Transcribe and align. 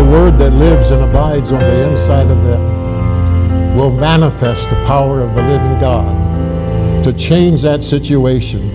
the 0.00 0.06
word 0.06 0.38
that 0.38 0.50
lives 0.54 0.92
and 0.92 1.02
abides 1.02 1.52
on 1.52 1.60
the 1.60 1.90
inside 1.90 2.30
of 2.30 2.42
them 2.44 3.76
will 3.76 3.90
manifest 3.90 4.66
the 4.70 4.76
power 4.86 5.20
of 5.20 5.34
the 5.34 5.42
living 5.42 5.78
God 5.78 7.04
to 7.04 7.12
change 7.12 7.60
that 7.60 7.84
situation 7.84 8.70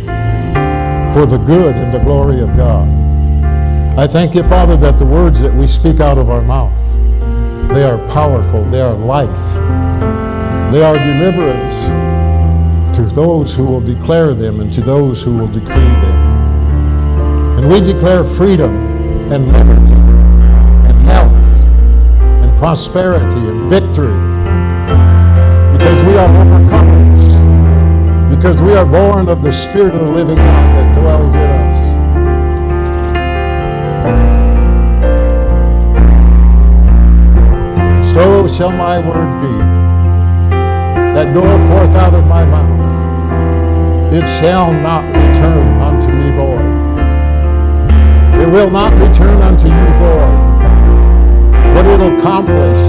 for 1.16 1.26
the 1.26 1.42
good 1.48 1.76
and 1.76 1.92
the 1.92 1.98
glory 1.98 2.42
of 2.42 2.56
God. 2.56 2.88
I 3.98 4.06
thank 4.06 4.36
you, 4.36 4.44
Father, 4.44 4.78
that 4.78 5.00
the 5.00 5.06
words 5.06 5.42
that 5.42 5.52
we 5.52 5.66
speak 5.66 6.00
out 6.00 6.20
of 6.20 6.30
our 6.30 6.44
mouths, 6.44 6.96
they 7.70 7.84
are 7.84 7.98
powerful, 8.14 8.64
they 8.66 8.82
are 8.82 8.94
life, 8.94 9.54
they 10.72 10.84
are 10.84 10.94
deliverance 10.94 11.76
to 12.96 13.04
those 13.16 13.52
who 13.52 13.66
will 13.66 13.82
declare 13.82 14.36
them 14.36 14.60
and 14.60 14.72
to 14.74 14.82
those 14.82 15.24
who 15.24 15.36
will 15.36 15.48
decree 15.48 15.74
them. 15.74 17.58
And 17.58 17.68
we 17.68 17.80
declare 17.80 18.24
freedom 18.24 18.76
and 19.32 19.52
liberty 19.52 20.15
prosperity 22.66 23.38
and 23.38 23.70
victory 23.70 24.18
because 25.78 26.02
we 26.04 26.18
are 26.18 26.28
overcomers, 26.28 27.38
because 28.36 28.60
we 28.60 28.74
are 28.74 28.88
born 28.88 29.30
of 29.30 29.44
the 29.44 29.52
Spirit 29.52 29.94
of 29.94 30.02
the 30.02 30.12
living 30.12 30.36
God 30.36 30.74
that 30.74 31.00
dwells 31.00 31.36
in 31.36 31.42
us. 38.02 38.12
So 38.12 38.48
shall 38.48 38.72
my 38.72 38.98
word 38.98 39.42
be 39.44 39.60
that 41.14 41.36
goeth 41.36 41.64
forth 41.68 41.96
out 41.96 42.16
of 42.16 42.26
my 42.26 42.46
mouth, 42.46 44.12
it 44.12 44.28
shall 44.42 44.74
not 44.74 45.06
return 45.06 45.68
unto 45.80 46.08
me 46.12 46.32
void. 46.36 46.66
It 48.42 48.50
will 48.50 48.72
not 48.72 48.92
return 48.94 49.40
unto 49.44 49.68
you 49.68 49.88
void, 50.00 50.45
it'll 51.90 52.18
accomplish 52.18 52.82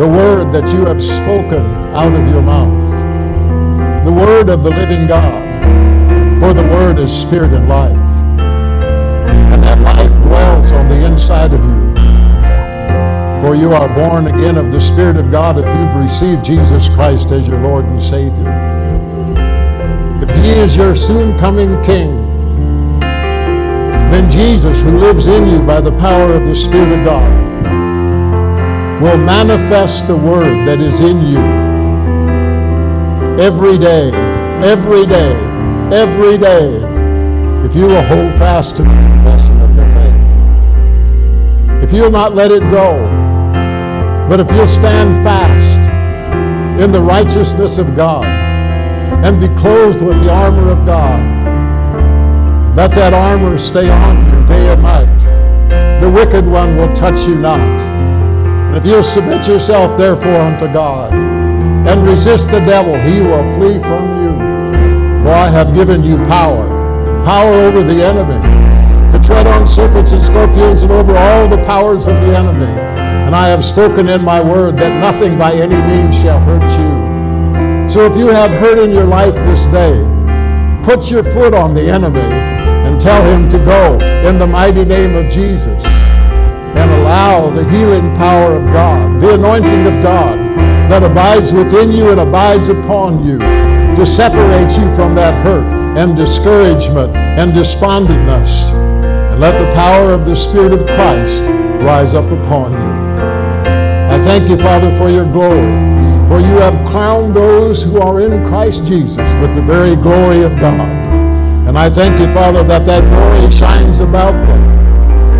the 0.00 0.08
word 0.08 0.52
that 0.52 0.72
you 0.72 0.86
have 0.86 1.02
spoken 1.02 1.64
out 1.94 2.12
of 2.12 2.26
your 2.28 2.42
mouth, 2.42 4.04
the 4.04 4.12
word 4.12 4.48
of 4.48 4.62
the 4.62 4.70
living 4.70 5.06
God. 5.06 5.46
For 6.40 6.54
the 6.54 6.62
word 6.62 6.98
is 7.00 7.12
spirit 7.12 7.52
and 7.52 7.68
life, 7.68 7.92
and 9.36 9.62
that 9.64 9.80
life 9.80 10.12
dwells 10.22 10.70
on 10.70 10.88
the 10.88 11.04
inside 11.04 11.52
of 11.52 11.62
you. 11.64 11.88
For 13.42 13.54
you 13.54 13.72
are 13.72 13.88
born 13.94 14.26
again 14.26 14.56
of 14.56 14.72
the 14.72 14.80
Spirit 14.80 15.16
of 15.16 15.30
God 15.30 15.58
if 15.58 15.66
you've 15.66 16.02
received 16.02 16.44
Jesus 16.44 16.88
Christ 16.90 17.30
as 17.30 17.48
your 17.48 17.60
Lord 17.60 17.84
and 17.84 18.02
Savior. 18.02 18.78
If 20.22 20.28
He 20.44 20.50
is 20.50 20.76
your 20.76 20.96
soon 20.96 21.38
coming 21.38 21.80
King, 21.84 22.28
then 24.10 24.30
Jesus, 24.30 24.80
who 24.80 24.98
lives 24.98 25.28
in 25.28 25.48
you 25.48 25.62
by 25.62 25.80
the 25.80 25.92
power 25.92 26.34
of 26.34 26.46
the 26.46 26.54
Spirit 26.54 26.98
of 26.98 27.04
God, 27.04 27.47
will 29.00 29.16
manifest 29.16 30.08
the 30.08 30.16
Word 30.16 30.66
that 30.66 30.80
is 30.80 31.00
in 31.00 31.24
you 31.24 31.38
every 33.40 33.78
day, 33.78 34.10
every 34.64 35.06
day, 35.06 35.32
every 35.92 36.36
day, 36.36 36.82
if 37.64 37.76
you 37.76 37.86
will 37.86 38.02
hold 38.02 38.36
fast 38.38 38.76
to 38.76 38.82
the 38.82 38.88
confession 38.88 39.60
of 39.60 39.76
your 39.76 39.86
faith. 39.94 41.84
If 41.84 41.92
you'll 41.92 42.10
not 42.10 42.34
let 42.34 42.50
it 42.50 42.62
go, 42.72 42.98
but 44.28 44.40
if 44.40 44.50
you'll 44.50 44.66
stand 44.66 45.22
fast 45.22 45.78
in 46.82 46.90
the 46.90 47.00
righteousness 47.00 47.78
of 47.78 47.94
God 47.94 48.24
and 48.24 49.40
be 49.40 49.46
clothed 49.60 50.02
with 50.02 50.20
the 50.24 50.30
armor 50.30 50.72
of 50.72 50.84
God, 50.84 51.20
let 52.76 52.90
that 52.96 53.14
armor 53.14 53.58
stay 53.58 53.88
on 53.88 54.16
you 54.26 54.46
day 54.48 54.72
and 54.72 54.82
night. 54.82 56.00
The 56.00 56.10
wicked 56.10 56.44
one 56.44 56.76
will 56.76 56.92
touch 56.94 57.28
you 57.28 57.36
not. 57.36 57.97
If 58.76 58.84
you'll 58.84 59.02
submit 59.02 59.46
yourself 59.46 59.96
therefore 59.96 60.40
unto 60.40 60.66
God 60.72 61.12
and 61.12 62.06
resist 62.06 62.50
the 62.50 62.60
devil, 62.60 62.98
he 62.98 63.20
will 63.20 63.48
flee 63.56 63.78
from 63.80 64.04
you. 64.22 65.22
For 65.22 65.30
I 65.30 65.48
have 65.48 65.74
given 65.74 66.02
you 66.02 66.16
power, 66.26 66.66
power 67.24 67.54
over 67.54 67.82
the 67.82 68.02
enemy, 68.02 68.40
to 69.12 69.26
tread 69.26 69.46
on 69.46 69.66
serpents 69.66 70.12
and 70.12 70.22
scorpions 70.22 70.82
and 70.82 70.92
over 70.92 71.16
all 71.16 71.48
the 71.48 71.64
powers 71.64 72.06
of 72.06 72.14
the 72.22 72.36
enemy 72.36 72.98
and 73.28 73.36
I 73.36 73.48
have 73.48 73.62
spoken 73.62 74.08
in 74.08 74.24
my 74.24 74.40
word 74.40 74.78
that 74.78 75.02
nothing 75.02 75.36
by 75.36 75.52
any 75.52 75.76
means 75.76 76.18
shall 76.18 76.40
hurt 76.40 76.62
you. 76.62 77.86
So 77.86 78.06
if 78.06 78.16
you 78.16 78.28
have 78.28 78.50
hurt 78.52 78.78
in 78.78 78.90
your 78.90 79.04
life 79.04 79.34
this 79.36 79.66
day, 79.66 80.00
put 80.82 81.10
your 81.10 81.22
foot 81.22 81.52
on 81.52 81.74
the 81.74 81.90
enemy 81.90 82.20
and 82.22 82.98
tell 82.98 83.22
him 83.22 83.50
to 83.50 83.58
go 83.58 83.98
in 84.26 84.38
the 84.38 84.46
mighty 84.46 84.82
name 84.82 85.14
of 85.14 85.30
Jesus 85.30 85.84
and 86.76 86.90
allow 87.00 87.50
the 87.50 87.68
healing 87.70 88.14
power 88.16 88.56
of 88.56 88.64
God, 88.72 89.20
the 89.20 89.34
anointing 89.34 89.86
of 89.86 90.02
God 90.02 90.38
that 90.90 91.02
abides 91.02 91.52
within 91.52 91.92
you 91.92 92.10
and 92.10 92.20
abides 92.20 92.68
upon 92.68 93.22
you 93.22 93.38
to 93.38 94.06
separate 94.06 94.70
you 94.78 94.94
from 94.94 95.14
that 95.14 95.34
hurt 95.44 95.66
and 95.98 96.16
discouragement 96.16 97.14
and 97.14 97.52
despondentness. 97.52 98.70
And 98.70 99.40
let 99.40 99.58
the 99.58 99.72
power 99.74 100.12
of 100.12 100.24
the 100.24 100.34
Spirit 100.34 100.72
of 100.72 100.86
Christ 100.86 101.42
rise 101.82 102.14
up 102.14 102.24
upon 102.24 102.72
you. 102.72 102.98
I 104.10 104.18
thank 104.24 104.48
you, 104.48 104.56
Father, 104.56 104.96
for 104.96 105.10
your 105.10 105.30
glory. 105.30 105.66
For 106.28 106.40
you 106.40 106.58
have 106.60 106.86
crowned 106.86 107.34
those 107.34 107.82
who 107.82 108.00
are 108.00 108.20
in 108.20 108.44
Christ 108.44 108.84
Jesus 108.86 109.32
with 109.40 109.54
the 109.54 109.62
very 109.62 109.96
glory 109.96 110.42
of 110.42 110.58
God. 110.58 110.88
And 111.66 111.78
I 111.78 111.90
thank 111.90 112.18
you, 112.18 112.32
Father, 112.32 112.62
that 112.64 112.86
that 112.86 113.02
glory 113.02 113.50
shines 113.50 114.00
about 114.00 114.32
them. 114.32 114.77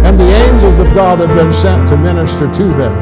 And 0.05 0.19
the 0.19 0.25
angels 0.25 0.79
of 0.79 0.95
God 0.95 1.21
have 1.21 1.37
been 1.37 1.53
sent 1.53 1.89
to 1.89 1.97
minister 1.97 2.53
to 2.53 2.65
them. 2.65 2.93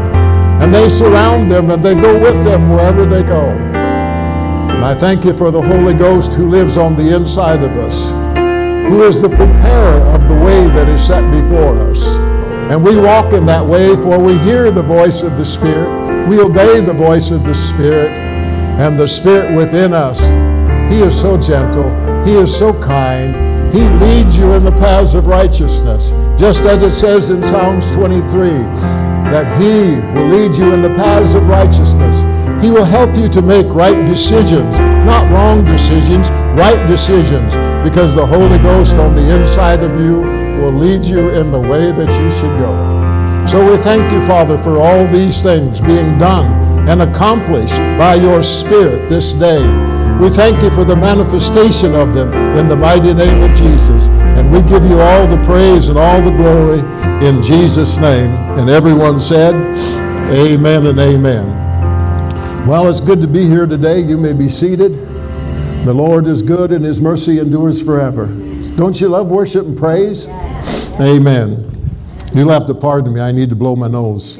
And 0.62 0.75
they 0.75 0.89
surround 0.89 1.51
them 1.51 1.71
and 1.71 1.84
they 1.84 1.95
go 1.95 2.19
with 2.19 2.43
them 2.45 2.71
wherever 2.71 3.05
they 3.05 3.23
go. 3.23 3.51
And 3.51 4.84
I 4.84 4.95
thank 4.95 5.25
you 5.25 5.33
for 5.34 5.51
the 5.51 5.62
Holy 5.62 5.95
Ghost 5.95 6.34
who 6.34 6.49
lives 6.49 6.77
on 6.77 6.97
the 6.97 7.15
inside 7.15 7.62
of 7.62 7.73
us, 7.77 8.11
who 8.89 9.05
is 9.05 9.21
the 9.21 9.29
preparer 9.29 10.01
of 10.15 10.27
the 10.29 10.34
way 10.34 10.67
that 10.69 10.89
is 10.89 11.07
set 11.07 11.23
before 11.31 11.79
us. 11.91 12.05
And 12.71 12.83
we 12.83 12.97
walk 12.97 13.33
in 13.33 13.47
that 13.47 13.65
way, 13.65 13.95
for 13.97 14.19
we 14.19 14.39
hear 14.39 14.71
the 14.71 14.83
voice 14.83 15.23
of 15.23 15.39
the 15.39 15.45
Spirit. 15.45 16.28
We 16.28 16.41
obey 16.41 16.81
the 16.81 16.95
voice 16.95 17.31
of 17.31 17.45
the 17.45 17.55
Spirit. 17.55 18.11
And 18.11 18.99
the 18.99 19.07
Spirit 19.07 19.55
within 19.55 19.95
us, 19.95 20.21
He 20.93 21.01
is 21.01 21.19
so 21.19 21.39
gentle. 21.39 21.89
He 22.25 22.33
is 22.33 22.55
so 22.55 22.73
kind. 22.83 23.73
He 23.73 23.83
leads 24.05 24.37
you 24.37 24.53
in 24.55 24.65
the 24.65 24.73
paths 24.73 25.15
of 25.15 25.27
righteousness. 25.27 26.11
Just 26.39 26.65
as 26.65 26.83
it 26.83 26.93
says 26.93 27.31
in 27.31 27.43
Psalms 27.43 27.91
23, 27.93 28.51
that 29.33 29.61
He 29.61 29.97
will 30.13 30.29
lead 30.29 30.57
you 30.57 30.73
in 30.75 30.83
the 30.83 30.91
paths 30.91 31.35
of 31.35 31.49
righteousness. 31.49 32.17
He 32.63 32.71
will 32.71 32.85
help 32.85 33.17
you 33.17 33.29
to 33.29 33.41
make 33.41 33.67
right 33.69 34.07
decisions, 34.07 34.79
not 34.79 35.31
wrong 35.33 35.65
decisions, 35.65 36.29
right 36.61 36.87
decisions, 36.87 37.55
because 37.83 38.15
the 38.15 38.25
Holy 38.25 38.59
Ghost 38.59 38.97
on 38.97 39.15
the 39.15 39.35
inside 39.35 39.83
of 39.83 39.99
you 39.99 40.21
will 40.61 40.73
lead 40.73 41.05
you 41.05 41.31
in 41.31 41.51
the 41.51 41.61
way 41.61 41.91
that 41.91 42.21
you 42.21 42.31
should 42.31 42.59
go. 42.59 42.97
So 43.47 43.71
we 43.71 43.79
thank 43.79 44.13
you, 44.13 44.21
Father, 44.27 44.59
for 44.59 44.79
all 44.79 45.07
these 45.07 45.43
things 45.43 45.81
being 45.81 46.19
done 46.19 46.89
and 46.89 47.01
accomplished 47.01 47.79
by 47.99 48.15
your 48.15 48.43
Spirit 48.43 49.09
this 49.09 49.33
day. 49.33 49.63
We 50.21 50.31
thank 50.31 50.63
you 50.63 50.71
for 50.71 50.85
the 50.85 50.97
manifestation 50.97 51.95
of 51.95 52.13
them 52.13 52.33
in 52.59 52.69
the 52.69 52.77
mighty 52.77 53.15
name 53.15 53.43
of 53.43 53.57
Jesus. 53.57 54.07
And 54.47 54.55
we 54.55 54.62
give 54.62 54.84
you 54.84 55.01
all 55.01 55.27
the 55.27 55.43
praise 55.45 55.89
and 55.89 55.99
all 55.99 56.23
the 56.23 56.31
glory 56.31 56.79
in 57.27 57.43
Jesus' 57.43 57.97
name. 57.97 58.31
And 58.57 58.71
everyone 58.71 59.19
said, 59.19 59.57
Amen 60.33 60.87
and 60.87 61.01
amen. 61.01 62.65
Well, 62.65 62.87
it's 62.87 63.01
good 63.01 63.21
to 63.23 63.27
be 63.27 63.49
here 63.49 63.67
today. 63.67 63.99
You 63.99 64.17
may 64.17 64.33
be 64.33 64.49
seated. 64.49 64.93
The 65.84 65.93
Lord 65.93 66.29
is 66.29 66.43
good 66.43 66.71
and 66.71 66.84
his 66.84 67.01
mercy 67.01 67.41
endures 67.41 67.83
forever. 67.83 68.27
Don't 68.77 69.01
you 69.01 69.09
love 69.09 69.33
worship 69.33 69.67
and 69.67 69.77
praise? 69.77 70.29
Amen. 71.01 71.91
You'll 72.33 72.51
have 72.51 72.69
to 72.69 72.75
pardon 72.75 73.15
me. 73.15 73.21
I 73.21 73.33
need 73.33 73.48
to 73.51 73.57
blow 73.57 73.75
my 73.75 73.89
nose. 73.89 74.37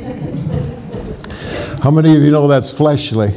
How 1.83 1.91
many 1.91 2.17
of 2.17 2.23
you 2.23 2.31
know 2.31 2.47
that's 2.47 2.71
fleshly? 2.71 3.35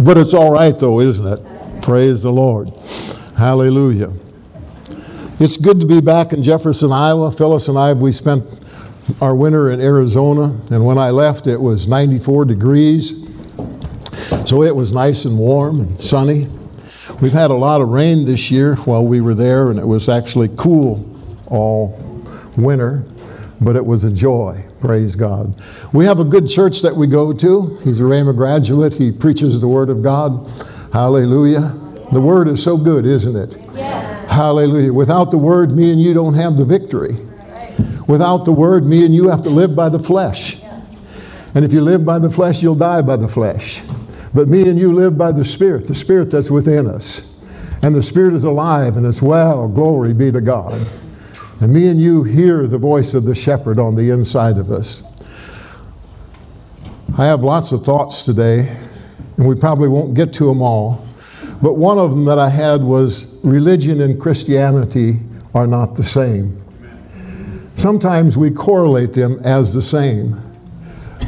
But 0.00 0.18
it's 0.18 0.34
all 0.34 0.50
right, 0.50 0.76
though, 0.76 0.98
isn't 0.98 1.26
it? 1.26 1.80
Praise 1.80 2.22
the 2.24 2.32
Lord. 2.32 2.72
Hallelujah. 3.36 4.12
It's 5.40 5.56
good 5.56 5.78
to 5.78 5.86
be 5.86 6.00
back 6.00 6.32
in 6.32 6.42
Jefferson, 6.42 6.90
Iowa. 6.90 7.30
Phyllis 7.30 7.68
and 7.68 7.78
I, 7.78 7.92
we 7.92 8.10
spent 8.10 8.44
our 9.20 9.36
winter 9.36 9.70
in 9.70 9.80
Arizona, 9.80 10.46
and 10.72 10.84
when 10.84 10.98
I 10.98 11.10
left, 11.10 11.46
it 11.46 11.60
was 11.60 11.86
94 11.86 12.46
degrees. 12.46 13.24
So 14.46 14.64
it 14.64 14.74
was 14.74 14.92
nice 14.92 15.26
and 15.26 15.38
warm 15.38 15.78
and 15.78 16.02
sunny. 16.02 16.48
We've 17.20 17.32
had 17.32 17.52
a 17.52 17.54
lot 17.54 17.80
of 17.80 17.90
rain 17.90 18.24
this 18.24 18.50
year 18.50 18.74
while 18.78 19.06
we 19.06 19.20
were 19.20 19.34
there, 19.34 19.70
and 19.70 19.78
it 19.78 19.86
was 19.86 20.08
actually 20.08 20.50
cool 20.56 21.08
all 21.46 21.96
winter, 22.56 23.04
but 23.60 23.76
it 23.76 23.86
was 23.86 24.02
a 24.02 24.10
joy. 24.10 24.64
Praise 24.80 25.14
God. 25.14 25.54
We 25.92 26.04
have 26.04 26.18
a 26.18 26.24
good 26.24 26.48
church 26.48 26.82
that 26.82 26.96
we 26.96 27.06
go 27.06 27.32
to. 27.32 27.76
He's 27.84 28.00
a 28.00 28.04
Rhema 28.04 28.34
graduate. 28.36 28.92
He 28.92 29.12
preaches 29.12 29.60
the 29.60 29.68
Word 29.68 29.88
of 29.88 30.02
God. 30.02 30.48
Hallelujah. 30.92 31.78
The 32.10 32.20
Word 32.20 32.48
is 32.48 32.60
so 32.60 32.76
good, 32.76 33.06
isn't 33.06 33.36
it? 33.36 33.67
Hallelujah. 34.28 34.92
Without 34.92 35.30
the 35.30 35.38
Word, 35.38 35.72
me 35.72 35.90
and 35.90 36.00
you 36.00 36.14
don't 36.14 36.34
have 36.34 36.56
the 36.56 36.64
victory. 36.64 37.16
Without 38.08 38.46
the 38.46 38.52
word, 38.52 38.86
me 38.86 39.04
and 39.04 39.14
you 39.14 39.28
have 39.28 39.42
to 39.42 39.50
live 39.50 39.76
by 39.76 39.90
the 39.90 39.98
flesh. 39.98 40.56
And 41.54 41.64
if 41.64 41.74
you 41.74 41.82
live 41.82 42.06
by 42.06 42.18
the 42.18 42.30
flesh, 42.30 42.62
you'll 42.62 42.74
die 42.74 43.02
by 43.02 43.16
the 43.16 43.28
flesh. 43.28 43.82
But 44.32 44.48
me 44.48 44.68
and 44.68 44.78
you 44.78 44.92
live 44.92 45.18
by 45.18 45.30
the 45.30 45.44
Spirit, 45.44 45.86
the 45.86 45.94
Spirit 45.94 46.30
that's 46.30 46.50
within 46.50 46.86
us. 46.86 47.30
And 47.82 47.94
the 47.94 48.02
Spirit 48.02 48.32
is 48.32 48.44
alive 48.44 48.96
and 48.96 49.06
it's 49.06 49.20
well. 49.20 49.68
Glory 49.68 50.14
be 50.14 50.32
to 50.32 50.40
God. 50.40 50.86
And 51.60 51.72
me 51.72 51.88
and 51.88 52.00
you 52.00 52.22
hear 52.24 52.66
the 52.66 52.78
voice 52.78 53.12
of 53.12 53.24
the 53.24 53.34
shepherd 53.34 53.78
on 53.78 53.94
the 53.94 54.10
inside 54.10 54.56
of 54.56 54.70
us. 54.70 55.02
I 57.18 57.26
have 57.26 57.40
lots 57.40 57.72
of 57.72 57.84
thoughts 57.84 58.24
today, 58.24 58.74
and 59.36 59.46
we 59.46 59.54
probably 59.54 59.88
won't 59.88 60.14
get 60.14 60.32
to 60.34 60.44
them 60.44 60.62
all. 60.62 61.06
But 61.60 61.74
one 61.74 61.98
of 61.98 62.12
them 62.12 62.24
that 62.26 62.38
I 62.38 62.48
had 62.48 62.82
was 62.82 63.36
religion 63.42 64.00
and 64.00 64.20
Christianity 64.20 65.18
are 65.54 65.66
not 65.66 65.96
the 65.96 66.02
same. 66.02 66.62
Sometimes 67.76 68.36
we 68.36 68.50
correlate 68.50 69.12
them 69.12 69.40
as 69.44 69.72
the 69.72 69.82
same. 69.82 70.40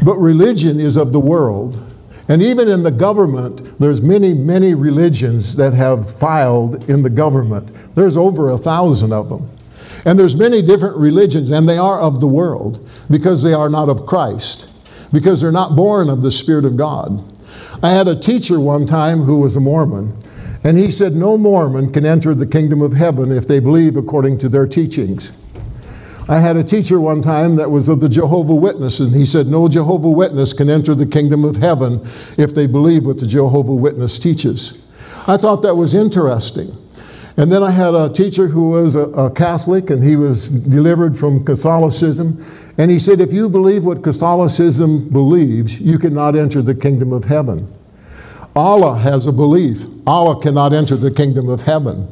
But 0.05 0.17
religion 0.17 0.81
is 0.81 0.97
of 0.97 1.13
the 1.13 1.21
world. 1.21 1.85
And 2.29 2.43
even 2.43 2.69
in 2.69 2.85
the 2.85 2.93
government, 2.93 3.79
there's 3.79 4.01
many, 4.01 4.35
many 4.35 4.75
religions 4.75 5.57
that 5.57 5.75
have 5.75 6.11
filed 6.11 6.89
in 6.89 7.03
the 7.03 7.11
government. 7.11 7.69
There's 7.97 8.17
over 8.17 8.51
a 8.51 8.59
thousand 8.59 9.13
of 9.13 9.29
them. 9.29 9.51
And 10.05 10.19
there's 10.19 10.37
many 10.37 10.63
different 10.63 10.97
religions, 10.97 11.51
and 11.51 11.69
they 11.69 11.77
are 11.77 12.01
of 12.01 12.21
the 12.21 12.27
world 12.27 12.89
because 13.11 13.43
they 13.43 13.53
are 13.53 13.69
not 13.69 13.89
of 13.89 14.07
Christ, 14.07 14.69
because 15.13 15.41
they're 15.41 15.53
not 15.53 15.77
born 15.77 16.09
of 16.09 16.23
the 16.23 16.31
Spirit 16.31 16.65
of 16.65 16.77
God. 16.77 17.23
I 17.83 17.91
had 17.91 18.09
a 18.09 18.17
teacher 18.17 18.61
one 18.61 18.85
time 18.85 19.23
who 19.23 19.39
was 19.39 19.57
a 19.57 19.61
Mormon, 19.61 20.15
and 20.65 20.77
he 20.77 20.91
said, 20.91 21.15
No 21.15 21.39
Mormon 21.39 21.93
can 21.93 22.05
enter 22.05 22.35
the 22.35 22.47
kingdom 22.47 22.83
of 22.83 22.93
heaven 22.93 23.33
if 23.33 23.49
they 23.49 23.59
believe 23.59 23.97
according 23.97 24.37
to 24.39 24.49
their 24.51 24.67
teachings. 24.67 25.33
I 26.29 26.39
had 26.39 26.57
a 26.57 26.63
teacher 26.63 27.01
one 27.01 27.23
time 27.23 27.57
that 27.57 27.71
was 27.71 27.89
of 27.89 28.01
the 28.01 28.09
Jehovah 28.09 28.55
Witness, 28.55 29.01
and 29.01 29.15
he 29.15 29.25
said, 29.25 29.47
No 29.47 29.67
Jehovah 29.67 30.11
Witness 30.11 30.53
can 30.53 30.69
enter 30.69 30.95
the 30.95 31.07
kingdom 31.07 31.43
of 31.45 31.57
heaven 31.57 32.07
if 32.37 32.55
they 32.55 32.67
believe 32.67 33.07
what 33.07 33.19
the 33.19 33.27
Jehovah 33.27 33.75
Witness 33.75 34.19
teaches. 34.19 34.79
I 35.27 35.39
thought 35.39 35.63
that 35.63 35.75
was 35.75 35.95
interesting. 35.95 36.77
And 37.37 37.51
then 37.51 37.63
I 37.63 37.71
had 37.71 37.95
a 37.95 38.13
teacher 38.13 38.49
who 38.49 38.69
was 38.71 38.97
a, 38.97 39.05
a, 39.11 39.31
Catholic 39.31 39.91
and 39.91 40.05
he 40.05 40.17
was 40.17 40.51
delivered 40.51 41.17
from 41.17 41.45
Catholicism. 41.45 42.45
And 42.81 42.91
he 42.91 42.99
said, 42.99 43.21
If 43.21 43.31
you 43.31 43.51
believe 43.51 43.85
what 43.85 44.03
Catholicism 44.03 45.11
believes, 45.11 45.79
you 45.83 45.99
cannot 45.99 46.35
enter 46.35 46.63
the 46.63 46.75
kingdom 46.75 47.13
of 47.13 47.25
heaven. 47.25 47.71
Allah 48.57 48.97
has 48.97 49.27
a 49.27 49.33
belief. 49.33 49.85
Allah 50.07 50.41
cannot 50.41 50.73
enter 50.73 50.97
the 50.97 51.11
kingdom 51.11 51.51
of 51.51 51.61
heaven. 51.61 52.09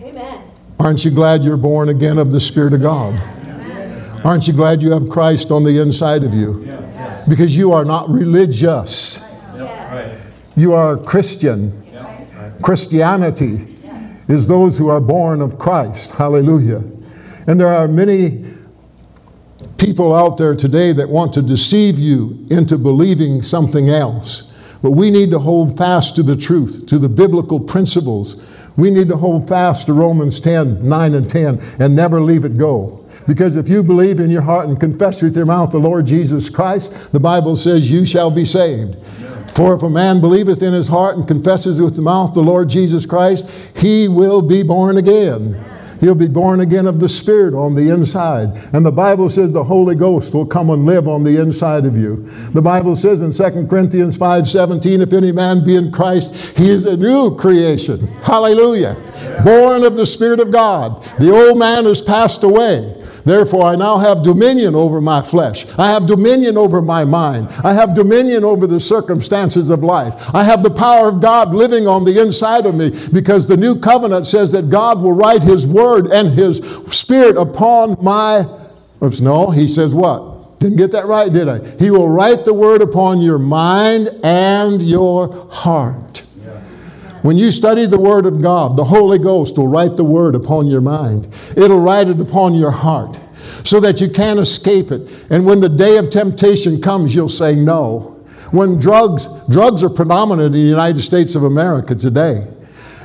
Amen. 0.00 0.44
Aren't 0.78 1.04
you 1.04 1.10
glad 1.10 1.42
you're 1.42 1.56
born 1.56 1.88
again 1.88 2.18
of 2.18 2.30
the 2.30 2.38
Spirit 2.38 2.72
of 2.72 2.82
God? 2.82 3.14
Amen. 3.14 4.20
Aren't 4.24 4.46
you 4.46 4.54
glad 4.54 4.80
you 4.80 4.92
have 4.92 5.08
Christ 5.08 5.50
on 5.50 5.64
the 5.64 5.82
inside 5.82 6.22
of 6.22 6.32
you? 6.32 6.64
Because 7.28 7.56
you 7.56 7.72
are 7.72 7.84
not 7.84 8.08
religious. 8.08 9.18
You 10.54 10.72
are 10.72 10.94
a 10.94 11.02
Christian. 11.02 11.82
Christianity 12.62 13.76
is 14.28 14.46
those 14.46 14.78
who 14.78 14.86
are 14.86 15.00
born 15.00 15.40
of 15.40 15.58
Christ. 15.58 16.12
Hallelujah. 16.12 16.84
And 17.48 17.60
there 17.60 17.74
are 17.74 17.88
many 17.88 18.54
people 19.78 20.14
out 20.14 20.38
there 20.38 20.54
today 20.54 20.92
that 20.92 21.08
want 21.08 21.32
to 21.34 21.42
deceive 21.42 21.98
you 21.98 22.46
into 22.50 22.78
believing 22.78 23.42
something 23.42 23.90
else. 23.90 24.50
But 24.82 24.92
we 24.92 25.10
need 25.10 25.30
to 25.30 25.38
hold 25.38 25.78
fast 25.78 26.14
to 26.16 26.22
the 26.22 26.36
truth, 26.36 26.86
to 26.88 26.98
the 26.98 27.08
biblical 27.08 27.58
principles. 27.58 28.42
We 28.76 28.90
need 28.90 29.08
to 29.08 29.16
hold 29.16 29.48
fast 29.48 29.86
to 29.86 29.92
Romans 29.92 30.40
10, 30.40 30.86
9, 30.86 31.14
and 31.14 31.30
10, 31.30 31.60
and 31.78 31.96
never 31.96 32.20
leave 32.20 32.44
it 32.44 32.58
go. 32.58 33.04
Because 33.26 33.56
if 33.56 33.68
you 33.68 33.82
believe 33.82 34.20
in 34.20 34.30
your 34.30 34.42
heart 34.42 34.68
and 34.68 34.78
confess 34.78 35.22
with 35.22 35.36
your 35.36 35.46
mouth 35.46 35.70
the 35.70 35.78
Lord 35.78 36.06
Jesus 36.06 36.50
Christ, 36.50 36.92
the 37.12 37.20
Bible 37.20 37.56
says 37.56 37.90
you 37.90 38.04
shall 38.04 38.30
be 38.30 38.44
saved. 38.44 38.96
For 39.54 39.74
if 39.74 39.82
a 39.82 39.88
man 39.88 40.20
believeth 40.20 40.62
in 40.62 40.72
his 40.72 40.88
heart 40.88 41.16
and 41.16 41.26
confesses 41.26 41.80
with 41.80 41.94
the 41.94 42.02
mouth 42.02 42.34
the 42.34 42.42
Lord 42.42 42.68
Jesus 42.68 43.06
Christ, 43.06 43.48
he 43.76 44.08
will 44.08 44.42
be 44.42 44.62
born 44.62 44.98
again. 44.98 45.64
He'll 46.04 46.14
be 46.14 46.28
born 46.28 46.60
again 46.60 46.86
of 46.86 47.00
the 47.00 47.08
Spirit 47.08 47.54
on 47.54 47.74
the 47.74 47.88
inside. 47.88 48.50
And 48.74 48.84
the 48.84 48.92
Bible 48.92 49.30
says 49.30 49.50
the 49.50 49.64
Holy 49.64 49.94
Ghost 49.94 50.34
will 50.34 50.44
come 50.44 50.68
and 50.68 50.84
live 50.84 51.08
on 51.08 51.24
the 51.24 51.40
inside 51.40 51.86
of 51.86 51.96
you. 51.96 52.28
The 52.52 52.60
Bible 52.60 52.94
says 52.94 53.22
in 53.22 53.32
2 53.32 53.70
Corinthians 53.70 54.18
5:17, 54.18 55.00
if 55.00 55.14
any 55.14 55.32
man 55.32 55.64
be 55.64 55.76
in 55.76 55.90
Christ, 55.90 56.34
he 56.58 56.68
is 56.68 56.84
a 56.84 56.94
new 56.94 57.34
creation. 57.34 58.06
Hallelujah. 58.22 58.98
Born 59.44 59.82
of 59.82 59.96
the 59.96 60.04
Spirit 60.04 60.40
of 60.40 60.50
God. 60.50 61.02
The 61.18 61.30
old 61.30 61.58
man 61.58 61.86
has 61.86 62.02
passed 62.02 62.44
away. 62.44 63.02
Therefore, 63.24 63.66
I 63.66 63.76
now 63.76 63.96
have 63.96 64.22
dominion 64.22 64.74
over 64.74 65.00
my 65.00 65.22
flesh. 65.22 65.66
I 65.78 65.90
have 65.90 66.06
dominion 66.06 66.58
over 66.58 66.82
my 66.82 67.04
mind. 67.04 67.48
I 67.64 67.72
have 67.72 67.94
dominion 67.94 68.44
over 68.44 68.66
the 68.66 68.78
circumstances 68.80 69.70
of 69.70 69.82
life. 69.82 70.14
I 70.34 70.44
have 70.44 70.62
the 70.62 70.70
power 70.70 71.08
of 71.08 71.20
God 71.20 71.54
living 71.54 71.86
on 71.86 72.04
the 72.04 72.20
inside 72.20 72.66
of 72.66 72.74
me 72.74 72.90
because 73.12 73.46
the 73.46 73.56
new 73.56 73.78
covenant 73.78 74.26
says 74.26 74.52
that 74.52 74.68
God 74.68 75.00
will 75.00 75.12
write 75.12 75.42
His 75.42 75.66
word 75.66 76.08
and 76.08 76.30
His 76.30 76.58
spirit 76.90 77.38
upon 77.38 77.96
my. 78.02 78.46
Oops, 79.02 79.20
no, 79.20 79.50
He 79.50 79.66
says 79.66 79.94
what? 79.94 80.60
Didn't 80.60 80.76
get 80.78 80.92
that 80.92 81.06
right, 81.06 81.32
did 81.32 81.48
I? 81.48 81.76
He 81.76 81.90
will 81.90 82.08
write 82.08 82.44
the 82.44 82.54
word 82.54 82.82
upon 82.82 83.20
your 83.20 83.38
mind 83.38 84.08
and 84.22 84.82
your 84.82 85.46
heart. 85.50 86.24
When 87.24 87.38
you 87.38 87.52
study 87.52 87.86
the 87.86 87.98
Word 87.98 88.26
of 88.26 88.42
God, 88.42 88.76
the 88.76 88.84
Holy 88.84 89.18
Ghost 89.18 89.56
will 89.56 89.66
write 89.66 89.96
the 89.96 90.04
Word 90.04 90.34
upon 90.34 90.66
your 90.66 90.82
mind. 90.82 91.26
It'll 91.56 91.80
write 91.80 92.08
it 92.08 92.20
upon 92.20 92.52
your 92.52 92.70
heart 92.70 93.18
so 93.64 93.80
that 93.80 93.98
you 94.02 94.10
can't 94.10 94.38
escape 94.38 94.90
it. 94.90 95.08
And 95.30 95.46
when 95.46 95.60
the 95.60 95.70
day 95.70 95.96
of 95.96 96.10
temptation 96.10 96.82
comes, 96.82 97.14
you'll 97.14 97.30
say 97.30 97.54
no. 97.54 98.22
When 98.50 98.78
drugs, 98.78 99.26
drugs 99.48 99.82
are 99.82 99.88
predominant 99.88 100.48
in 100.48 100.52
the 100.52 100.68
United 100.68 101.00
States 101.00 101.34
of 101.34 101.44
America 101.44 101.94
today. 101.94 102.46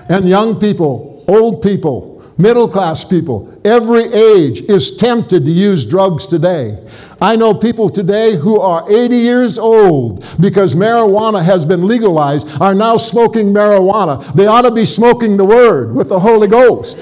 And 0.09 0.27
young 0.27 0.59
people, 0.59 1.23
old 1.29 1.63
people, 1.63 2.08
middle 2.39 2.67
class 2.67 3.03
people, 3.03 3.53
every 3.63 4.05
age 4.05 4.61
is 4.61 4.97
tempted 4.97 5.45
to 5.45 5.51
use 5.51 5.85
drugs 5.85 6.25
today. 6.25 6.83
I 7.21 7.35
know 7.35 7.53
people 7.53 7.89
today 7.89 8.37
who 8.37 8.59
are 8.61 8.89
80 8.89 9.15
years 9.15 9.59
old 9.59 10.25
because 10.39 10.73
marijuana 10.73 11.43
has 11.43 11.65
been 11.65 11.85
legalized 11.85 12.47
are 12.61 12.73
now 12.73 12.95
smoking 12.97 13.53
marijuana. 13.53 14.33
They 14.33 14.47
ought 14.47 14.61
to 14.61 14.71
be 14.71 14.85
smoking 14.85 15.35
the 15.35 15.45
Word 15.45 15.93
with 15.93 16.07
the 16.09 16.19
Holy 16.19 16.47
Ghost. 16.47 16.99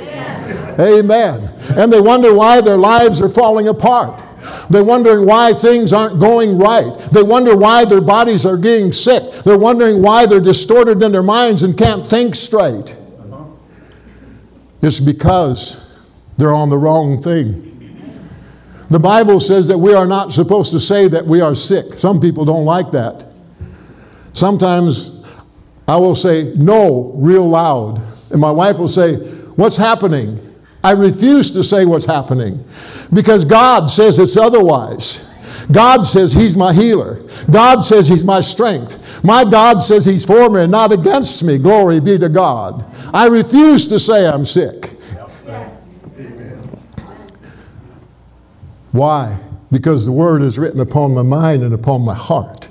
Amen. 0.79 1.49
And 1.75 1.93
they 1.93 2.01
wonder 2.01 2.33
why 2.33 2.61
their 2.61 2.77
lives 2.77 3.21
are 3.21 3.29
falling 3.29 3.67
apart. 3.67 4.23
They're 4.69 4.83
wondering 4.83 5.25
why 5.25 5.53
things 5.53 5.93
aren't 5.93 6.19
going 6.19 6.57
right. 6.57 6.97
They 7.11 7.23
wonder 7.23 7.55
why 7.55 7.85
their 7.85 8.01
bodies 8.01 8.45
are 8.45 8.57
getting 8.57 8.91
sick. 8.91 9.43
They're 9.43 9.57
wondering 9.57 10.01
why 10.01 10.25
they're 10.25 10.39
distorted 10.39 11.03
in 11.03 11.11
their 11.11 11.23
minds 11.23 11.63
and 11.63 11.77
can't 11.77 12.05
think 12.05 12.35
straight. 12.35 12.96
It's 14.81 14.99
because 14.99 15.99
they're 16.37 16.53
on 16.53 16.69
the 16.69 16.77
wrong 16.77 17.21
thing. 17.21 17.63
The 18.89 18.99
Bible 18.99 19.39
says 19.39 19.67
that 19.67 19.77
we 19.77 19.93
are 19.93 20.07
not 20.07 20.31
supposed 20.31 20.71
to 20.71 20.79
say 20.79 21.07
that 21.09 21.25
we 21.25 21.41
are 21.41 21.53
sick. 21.53 21.95
Some 21.99 22.21
people 22.21 22.45
don't 22.45 22.65
like 22.65 22.91
that. 22.91 23.33
Sometimes 24.33 25.25
I 25.87 25.97
will 25.97 26.15
say 26.15 26.53
no 26.55 27.11
real 27.15 27.47
loud, 27.47 28.01
and 28.31 28.39
my 28.39 28.51
wife 28.51 28.77
will 28.77 28.87
say, 28.87 29.15
What's 29.55 29.75
happening? 29.75 30.39
I 30.83 30.91
refuse 30.91 31.49
to 31.51 31.63
say 31.63 31.85
what's 31.85 32.05
happening 32.05 32.63
because 33.11 33.43
God 33.43 33.87
says 33.87 34.19
it's 34.19 34.37
otherwise. 34.37 35.27
God 35.71 36.03
says 36.05 36.31
He's 36.31 36.55
my 36.55 36.73
healer. 36.73 37.21
God 37.49 37.81
says 37.81 38.07
He's 38.07 38.23
my 38.23 38.41
strength. 38.41 39.23
My 39.23 39.43
God 39.43 39.79
says 39.79 40.05
He's 40.05 40.25
for 40.25 40.49
me 40.49 40.61
and 40.61 40.71
not 40.71 40.91
against 40.91 41.43
me. 41.43 41.57
Glory 41.57 41.99
be 41.99 42.17
to 42.17 42.29
God. 42.29 42.85
I 43.13 43.27
refuse 43.27 43.87
to 43.87 43.99
say 43.99 44.25
I'm 44.27 44.45
sick. 44.45 44.93
Yes. 45.45 45.83
Why? 48.91 49.39
Because 49.71 50.05
the 50.05 50.11
word 50.11 50.41
is 50.41 50.57
written 50.57 50.79
upon 50.79 51.13
my 51.13 51.21
mind 51.21 51.63
and 51.63 51.73
upon 51.73 52.01
my 52.01 52.15
heart. 52.15 52.69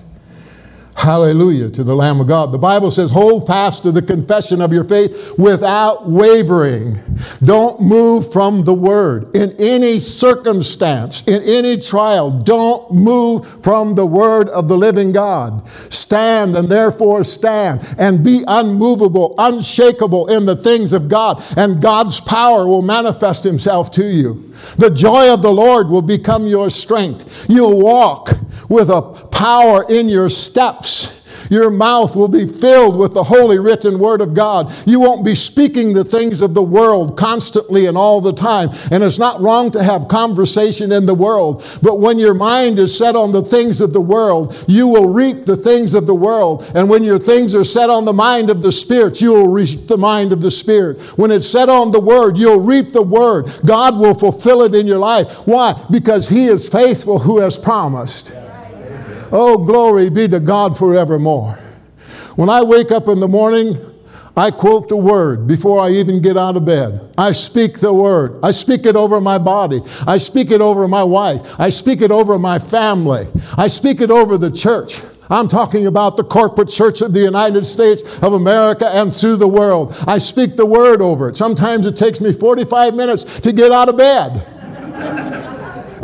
Hallelujah 0.96 1.68
to 1.70 1.84
the 1.84 1.94
Lamb 1.94 2.22
of 2.22 2.26
God. 2.26 2.52
The 2.52 2.58
Bible 2.58 2.90
says, 2.90 3.10
hold 3.10 3.46
fast 3.46 3.82
to 3.82 3.92
the 3.92 4.00
confession 4.00 4.62
of 4.62 4.72
your 4.72 4.82
faith 4.82 5.34
without 5.36 6.08
wavering. 6.08 6.98
Don't 7.44 7.82
move 7.82 8.32
from 8.32 8.64
the 8.64 8.72
word. 8.72 9.36
In 9.36 9.54
any 9.58 10.00
circumstance, 10.00 11.22
in 11.28 11.42
any 11.42 11.78
trial, 11.78 12.30
don't 12.30 12.90
move 12.92 13.62
from 13.62 13.94
the 13.94 14.06
word 14.06 14.48
of 14.48 14.68
the 14.68 14.76
living 14.76 15.12
God. 15.12 15.68
Stand 15.92 16.56
and 16.56 16.66
therefore 16.66 17.24
stand 17.24 17.86
and 17.98 18.24
be 18.24 18.42
unmovable, 18.48 19.34
unshakable 19.36 20.28
in 20.28 20.46
the 20.46 20.56
things 20.56 20.94
of 20.94 21.10
God, 21.10 21.44
and 21.58 21.82
God's 21.82 22.20
power 22.20 22.66
will 22.66 22.82
manifest 22.82 23.44
himself 23.44 23.90
to 23.92 24.04
you. 24.04 24.54
The 24.78 24.90
joy 24.90 25.30
of 25.30 25.42
the 25.42 25.52
Lord 25.52 25.88
will 25.88 26.02
become 26.02 26.46
your 26.46 26.70
strength. 26.70 27.28
You'll 27.48 27.78
walk 27.78 28.30
with 28.68 28.88
a 28.88 29.02
power 29.30 29.84
in 29.88 30.08
your 30.08 30.28
steps. 30.28 31.12
Your 31.50 31.70
mouth 31.70 32.16
will 32.16 32.28
be 32.28 32.46
filled 32.46 32.96
with 32.96 33.14
the 33.14 33.24
holy 33.24 33.58
written 33.58 33.98
word 33.98 34.20
of 34.20 34.34
God. 34.34 34.72
You 34.86 35.00
won't 35.00 35.24
be 35.24 35.34
speaking 35.34 35.92
the 35.92 36.04
things 36.04 36.42
of 36.42 36.54
the 36.54 36.62
world 36.62 37.16
constantly 37.16 37.86
and 37.86 37.96
all 37.96 38.20
the 38.20 38.32
time. 38.32 38.70
And 38.90 39.02
it's 39.02 39.18
not 39.18 39.40
wrong 39.40 39.70
to 39.72 39.82
have 39.82 40.08
conversation 40.08 40.92
in 40.92 41.06
the 41.06 41.14
world. 41.14 41.64
But 41.82 42.00
when 42.00 42.18
your 42.18 42.34
mind 42.34 42.78
is 42.78 42.96
set 42.96 43.16
on 43.16 43.32
the 43.32 43.42
things 43.42 43.80
of 43.80 43.92
the 43.92 44.00
world, 44.00 44.64
you 44.66 44.88
will 44.88 45.08
reap 45.08 45.44
the 45.44 45.56
things 45.56 45.94
of 45.94 46.06
the 46.06 46.14
world. 46.14 46.70
And 46.74 46.88
when 46.88 47.04
your 47.04 47.18
things 47.18 47.54
are 47.54 47.64
set 47.64 47.90
on 47.90 48.04
the 48.04 48.12
mind 48.12 48.50
of 48.50 48.62
the 48.62 48.72
Spirit, 48.72 49.20
you 49.20 49.32
will 49.32 49.48
reap 49.48 49.86
the 49.88 49.98
mind 49.98 50.32
of 50.32 50.40
the 50.40 50.50
Spirit. 50.50 51.00
When 51.18 51.30
it's 51.30 51.48
set 51.48 51.68
on 51.68 51.92
the 51.92 52.00
word, 52.00 52.36
you'll 52.36 52.60
reap 52.60 52.92
the 52.92 53.02
word. 53.02 53.52
God 53.64 53.98
will 53.98 54.14
fulfill 54.14 54.62
it 54.62 54.74
in 54.74 54.86
your 54.86 54.98
life. 54.98 55.32
Why? 55.46 55.84
Because 55.90 56.28
He 56.28 56.46
is 56.46 56.68
faithful 56.68 57.18
who 57.18 57.40
has 57.40 57.58
promised. 57.58 58.32
Oh, 59.32 59.58
glory 59.58 60.10
be 60.10 60.28
to 60.28 60.40
God 60.40 60.78
forevermore. 60.78 61.58
When 62.36 62.48
I 62.48 62.62
wake 62.62 62.92
up 62.92 63.08
in 63.08 63.20
the 63.20 63.28
morning, 63.28 63.78
I 64.36 64.50
quote 64.50 64.88
the 64.88 64.96
word 64.96 65.46
before 65.46 65.80
I 65.80 65.90
even 65.92 66.20
get 66.20 66.36
out 66.36 66.56
of 66.56 66.66
bed. 66.66 67.12
I 67.16 67.32
speak 67.32 67.80
the 67.80 67.92
word. 67.92 68.38
I 68.42 68.50
speak 68.50 68.84
it 68.84 68.94
over 68.94 69.20
my 69.20 69.38
body. 69.38 69.80
I 70.06 70.18
speak 70.18 70.50
it 70.50 70.60
over 70.60 70.86
my 70.86 71.02
wife. 71.02 71.40
I 71.58 71.70
speak 71.70 72.02
it 72.02 72.10
over 72.10 72.38
my 72.38 72.58
family. 72.58 73.26
I 73.56 73.68
speak 73.68 74.02
it 74.02 74.10
over 74.10 74.36
the 74.36 74.50
church. 74.50 75.00
I'm 75.30 75.48
talking 75.48 75.86
about 75.86 76.16
the 76.16 76.22
corporate 76.24 76.68
church 76.68 77.00
of 77.00 77.12
the 77.14 77.20
United 77.20 77.64
States 77.64 78.02
of 78.22 78.34
America 78.34 78.88
and 78.88 79.14
through 79.14 79.36
the 79.36 79.48
world. 79.48 79.96
I 80.06 80.18
speak 80.18 80.56
the 80.56 80.66
word 80.66 81.00
over 81.00 81.30
it. 81.30 81.36
Sometimes 81.36 81.86
it 81.86 81.96
takes 81.96 82.20
me 82.20 82.32
45 82.32 82.94
minutes 82.94 83.24
to 83.40 83.52
get 83.52 83.72
out 83.72 83.88
of 83.88 83.96
bed. 83.96 84.46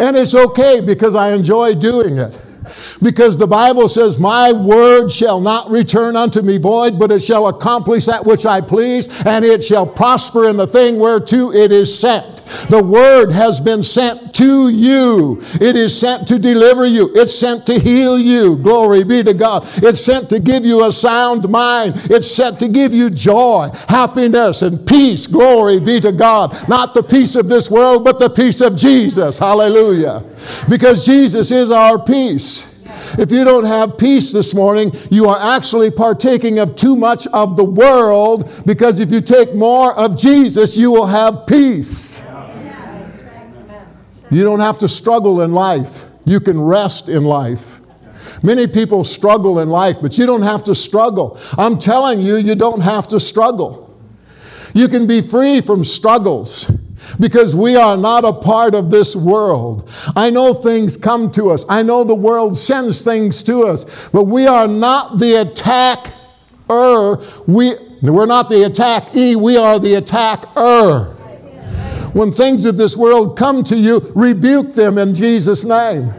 and 0.00 0.16
it's 0.16 0.34
okay 0.34 0.80
because 0.80 1.14
I 1.14 1.32
enjoy 1.34 1.74
doing 1.74 2.18
it. 2.18 2.40
Because 3.02 3.36
the 3.36 3.46
Bible 3.46 3.88
says, 3.88 4.18
My 4.18 4.52
word 4.52 5.10
shall 5.10 5.40
not 5.40 5.70
return 5.70 6.16
unto 6.16 6.42
me 6.42 6.58
void, 6.58 6.98
but 6.98 7.10
it 7.10 7.20
shall 7.20 7.48
accomplish 7.48 8.06
that 8.06 8.24
which 8.24 8.46
I 8.46 8.60
please, 8.60 9.08
and 9.26 9.44
it 9.44 9.64
shall 9.64 9.86
prosper 9.86 10.48
in 10.48 10.56
the 10.56 10.66
thing 10.66 10.98
whereto 10.98 11.52
it 11.52 11.72
is 11.72 11.96
sent. 11.98 12.41
The 12.68 12.82
word 12.82 13.30
has 13.30 13.60
been 13.60 13.82
sent 13.82 14.34
to 14.34 14.68
you. 14.68 15.42
It 15.60 15.76
is 15.76 15.98
sent 15.98 16.26
to 16.28 16.38
deliver 16.38 16.86
you. 16.86 17.12
It's 17.14 17.34
sent 17.34 17.66
to 17.66 17.78
heal 17.78 18.18
you. 18.18 18.56
Glory 18.56 19.04
be 19.04 19.22
to 19.22 19.34
God. 19.34 19.66
It's 19.76 20.04
sent 20.04 20.30
to 20.30 20.40
give 20.40 20.64
you 20.64 20.84
a 20.84 20.92
sound 20.92 21.48
mind. 21.48 21.94
It's 22.10 22.30
sent 22.30 22.60
to 22.60 22.68
give 22.68 22.92
you 22.92 23.10
joy, 23.10 23.70
happiness, 23.88 24.62
and 24.62 24.86
peace. 24.86 25.26
Glory 25.26 25.80
be 25.80 26.00
to 26.00 26.12
God. 26.12 26.68
Not 26.68 26.94
the 26.94 27.02
peace 27.02 27.36
of 27.36 27.48
this 27.48 27.70
world, 27.70 28.04
but 28.04 28.18
the 28.18 28.30
peace 28.30 28.60
of 28.60 28.76
Jesus. 28.76 29.38
Hallelujah. 29.38 30.24
Because 30.68 31.04
Jesus 31.04 31.50
is 31.50 31.70
our 31.70 32.02
peace. 32.02 32.68
If 33.18 33.30
you 33.30 33.44
don't 33.44 33.64
have 33.64 33.98
peace 33.98 34.32
this 34.32 34.54
morning, 34.54 34.92
you 35.10 35.28
are 35.28 35.54
actually 35.54 35.90
partaking 35.90 36.58
of 36.58 36.76
too 36.76 36.96
much 36.96 37.26
of 37.28 37.56
the 37.56 37.64
world 37.64 38.50
because 38.64 39.00
if 39.00 39.10
you 39.10 39.20
take 39.20 39.54
more 39.54 39.94
of 39.94 40.18
Jesus, 40.18 40.76
you 40.76 40.90
will 40.90 41.06
have 41.06 41.46
peace. 41.46 42.26
You 44.32 44.44
don't 44.44 44.60
have 44.60 44.78
to 44.78 44.88
struggle 44.88 45.42
in 45.42 45.52
life, 45.52 46.06
you 46.24 46.40
can 46.40 46.58
rest 46.58 47.10
in 47.10 47.22
life. 47.22 47.80
Many 48.42 48.66
people 48.66 49.04
struggle 49.04 49.58
in 49.60 49.68
life, 49.68 49.98
but 50.00 50.16
you 50.16 50.24
don't 50.24 50.42
have 50.42 50.64
to 50.64 50.74
struggle. 50.74 51.38
I'm 51.58 51.78
telling 51.78 52.20
you, 52.20 52.36
you 52.36 52.54
don't 52.54 52.80
have 52.80 53.06
to 53.08 53.20
struggle. 53.20 53.94
You 54.74 54.88
can 54.88 55.06
be 55.06 55.20
free 55.20 55.60
from 55.60 55.84
struggles 55.84 56.70
because 57.20 57.54
we 57.54 57.76
are 57.76 57.96
not 57.96 58.24
a 58.24 58.32
part 58.32 58.74
of 58.74 58.90
this 58.90 59.14
world. 59.14 59.90
I 60.16 60.30
know 60.30 60.54
things 60.54 60.96
come 60.96 61.30
to 61.32 61.50
us, 61.50 61.66
I 61.68 61.82
know 61.82 62.02
the 62.02 62.14
world 62.14 62.56
sends 62.56 63.02
things 63.02 63.42
to 63.44 63.64
us, 63.64 64.08
but 64.12 64.24
we 64.24 64.46
are 64.46 64.66
not 64.66 65.18
the 65.18 65.42
attacker. 65.42 66.12
We, 67.46 67.74
we're 68.00 68.26
not 68.26 68.48
the 68.48 68.64
attackee, 68.64 69.36
we 69.36 69.58
are 69.58 69.78
the 69.78 69.94
attacker. 69.94 71.11
When 72.12 72.32
things 72.32 72.66
of 72.66 72.76
this 72.76 72.96
world 72.96 73.38
come 73.38 73.62
to 73.64 73.76
you, 73.76 74.12
rebuke 74.14 74.74
them 74.74 74.98
in 74.98 75.14
Jesus' 75.14 75.64
name. 75.64 76.12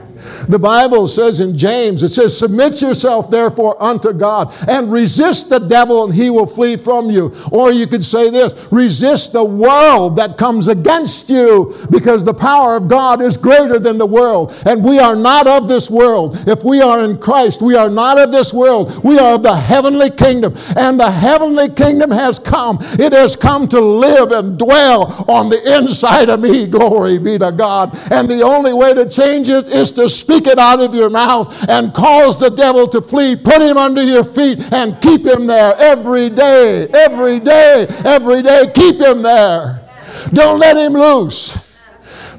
The 0.48 0.60
Bible 0.60 1.08
says 1.08 1.40
in 1.40 1.58
James, 1.58 2.04
it 2.04 2.10
says, 2.10 2.38
Submit 2.38 2.82
yourself 2.82 3.30
therefore 3.30 3.82
unto 3.82 4.14
God 4.14 4.54
and 4.68 4.92
resist 4.92 5.50
the 5.50 5.60
devil 5.60 6.04
and 6.04 6.14
he 6.14 6.30
will 6.30 6.48
flee 6.48 6.78
from 6.78 7.10
you. 7.10 7.36
Or 7.52 7.72
you 7.72 7.88
could 7.88 8.04
say 8.04 8.30
this 8.30 8.54
resist 8.72 9.34
the 9.34 9.44
world 9.44 10.16
that 10.18 10.38
comes 10.38 10.68
against 10.68 11.30
you 11.30 11.76
because 11.90 12.24
the 12.24 12.34
power 12.34 12.76
of 12.76 12.88
God 12.88 13.22
is 13.22 13.38
greater 13.38 13.80
than 13.80 13.98
the 13.98 14.06
world. 14.06 14.54
And 14.66 14.84
we 14.84 15.00
are 15.00 15.16
not 15.16 15.48
of 15.48 15.68
this 15.68 15.90
world. 15.90 16.38
If 16.48 16.64
we 16.64 16.82
are 16.82 17.04
in 17.04 17.18
Christ, 17.18 17.62
we 17.62 17.76
are 17.76 17.90
not 17.90 18.20
of 18.20 18.32
this 18.32 18.54
world. 18.54 19.04
We 19.04 19.20
are 19.20 19.36
of 19.36 19.44
the 19.44 19.56
heavenly 19.56 20.10
kingdom. 20.10 20.56
And 20.76 21.00
the 21.00 21.12
heavenly 21.12 21.70
kingdom 21.70 22.12
has 22.12 22.40
come. 22.40 22.78
It 23.00 23.14
has 23.14 23.36
come 23.36 23.68
to 23.70 23.80
live 23.80 24.32
and 24.32 24.58
dwell 24.58 25.26
on 25.28 25.50
the 25.50 25.78
inside 25.78 26.30
of 26.30 26.40
me. 26.40 26.68
Glory 26.68 27.18
be 27.18 27.38
to 27.38 27.52
God. 27.52 27.98
And 28.12 28.30
the 28.30 28.42
only 28.42 28.74
way 28.74 28.94
to 28.94 29.10
change 29.10 29.50
it 29.50 29.68
is 29.68 29.92
to 29.94 30.10
speak 30.14 30.48
it 30.48 30.60
out 30.60 30.80
of 30.80 30.94
your 30.94 31.10
mouth 31.10 31.54
and 31.70 31.94
cause 31.94 32.40
the 32.40 32.50
devil 32.50 32.88
to 32.90 33.02
flee. 33.02 33.36
Put 33.36 33.62
him 33.62 33.78
under 33.78 34.04
your 34.04 34.24
feet 34.24 34.60
and 34.74 35.00
keep 35.02 35.26
him 35.26 35.48
there 35.48 35.76
every 35.78 36.30
day, 36.30 36.88
every 36.88 37.40
day, 37.40 37.88
every 38.06 38.42
day. 38.42 38.72
Keep 38.74 39.02
him 39.02 39.22
there. 39.22 39.90
Don't 40.32 40.60
let 40.60 40.78
him 40.78 40.94
loose. 40.94 41.58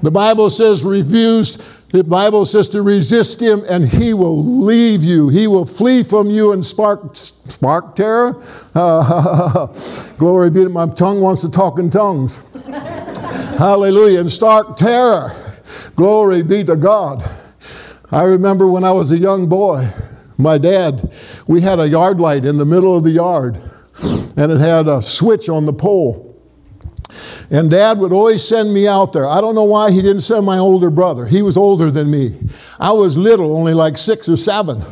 The 0.03 0.11
Bible 0.11 0.51
says, 0.51 0.85
refused. 0.85 1.63
The 1.95 2.03
Bible 2.03 2.45
says 2.45 2.69
to 2.71 2.83
resist 2.83 3.41
him 3.41 3.65
and 3.69 3.89
he 3.89 4.15
will 4.15 4.45
leave 4.45 5.05
you. 5.05 5.29
He 5.29 5.47
will 5.47 5.65
flee 5.65 6.03
from 6.03 6.29
you 6.29 6.51
and 6.51 6.65
spark, 6.65 7.15
spark 7.15 7.95
terror. 7.95 8.43
Uh, 8.75 9.67
glory 10.19 10.51
be 10.51 10.65
to 10.65 10.69
my 10.69 10.89
tongue 10.89 11.21
wants 11.21 11.43
to 11.43 11.51
talk 11.51 11.79
in 11.79 11.91
tongues. 11.91 12.41
Hallelujah. 12.65 14.19
And 14.19 14.31
stark 14.31 14.77
terror. 14.77 15.37
Glory 15.95 16.43
be 16.43 16.65
to 16.65 16.75
God. 16.75 17.23
I 18.15 18.23
remember 18.23 18.69
when 18.69 18.85
I 18.85 18.93
was 18.93 19.11
a 19.11 19.19
young 19.19 19.49
boy, 19.49 19.89
my 20.39 20.57
dad, 20.57 21.13
we 21.49 21.63
had 21.63 21.81
a 21.81 21.89
yard 21.89 22.21
light 22.21 22.45
in 22.45 22.59
the 22.59 22.65
middle 22.65 22.97
of 22.97 23.03
the 23.03 23.11
yard, 23.11 23.61
and 24.37 24.53
it 24.53 24.61
had 24.61 24.87
a 24.87 25.03
switch 25.03 25.49
on 25.49 25.67
the 25.67 25.73
pole. 25.73 26.41
And 27.51 27.69
dad 27.69 27.99
would 27.99 28.13
always 28.13 28.47
send 28.47 28.73
me 28.73 28.87
out 28.87 29.13
there. 29.13 29.27
I 29.27 29.41
don't 29.41 29.57
know 29.57 29.65
why 29.65 29.91
he 29.91 30.01
didn't 30.01 30.21
send 30.21 30.47
my 30.47 30.59
older 30.59 30.91
brother. 30.91 31.27
He 31.27 31.43
was 31.43 31.57
older 31.57 31.91
than 31.91 32.09
me. 32.09 32.39
I 32.79 32.93
was 32.93 33.17
little, 33.17 33.57
only 33.57 33.75
like 33.75 33.99
six 33.99 34.29
or 34.29 34.37
seven. 34.37 34.85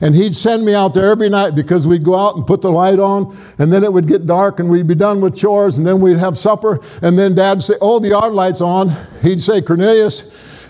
And 0.00 0.16
he'd 0.16 0.34
send 0.34 0.64
me 0.64 0.74
out 0.74 0.94
there 0.94 1.12
every 1.12 1.28
night 1.28 1.54
because 1.54 1.86
we'd 1.86 2.04
go 2.04 2.16
out 2.16 2.34
and 2.34 2.44
put 2.44 2.62
the 2.62 2.72
light 2.72 2.98
on, 2.98 3.38
and 3.58 3.72
then 3.72 3.84
it 3.84 3.92
would 3.92 4.08
get 4.08 4.26
dark, 4.26 4.58
and 4.58 4.68
we'd 4.68 4.88
be 4.88 4.96
done 4.96 5.20
with 5.20 5.36
chores, 5.36 5.78
and 5.78 5.86
then 5.86 6.00
we'd 6.00 6.18
have 6.18 6.36
supper. 6.36 6.80
And 7.02 7.16
then 7.16 7.36
dad'd 7.36 7.62
say, 7.62 7.74
Oh, 7.80 8.00
the 8.00 8.08
yard 8.08 8.32
light's 8.32 8.60
on. 8.60 8.96
He'd 9.22 9.40
say, 9.40 9.62
Cornelius, 9.62 10.24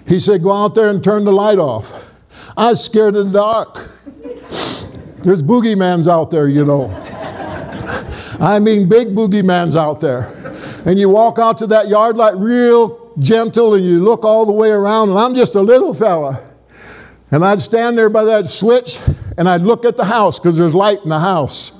he 0.08 0.18
said, 0.18 0.42
Go 0.42 0.52
out 0.52 0.74
there 0.74 0.88
and 0.88 1.02
turn 1.04 1.24
the 1.24 1.32
light 1.32 1.58
off. 1.58 1.92
I 2.56 2.70
was 2.70 2.84
scared 2.84 3.14
of 3.14 3.26
the 3.26 3.38
dark. 3.38 3.90
There's 5.22 5.42
boogeymans 5.42 6.08
out 6.08 6.30
there, 6.30 6.48
you 6.48 6.64
know. 6.64 6.88
I 8.40 8.58
mean, 8.58 8.88
big 8.88 9.08
boogeymans 9.08 9.76
out 9.76 10.00
there. 10.00 10.34
And 10.86 10.98
you 10.98 11.08
walk 11.08 11.38
out 11.38 11.58
to 11.58 11.66
that 11.68 11.88
yard 11.88 12.16
light 12.16 12.36
real 12.36 13.12
gentle 13.18 13.74
and 13.74 13.84
you 13.84 14.00
look 14.00 14.24
all 14.24 14.46
the 14.46 14.52
way 14.52 14.70
around, 14.70 15.10
and 15.10 15.18
I'm 15.18 15.34
just 15.34 15.54
a 15.54 15.60
little 15.60 15.92
fella. 15.92 16.44
And 17.30 17.44
I'd 17.44 17.60
stand 17.60 17.98
there 17.98 18.08
by 18.08 18.24
that 18.24 18.48
switch 18.48 18.98
and 19.36 19.48
I'd 19.48 19.60
look 19.60 19.84
at 19.84 19.96
the 19.96 20.04
house 20.04 20.38
because 20.38 20.56
there's 20.56 20.74
light 20.74 21.02
in 21.02 21.10
the 21.10 21.18
house. 21.18 21.78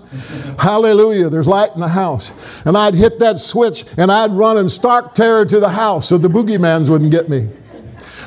Hallelujah, 0.58 1.30
there's 1.30 1.46
light 1.46 1.70
in 1.74 1.80
the 1.80 1.88
house. 1.88 2.32
And 2.66 2.76
I'd 2.76 2.94
hit 2.94 3.18
that 3.20 3.38
switch 3.38 3.84
and 3.96 4.12
I'd 4.12 4.30
run 4.32 4.58
in 4.58 4.68
stark 4.68 5.14
terror 5.14 5.46
to 5.46 5.58
the 5.58 5.70
house 5.70 6.08
so 6.08 6.18
the 6.18 6.28
boogeymans 6.28 6.90
wouldn't 6.90 7.10
get 7.10 7.30
me. 7.30 7.48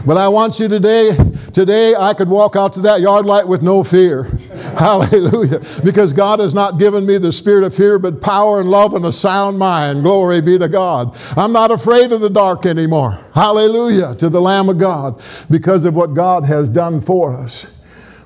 But 0.05 0.17
I 0.17 0.27
want 0.29 0.59
you 0.59 0.67
today, 0.67 1.15
today 1.53 1.93
I 1.95 2.15
could 2.15 2.27
walk 2.27 2.55
out 2.55 2.73
to 2.73 2.81
that 2.81 3.01
yard 3.01 3.25
light 3.25 3.47
with 3.47 3.61
no 3.61 3.83
fear. 3.83 4.23
Hallelujah. 4.77 5.61
Because 5.83 6.11
God 6.11 6.39
has 6.39 6.55
not 6.55 6.79
given 6.79 7.05
me 7.05 7.19
the 7.19 7.31
spirit 7.31 7.63
of 7.63 7.75
fear, 7.75 7.99
but 7.99 8.19
power 8.19 8.59
and 8.59 8.69
love 8.69 8.95
and 8.95 9.05
a 9.05 9.11
sound 9.11 9.59
mind. 9.59 10.01
Glory 10.01 10.41
be 10.41 10.57
to 10.57 10.67
God. 10.67 11.15
I'm 11.37 11.53
not 11.53 11.69
afraid 11.69 12.11
of 12.11 12.21
the 12.21 12.29
dark 12.29 12.65
anymore. 12.65 13.23
Hallelujah 13.35 14.15
to 14.15 14.29
the 14.29 14.41
Lamb 14.41 14.69
of 14.69 14.79
God 14.79 15.21
because 15.51 15.85
of 15.85 15.95
what 15.95 16.15
God 16.15 16.45
has 16.45 16.67
done 16.67 16.99
for 16.99 17.35
us. 17.35 17.67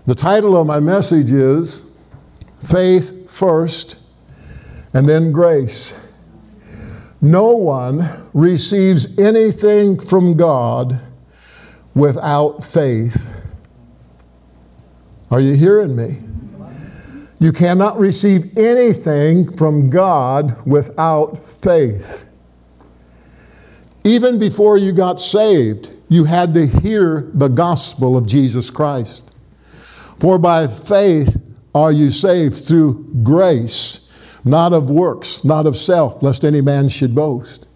The 0.06 0.16
title 0.16 0.56
of 0.56 0.68
my 0.68 0.80
message 0.80 1.32
is 1.32 1.84
Faith 2.64 3.30
First 3.30 3.98
and 4.94 5.10
then 5.10 5.34
Grace. 5.34 5.94
No 7.22 7.52
one 7.52 8.30
receives 8.34 9.18
anything 9.20 10.00
from 10.00 10.38
God 10.38 11.02
without 11.96 12.64
faith. 12.64 13.26
Are 15.32 15.42
you 15.42 15.54
hearing 15.54 15.96
me? 15.96 16.20
You 17.40 17.52
cannot 17.52 17.98
receive 17.98 18.58
anything 18.58 19.56
from 19.58 19.90
God 19.90 20.66
without 20.66 21.46
faith. 21.46 22.28
Even 24.04 24.38
before 24.38 24.78
you 24.78 24.92
got 24.92 25.20
saved, 25.20 25.96
you 26.10 26.24
had 26.26 26.54
to 26.54 26.68
hear 26.68 27.32
the 27.34 27.48
gospel 27.48 28.16
of 28.16 28.28
Jesus 28.28 28.70
Christ. 28.70 29.32
For 30.20 30.38
by 30.38 30.68
faith 30.68 31.42
are 31.74 31.92
you 31.92 32.10
saved 32.10 32.56
through 32.66 33.10
grace, 33.24 34.08
not 34.46 34.74
of 34.74 34.90
works, 34.90 35.44
not 35.44 35.66
of 35.66 35.76
self, 35.76 36.22
lest 36.22 36.46
any 36.46 36.62
man 36.62 36.88
should 36.88 37.16
boast. 37.16 37.68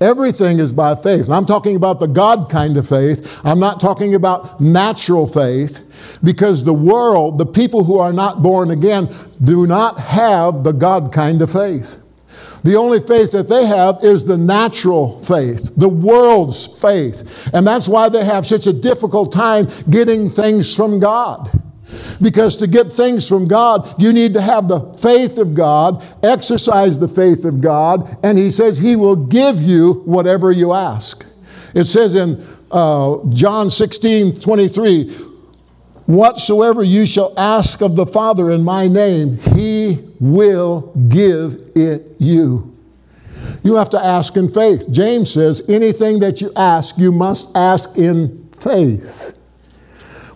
Everything 0.00 0.58
is 0.58 0.74
by 0.74 0.94
faith. 0.94 1.26
And 1.26 1.34
I'm 1.34 1.46
talking 1.46 1.74
about 1.74 2.00
the 2.00 2.06
God 2.06 2.50
kind 2.50 2.76
of 2.76 2.86
faith. 2.86 3.40
I'm 3.44 3.58
not 3.58 3.80
talking 3.80 4.14
about 4.14 4.60
natural 4.60 5.26
faith 5.26 5.80
because 6.22 6.64
the 6.64 6.74
world, 6.74 7.38
the 7.38 7.46
people 7.46 7.84
who 7.84 7.98
are 7.98 8.12
not 8.12 8.42
born 8.42 8.70
again, 8.70 9.14
do 9.42 9.66
not 9.66 9.98
have 9.98 10.64
the 10.64 10.72
God 10.72 11.12
kind 11.12 11.40
of 11.40 11.50
faith. 11.50 11.96
The 12.62 12.74
only 12.74 13.00
faith 13.00 13.30
that 13.30 13.48
they 13.48 13.64
have 13.64 14.02
is 14.02 14.24
the 14.24 14.36
natural 14.36 15.20
faith, 15.20 15.70
the 15.76 15.88
world's 15.88 16.66
faith. 16.66 17.22
And 17.54 17.66
that's 17.66 17.88
why 17.88 18.08
they 18.08 18.24
have 18.24 18.44
such 18.44 18.66
a 18.66 18.72
difficult 18.72 19.32
time 19.32 19.68
getting 19.88 20.30
things 20.30 20.74
from 20.74 20.98
God. 20.98 21.62
Because 22.20 22.56
to 22.56 22.66
get 22.66 22.94
things 22.94 23.28
from 23.28 23.46
God, 23.46 24.00
you 24.00 24.12
need 24.12 24.34
to 24.34 24.40
have 24.40 24.68
the 24.68 24.80
faith 24.94 25.38
of 25.38 25.54
God, 25.54 26.04
exercise 26.22 26.98
the 26.98 27.08
faith 27.08 27.44
of 27.44 27.60
God, 27.60 28.18
and 28.22 28.38
He 28.38 28.50
says 28.50 28.78
He 28.78 28.96
will 28.96 29.16
give 29.16 29.62
you 29.62 30.02
whatever 30.04 30.50
you 30.50 30.72
ask. 30.72 31.24
It 31.74 31.84
says 31.84 32.14
in 32.14 32.44
uh, 32.70 33.18
John 33.28 33.70
16 33.70 34.40
23, 34.40 35.26
Whatsoever 36.06 36.84
you 36.84 37.04
shall 37.04 37.34
ask 37.36 37.82
of 37.82 37.96
the 37.96 38.06
Father 38.06 38.52
in 38.52 38.62
my 38.62 38.86
name, 38.86 39.38
He 39.54 40.08
will 40.20 40.92
give 41.08 41.72
it 41.74 42.16
you. 42.18 42.72
You 43.62 43.74
have 43.74 43.90
to 43.90 44.04
ask 44.04 44.36
in 44.36 44.50
faith. 44.50 44.90
James 44.90 45.32
says, 45.32 45.62
anything 45.68 46.20
that 46.20 46.40
you 46.40 46.52
ask, 46.54 46.96
you 46.98 47.10
must 47.10 47.48
ask 47.56 47.96
in 47.96 48.48
faith. 48.52 49.35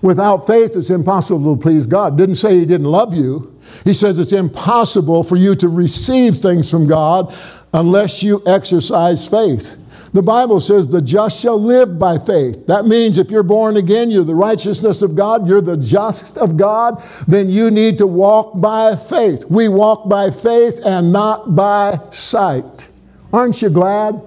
Without 0.03 0.47
faith, 0.47 0.77
it's 0.77 0.91
impossible 0.91 1.55
to 1.55 1.61
please 1.61 1.87
God. 1.87 2.17
Didn't 2.17 2.37
say 2.37 2.59
He 2.59 2.65
didn't 2.65 2.87
love 2.87 3.15
you. 3.15 3.59
He 3.85 3.93
says 3.93 4.19
it's 4.19 4.33
impossible 4.33 5.23
for 5.23 5.37
you 5.37 5.55
to 5.57 5.69
receive 5.69 6.37
things 6.37 6.71
from 6.71 6.87
God 6.87 7.35
unless 7.73 8.23
you 8.23 8.43
exercise 8.47 9.29
faith. 9.29 9.77
The 10.13 10.23
Bible 10.23 10.59
says 10.59 10.89
the 10.89 11.01
just 11.01 11.41
shall 11.41 11.61
live 11.61 11.99
by 11.99 12.19
faith. 12.19 12.67
That 12.67 12.85
means 12.85 13.17
if 13.17 13.31
you're 13.31 13.45
born 13.45 13.77
again, 13.77 14.11
you're 14.11 14.25
the 14.25 14.35
righteousness 14.35 15.03
of 15.03 15.15
God, 15.15 15.47
you're 15.47 15.61
the 15.61 15.77
just 15.77 16.37
of 16.37 16.57
God, 16.57 17.03
then 17.29 17.49
you 17.49 17.71
need 17.71 17.97
to 17.99 18.09
walk 18.09 18.61
by 18.61 18.97
faith. 18.97 19.45
We 19.45 19.69
walk 19.69 20.09
by 20.09 20.31
faith 20.31 20.81
and 20.85 21.13
not 21.13 21.55
by 21.55 22.01
sight. 22.11 22.89
Aren't 23.33 23.63
you 23.63 23.71
glad? 23.71 24.21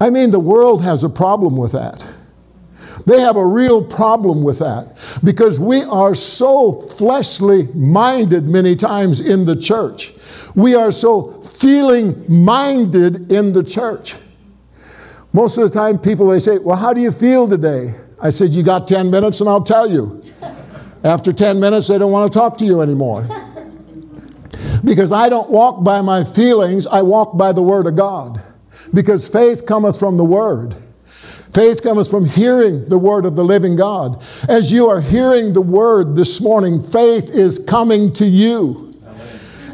I 0.00 0.08
mean, 0.08 0.30
the 0.30 0.40
world 0.40 0.82
has 0.82 1.04
a 1.04 1.10
problem 1.10 1.56
with 1.56 1.72
that. 1.72 2.06
They 3.06 3.20
have 3.20 3.36
a 3.36 3.46
real 3.46 3.84
problem 3.84 4.42
with 4.42 4.58
that 4.60 4.96
because 5.22 5.60
we 5.60 5.82
are 5.82 6.14
so 6.14 6.80
fleshly 6.80 7.68
minded 7.74 8.44
many 8.44 8.76
times 8.76 9.20
in 9.20 9.44
the 9.44 9.56
church. 9.56 10.12
We 10.54 10.74
are 10.74 10.92
so 10.92 11.42
feeling 11.42 12.24
minded 12.28 13.32
in 13.32 13.52
the 13.52 13.62
church. 13.62 14.16
Most 15.32 15.58
of 15.58 15.64
the 15.64 15.70
time, 15.70 15.98
people 15.98 16.28
they 16.28 16.38
say, 16.38 16.58
Well, 16.58 16.76
how 16.76 16.92
do 16.92 17.00
you 17.00 17.10
feel 17.10 17.48
today? 17.48 17.94
I 18.20 18.30
said, 18.30 18.50
You 18.50 18.62
got 18.62 18.86
10 18.86 19.10
minutes 19.10 19.40
and 19.40 19.48
I'll 19.48 19.64
tell 19.64 19.90
you. 19.90 20.22
After 21.02 21.32
10 21.32 21.60
minutes, 21.60 21.88
they 21.88 21.98
don't 21.98 22.12
want 22.12 22.32
to 22.32 22.38
talk 22.38 22.56
to 22.58 22.64
you 22.64 22.80
anymore. 22.80 23.28
Because 24.84 25.12
I 25.12 25.28
don't 25.28 25.50
walk 25.50 25.82
by 25.82 26.00
my 26.00 26.24
feelings, 26.24 26.86
I 26.86 27.02
walk 27.02 27.36
by 27.36 27.52
the 27.52 27.62
Word 27.62 27.86
of 27.86 27.96
God. 27.96 28.42
Because 28.92 29.28
faith 29.28 29.66
cometh 29.66 29.98
from 29.98 30.16
the 30.16 30.24
Word. 30.24 30.76
Faith 31.54 31.82
comes 31.82 32.08
from 32.08 32.24
hearing 32.24 32.84
the 32.88 32.98
word 32.98 33.24
of 33.24 33.36
the 33.36 33.44
living 33.44 33.76
God. 33.76 34.20
As 34.48 34.72
you 34.72 34.88
are 34.88 35.00
hearing 35.00 35.52
the 35.52 35.60
word 35.60 36.16
this 36.16 36.40
morning, 36.40 36.82
faith 36.82 37.30
is 37.30 37.60
coming 37.60 38.12
to 38.14 38.26
you. 38.26 38.92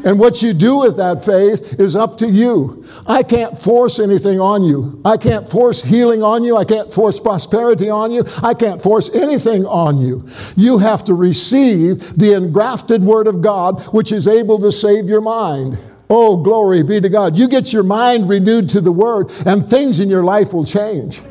And 0.03 0.19
what 0.19 0.41
you 0.41 0.53
do 0.53 0.77
with 0.77 0.97
that 0.97 1.23
faith 1.23 1.79
is 1.79 1.95
up 1.95 2.17
to 2.19 2.27
you. 2.27 2.85
I 3.05 3.23
can't 3.23 3.57
force 3.57 3.99
anything 3.99 4.39
on 4.39 4.63
you. 4.63 4.99
I 5.05 5.17
can't 5.17 5.47
force 5.47 5.83
healing 5.83 6.23
on 6.23 6.43
you. 6.43 6.57
I 6.57 6.65
can't 6.65 6.91
force 6.91 7.19
prosperity 7.19 7.89
on 7.89 8.11
you. 8.11 8.25
I 8.41 8.53
can't 8.53 8.81
force 8.81 9.13
anything 9.13 9.65
on 9.65 9.99
you. 9.99 10.27
You 10.55 10.79
have 10.79 11.03
to 11.05 11.13
receive 11.13 12.17
the 12.17 12.33
engrafted 12.33 13.03
Word 13.03 13.27
of 13.27 13.41
God, 13.41 13.81
which 13.93 14.11
is 14.11 14.27
able 14.27 14.59
to 14.59 14.71
save 14.71 15.05
your 15.05 15.21
mind. 15.21 15.77
Oh, 16.09 16.37
glory 16.37 16.83
be 16.83 16.99
to 16.99 17.09
God. 17.09 17.37
You 17.37 17.47
get 17.47 17.71
your 17.71 17.83
mind 17.83 18.27
renewed 18.27 18.69
to 18.69 18.81
the 18.81 18.91
Word, 18.91 19.31
and 19.45 19.65
things 19.65 19.99
in 19.99 20.09
your 20.09 20.23
life 20.23 20.51
will 20.51 20.65
change. 20.65 21.21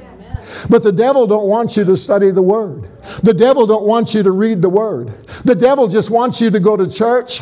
But 0.69 0.83
the 0.83 0.93
devil 0.93 1.27
don't 1.27 1.47
want 1.47 1.77
you 1.77 1.85
to 1.85 1.97
study 1.97 2.31
the 2.31 2.43
word. 2.43 2.89
The 3.23 3.35
devil 3.35 3.67
don't 3.67 3.85
want 3.85 4.15
you 4.15 4.23
to 4.23 4.31
read 4.31 4.63
the 4.63 4.69
word. 4.69 5.09
The 5.45 5.55
devil 5.55 5.89
just 5.89 6.11
wants 6.11 6.41
you 6.41 6.51
to 6.51 6.61
go 6.61 6.77
to 6.77 6.91
church, 6.91 7.41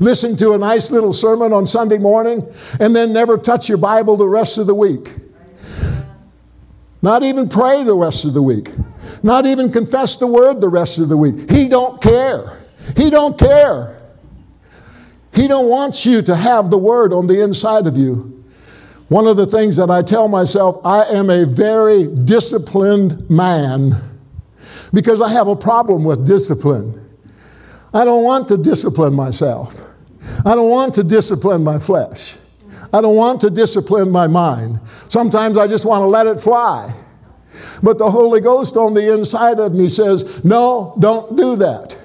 listen 0.00 0.36
to 0.38 0.52
a 0.52 0.58
nice 0.58 0.90
little 0.90 1.12
sermon 1.12 1.52
on 1.52 1.66
Sunday 1.66 1.98
morning, 1.98 2.46
and 2.80 2.94
then 2.94 3.12
never 3.12 3.38
touch 3.38 3.68
your 3.68 3.78
Bible 3.78 4.16
the 4.16 4.28
rest 4.28 4.58
of 4.58 4.66
the 4.66 4.74
week. 4.74 5.12
Not 7.02 7.24
even 7.24 7.48
pray 7.48 7.82
the 7.82 7.96
rest 7.96 8.24
of 8.24 8.32
the 8.32 8.42
week. 8.42 8.70
Not 9.24 9.44
even 9.46 9.70
confess 9.70 10.16
the 10.16 10.26
word 10.26 10.60
the 10.60 10.68
rest 10.68 10.98
of 10.98 11.08
the 11.08 11.16
week. 11.16 11.50
He 11.50 11.68
don't 11.68 12.00
care. 12.00 12.60
He 12.96 13.10
don't 13.10 13.38
care. 13.38 14.00
He 15.32 15.48
don't 15.48 15.68
want 15.68 16.04
you 16.04 16.22
to 16.22 16.36
have 16.36 16.70
the 16.70 16.78
word 16.78 17.12
on 17.12 17.26
the 17.26 17.42
inside 17.42 17.86
of 17.86 17.96
you. 17.96 18.31
One 19.12 19.26
of 19.26 19.36
the 19.36 19.44
things 19.44 19.76
that 19.76 19.90
I 19.90 20.00
tell 20.00 20.26
myself, 20.26 20.80
I 20.86 21.04
am 21.04 21.28
a 21.28 21.44
very 21.44 22.06
disciplined 22.06 23.28
man 23.28 24.02
because 24.94 25.20
I 25.20 25.28
have 25.28 25.48
a 25.48 25.54
problem 25.54 26.02
with 26.02 26.26
discipline. 26.26 26.98
I 27.92 28.06
don't 28.06 28.24
want 28.24 28.48
to 28.48 28.56
discipline 28.56 29.12
myself. 29.12 29.84
I 30.46 30.54
don't 30.54 30.70
want 30.70 30.94
to 30.94 31.04
discipline 31.04 31.62
my 31.62 31.78
flesh. 31.78 32.38
I 32.90 33.02
don't 33.02 33.14
want 33.14 33.42
to 33.42 33.50
discipline 33.50 34.10
my 34.10 34.26
mind. 34.26 34.80
Sometimes 35.10 35.58
I 35.58 35.66
just 35.66 35.84
want 35.84 36.00
to 36.00 36.06
let 36.06 36.26
it 36.26 36.40
fly. 36.40 36.90
But 37.82 37.98
the 37.98 38.10
Holy 38.10 38.40
Ghost 38.40 38.78
on 38.78 38.94
the 38.94 39.12
inside 39.12 39.60
of 39.60 39.74
me 39.74 39.90
says, 39.90 40.42
No, 40.42 40.96
don't 41.00 41.36
do 41.36 41.54
that. 41.56 41.98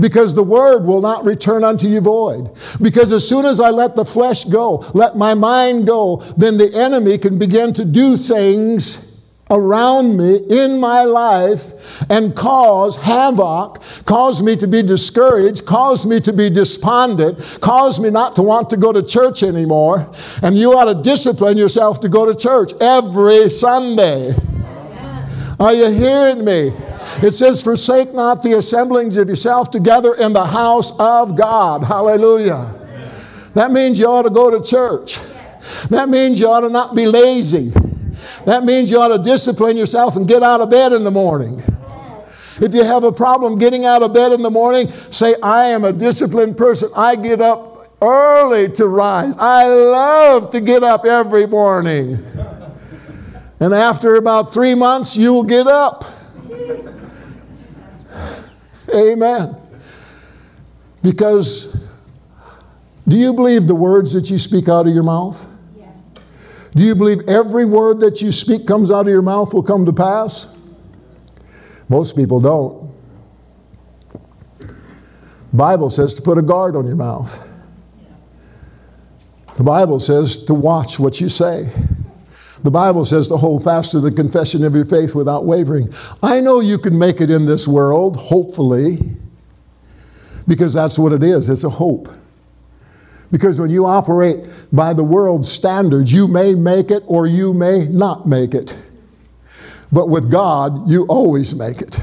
Because 0.00 0.34
the 0.34 0.42
word 0.42 0.84
will 0.84 1.00
not 1.00 1.24
return 1.24 1.64
unto 1.64 1.86
you 1.86 2.00
void. 2.00 2.50
Because 2.80 3.12
as 3.12 3.28
soon 3.28 3.44
as 3.46 3.60
I 3.60 3.70
let 3.70 3.96
the 3.96 4.04
flesh 4.04 4.44
go, 4.44 4.84
let 4.94 5.16
my 5.16 5.34
mind 5.34 5.86
go, 5.86 6.16
then 6.36 6.58
the 6.58 6.74
enemy 6.74 7.18
can 7.18 7.38
begin 7.38 7.72
to 7.74 7.84
do 7.84 8.16
things 8.16 9.04
around 9.50 10.16
me 10.16 10.36
in 10.50 10.78
my 10.78 11.02
life 11.02 11.72
and 12.10 12.36
cause 12.36 12.96
havoc, 12.96 13.82
cause 14.04 14.42
me 14.42 14.56
to 14.56 14.66
be 14.66 14.82
discouraged, 14.82 15.64
cause 15.64 16.04
me 16.04 16.20
to 16.20 16.32
be 16.32 16.50
despondent, 16.50 17.38
cause 17.60 17.98
me 17.98 18.10
not 18.10 18.36
to 18.36 18.42
want 18.42 18.68
to 18.70 18.76
go 18.76 18.92
to 18.92 19.02
church 19.02 19.42
anymore. 19.42 20.10
And 20.42 20.56
you 20.56 20.72
ought 20.74 20.92
to 20.92 21.02
discipline 21.02 21.56
yourself 21.56 22.00
to 22.00 22.08
go 22.08 22.30
to 22.30 22.38
church 22.38 22.72
every 22.80 23.50
Sunday. 23.50 24.36
Are 25.58 25.72
you 25.72 25.90
hearing 25.90 26.44
me? 26.44 26.72
It 27.22 27.32
says, 27.32 27.62
Forsake 27.62 28.14
not 28.14 28.42
the 28.42 28.58
assemblings 28.58 29.16
of 29.16 29.28
yourself 29.28 29.70
together 29.70 30.14
in 30.14 30.32
the 30.32 30.44
house 30.44 30.92
of 30.98 31.36
God. 31.36 31.82
Hallelujah. 31.82 32.74
That 33.54 33.72
means 33.72 33.98
you 33.98 34.06
ought 34.06 34.22
to 34.22 34.30
go 34.30 34.50
to 34.50 34.62
church. 34.62 35.18
That 35.90 36.08
means 36.08 36.38
you 36.38 36.48
ought 36.48 36.60
to 36.60 36.68
not 36.68 36.94
be 36.94 37.06
lazy. 37.06 37.72
That 38.44 38.64
means 38.64 38.90
you 38.90 39.00
ought 39.00 39.16
to 39.16 39.22
discipline 39.22 39.76
yourself 39.76 40.16
and 40.16 40.28
get 40.28 40.42
out 40.42 40.60
of 40.60 40.70
bed 40.70 40.92
in 40.92 41.04
the 41.04 41.10
morning. 41.10 41.62
If 42.60 42.74
you 42.74 42.84
have 42.84 43.04
a 43.04 43.12
problem 43.12 43.58
getting 43.58 43.84
out 43.84 44.02
of 44.02 44.12
bed 44.12 44.32
in 44.32 44.42
the 44.42 44.50
morning, 44.50 44.92
say, 45.10 45.34
I 45.42 45.66
am 45.66 45.84
a 45.84 45.92
disciplined 45.92 46.56
person. 46.56 46.90
I 46.96 47.14
get 47.16 47.40
up 47.40 47.88
early 48.02 48.70
to 48.72 48.86
rise. 48.86 49.34
I 49.38 49.66
love 49.66 50.50
to 50.50 50.60
get 50.60 50.82
up 50.82 51.04
every 51.04 51.46
morning. 51.46 52.24
And 53.60 53.74
after 53.74 54.16
about 54.16 54.52
three 54.52 54.74
months, 54.74 55.16
you 55.16 55.32
will 55.32 55.44
get 55.44 55.66
up. 55.66 56.04
Amen. 58.94 59.56
Because 61.02 61.76
do 63.06 63.16
you 63.16 63.32
believe 63.32 63.66
the 63.66 63.74
words 63.74 64.12
that 64.12 64.30
you 64.30 64.38
speak 64.38 64.68
out 64.68 64.86
of 64.86 64.94
your 64.94 65.02
mouth? 65.02 65.46
Yeah. 65.76 65.90
Do 66.74 66.84
you 66.84 66.94
believe 66.94 67.20
every 67.28 67.64
word 67.64 68.00
that 68.00 68.20
you 68.20 68.32
speak 68.32 68.66
comes 68.66 68.90
out 68.90 69.02
of 69.02 69.08
your 69.08 69.22
mouth 69.22 69.54
will 69.54 69.62
come 69.62 69.86
to 69.86 69.92
pass? 69.92 70.46
Most 71.88 72.16
people 72.16 72.40
don't. 72.40 72.88
Bible 75.52 75.88
says 75.88 76.12
to 76.14 76.22
put 76.22 76.36
a 76.36 76.42
guard 76.42 76.76
on 76.76 76.86
your 76.86 76.96
mouth. 76.96 77.46
The 79.56 79.64
Bible 79.64 79.98
says 79.98 80.44
to 80.44 80.54
watch 80.54 80.98
what 80.98 81.20
you 81.20 81.28
say. 81.28 81.70
The 82.62 82.70
Bible 82.70 83.04
says 83.04 83.28
to 83.28 83.36
hold 83.36 83.64
fast 83.64 83.92
to 83.92 84.00
the 84.00 84.10
confession 84.10 84.64
of 84.64 84.74
your 84.74 84.84
faith 84.84 85.14
without 85.14 85.44
wavering. 85.44 85.92
I 86.22 86.40
know 86.40 86.60
you 86.60 86.78
can 86.78 86.98
make 86.98 87.20
it 87.20 87.30
in 87.30 87.46
this 87.46 87.68
world, 87.68 88.16
hopefully, 88.16 88.98
because 90.46 90.72
that's 90.72 90.98
what 90.98 91.12
it 91.12 91.22
is. 91.22 91.48
It's 91.48 91.64
a 91.64 91.70
hope. 91.70 92.08
Because 93.30 93.60
when 93.60 93.70
you 93.70 93.86
operate 93.86 94.46
by 94.72 94.94
the 94.94 95.04
world's 95.04 95.50
standards, 95.50 96.10
you 96.10 96.26
may 96.26 96.54
make 96.54 96.90
it 96.90 97.02
or 97.06 97.26
you 97.26 97.52
may 97.52 97.86
not 97.86 98.26
make 98.26 98.54
it. 98.54 98.76
But 99.92 100.08
with 100.08 100.30
God, 100.30 100.88
you 100.88 101.04
always 101.06 101.54
make 101.54 101.80
it. 101.80 102.02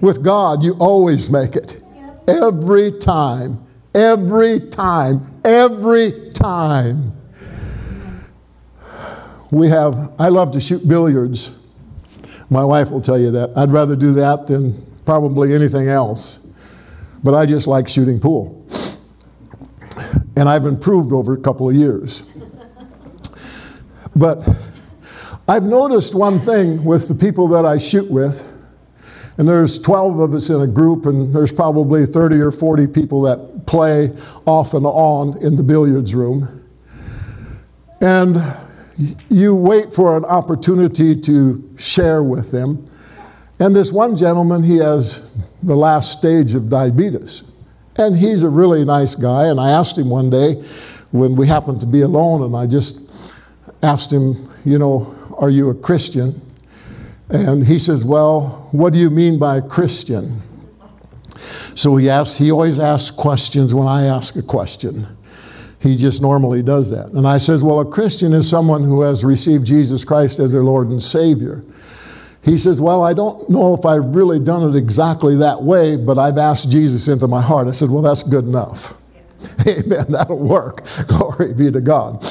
With 0.00 0.22
God, 0.22 0.62
you 0.62 0.74
always 0.74 1.30
make 1.30 1.56
it. 1.56 1.82
Every 2.26 2.92
time. 2.92 3.64
Every 3.94 4.60
time. 4.60 5.40
Every 5.44 6.32
time. 6.32 7.12
We 9.54 9.68
have, 9.68 10.12
I 10.18 10.30
love 10.30 10.50
to 10.54 10.60
shoot 10.60 10.86
billiards. 10.88 11.52
My 12.50 12.64
wife 12.64 12.90
will 12.90 13.00
tell 13.00 13.16
you 13.16 13.30
that. 13.30 13.52
I'd 13.56 13.70
rather 13.70 13.94
do 13.94 14.12
that 14.14 14.48
than 14.48 14.84
probably 15.04 15.54
anything 15.54 15.88
else. 15.88 16.48
But 17.22 17.34
I 17.34 17.46
just 17.46 17.68
like 17.68 17.88
shooting 17.88 18.18
pool. 18.18 18.66
And 20.34 20.48
I've 20.48 20.66
improved 20.66 21.12
over 21.12 21.34
a 21.34 21.40
couple 21.40 21.68
of 21.68 21.76
years. 21.76 22.24
But 24.16 24.44
I've 25.46 25.62
noticed 25.62 26.16
one 26.16 26.40
thing 26.40 26.84
with 26.84 27.06
the 27.06 27.14
people 27.14 27.46
that 27.46 27.64
I 27.64 27.78
shoot 27.78 28.10
with, 28.10 28.52
and 29.38 29.48
there's 29.48 29.78
12 29.78 30.18
of 30.18 30.34
us 30.34 30.50
in 30.50 30.62
a 30.62 30.66
group, 30.66 31.06
and 31.06 31.32
there's 31.32 31.52
probably 31.52 32.06
30 32.06 32.40
or 32.40 32.50
40 32.50 32.88
people 32.88 33.22
that 33.22 33.66
play 33.66 34.10
off 34.46 34.74
and 34.74 34.84
on 34.84 35.40
in 35.40 35.54
the 35.54 35.62
billiards 35.62 36.12
room. 36.12 36.60
And 38.00 38.42
you 39.28 39.54
wait 39.54 39.92
for 39.92 40.16
an 40.16 40.24
opportunity 40.24 41.16
to 41.16 41.76
share 41.76 42.22
with 42.22 42.50
them. 42.50 42.88
And 43.58 43.74
this 43.74 43.92
one 43.92 44.16
gentleman, 44.16 44.62
he 44.62 44.76
has 44.78 45.30
the 45.62 45.74
last 45.74 46.18
stage 46.18 46.54
of 46.54 46.68
diabetes. 46.68 47.44
And 47.96 48.16
he's 48.16 48.42
a 48.42 48.48
really 48.48 48.84
nice 48.84 49.14
guy. 49.14 49.46
And 49.46 49.60
I 49.60 49.70
asked 49.70 49.96
him 49.96 50.10
one 50.10 50.30
day 50.30 50.54
when 51.12 51.36
we 51.36 51.46
happened 51.46 51.80
to 51.80 51.86
be 51.86 52.00
alone, 52.00 52.42
and 52.42 52.56
I 52.56 52.66
just 52.66 53.00
asked 53.82 54.12
him, 54.12 54.50
you 54.64 54.78
know, 54.78 55.14
are 55.38 55.50
you 55.50 55.70
a 55.70 55.74
Christian? 55.74 56.40
And 57.30 57.66
he 57.66 57.78
says, 57.78 58.04
Well, 58.04 58.68
what 58.72 58.92
do 58.92 58.98
you 58.98 59.10
mean 59.10 59.38
by 59.38 59.60
Christian? 59.60 60.42
So 61.74 61.96
he 61.96 62.08
asks, 62.08 62.38
he 62.38 62.52
always 62.52 62.78
asks 62.78 63.10
questions 63.10 63.74
when 63.74 63.88
I 63.88 64.04
ask 64.04 64.36
a 64.36 64.42
question. 64.42 65.06
He 65.84 65.98
just 65.98 66.22
normally 66.22 66.62
does 66.62 66.88
that. 66.92 67.10
And 67.10 67.28
I 67.28 67.36
says, 67.36 67.62
Well, 67.62 67.80
a 67.80 67.84
Christian 67.84 68.32
is 68.32 68.48
someone 68.48 68.82
who 68.82 69.02
has 69.02 69.22
received 69.22 69.66
Jesus 69.66 70.02
Christ 70.02 70.38
as 70.38 70.50
their 70.50 70.64
Lord 70.64 70.88
and 70.88 71.00
Savior. 71.00 71.62
He 72.42 72.56
says, 72.56 72.80
Well, 72.80 73.02
I 73.02 73.12
don't 73.12 73.50
know 73.50 73.74
if 73.74 73.84
I've 73.84 74.16
really 74.16 74.38
done 74.38 74.66
it 74.66 74.78
exactly 74.78 75.36
that 75.36 75.62
way, 75.62 75.96
but 75.98 76.18
I've 76.18 76.38
asked 76.38 76.70
Jesus 76.70 77.06
into 77.06 77.28
my 77.28 77.42
heart. 77.42 77.68
I 77.68 77.72
said, 77.72 77.90
Well, 77.90 78.00
that's 78.00 78.22
good 78.22 78.44
enough. 78.44 78.94
Amen. 79.68 80.06
That'll 80.08 80.38
work. 80.38 80.86
Glory 81.06 81.52
be 81.52 81.70
to 81.70 81.82
God. 81.82 82.26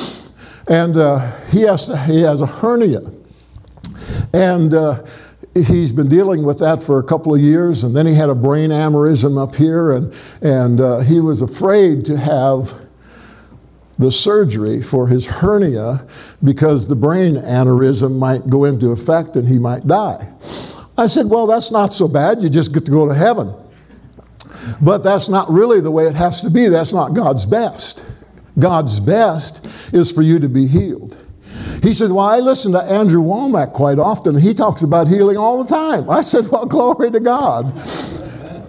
And 0.68 0.98
uh, 0.98 1.40
he, 1.50 1.62
has 1.62 1.86
he 2.08 2.22
has 2.22 2.42
a 2.42 2.48
hernia. 2.48 3.04
And 4.34 4.74
uh, 4.74 5.06
he's 5.54 5.92
been 5.92 6.10
dealing 6.10 6.44
with 6.44 6.58
that 6.58 6.82
for 6.82 6.98
a 6.98 7.04
couple 7.04 7.36
of 7.36 7.40
years. 7.40 7.84
And 7.84 7.96
then 7.96 8.08
he 8.08 8.16
had 8.16 8.30
a 8.30 8.36
brain 8.36 8.72
aneurysm 8.72 9.40
up 9.40 9.54
here. 9.54 9.92
And, 9.92 10.12
and 10.42 10.82
uh, 10.82 11.00
he 11.02 11.20
was 11.20 11.44
afraid 11.44 12.04
to 12.06 12.18
have 12.18 12.83
the 14.00 14.12
surgery 14.12 14.82
for 14.82 15.08
his 15.08 15.26
hernia 15.26 16.06
because 16.44 16.88
the 16.88 16.96
brain 16.96 17.36
aneurysm 17.36 18.18
might 18.18 18.50
go 18.50 18.66
into 18.66 18.92
effect 18.92 19.36
and 19.36 19.48
he 19.48 19.60
might 19.60 19.86
die. 19.88 20.28
I 20.98 21.08
said, 21.08 21.30
Well, 21.30 21.48
that's 21.48 21.72
not 21.72 21.94
so 21.94 22.08
bad. 22.08 22.42
You 22.42 22.50
just 22.50 22.74
get 22.74 22.86
to 22.86 22.92
go 22.92 23.08
to 23.08 23.14
heaven. 23.14 23.54
But 24.82 25.04
that's 25.04 25.30
not 25.30 25.50
really 25.50 25.82
the 25.82 25.92
way 25.92 26.08
it 26.08 26.16
has 26.16 26.42
to 26.42 26.50
be. 26.50 26.68
That's 26.68 26.94
not 26.94 27.14
God's 27.14 27.46
best. 27.46 28.04
God's 28.60 29.00
best 29.00 29.66
is 29.94 30.12
for 30.12 30.22
you 30.22 30.40
to 30.40 30.48
be 30.48 30.68
healed. 30.68 31.18
He 31.82 31.94
said, 31.94 32.12
Well, 32.12 32.26
I 32.26 32.40
listen 32.40 32.72
to 32.74 32.82
Andrew 32.82 33.22
Wommack 33.22 33.74
quite 33.74 34.00
often. 34.00 34.38
He 34.38 34.54
talks 34.54 34.84
about 34.84 35.08
healing 35.08 35.38
all 35.38 35.62
the 35.62 35.70
time. 35.70 36.10
I 36.10 36.22
said, 36.22 36.48
Well, 36.50 36.66
glory 36.68 37.12
to 37.12 37.20
God. 37.20 37.78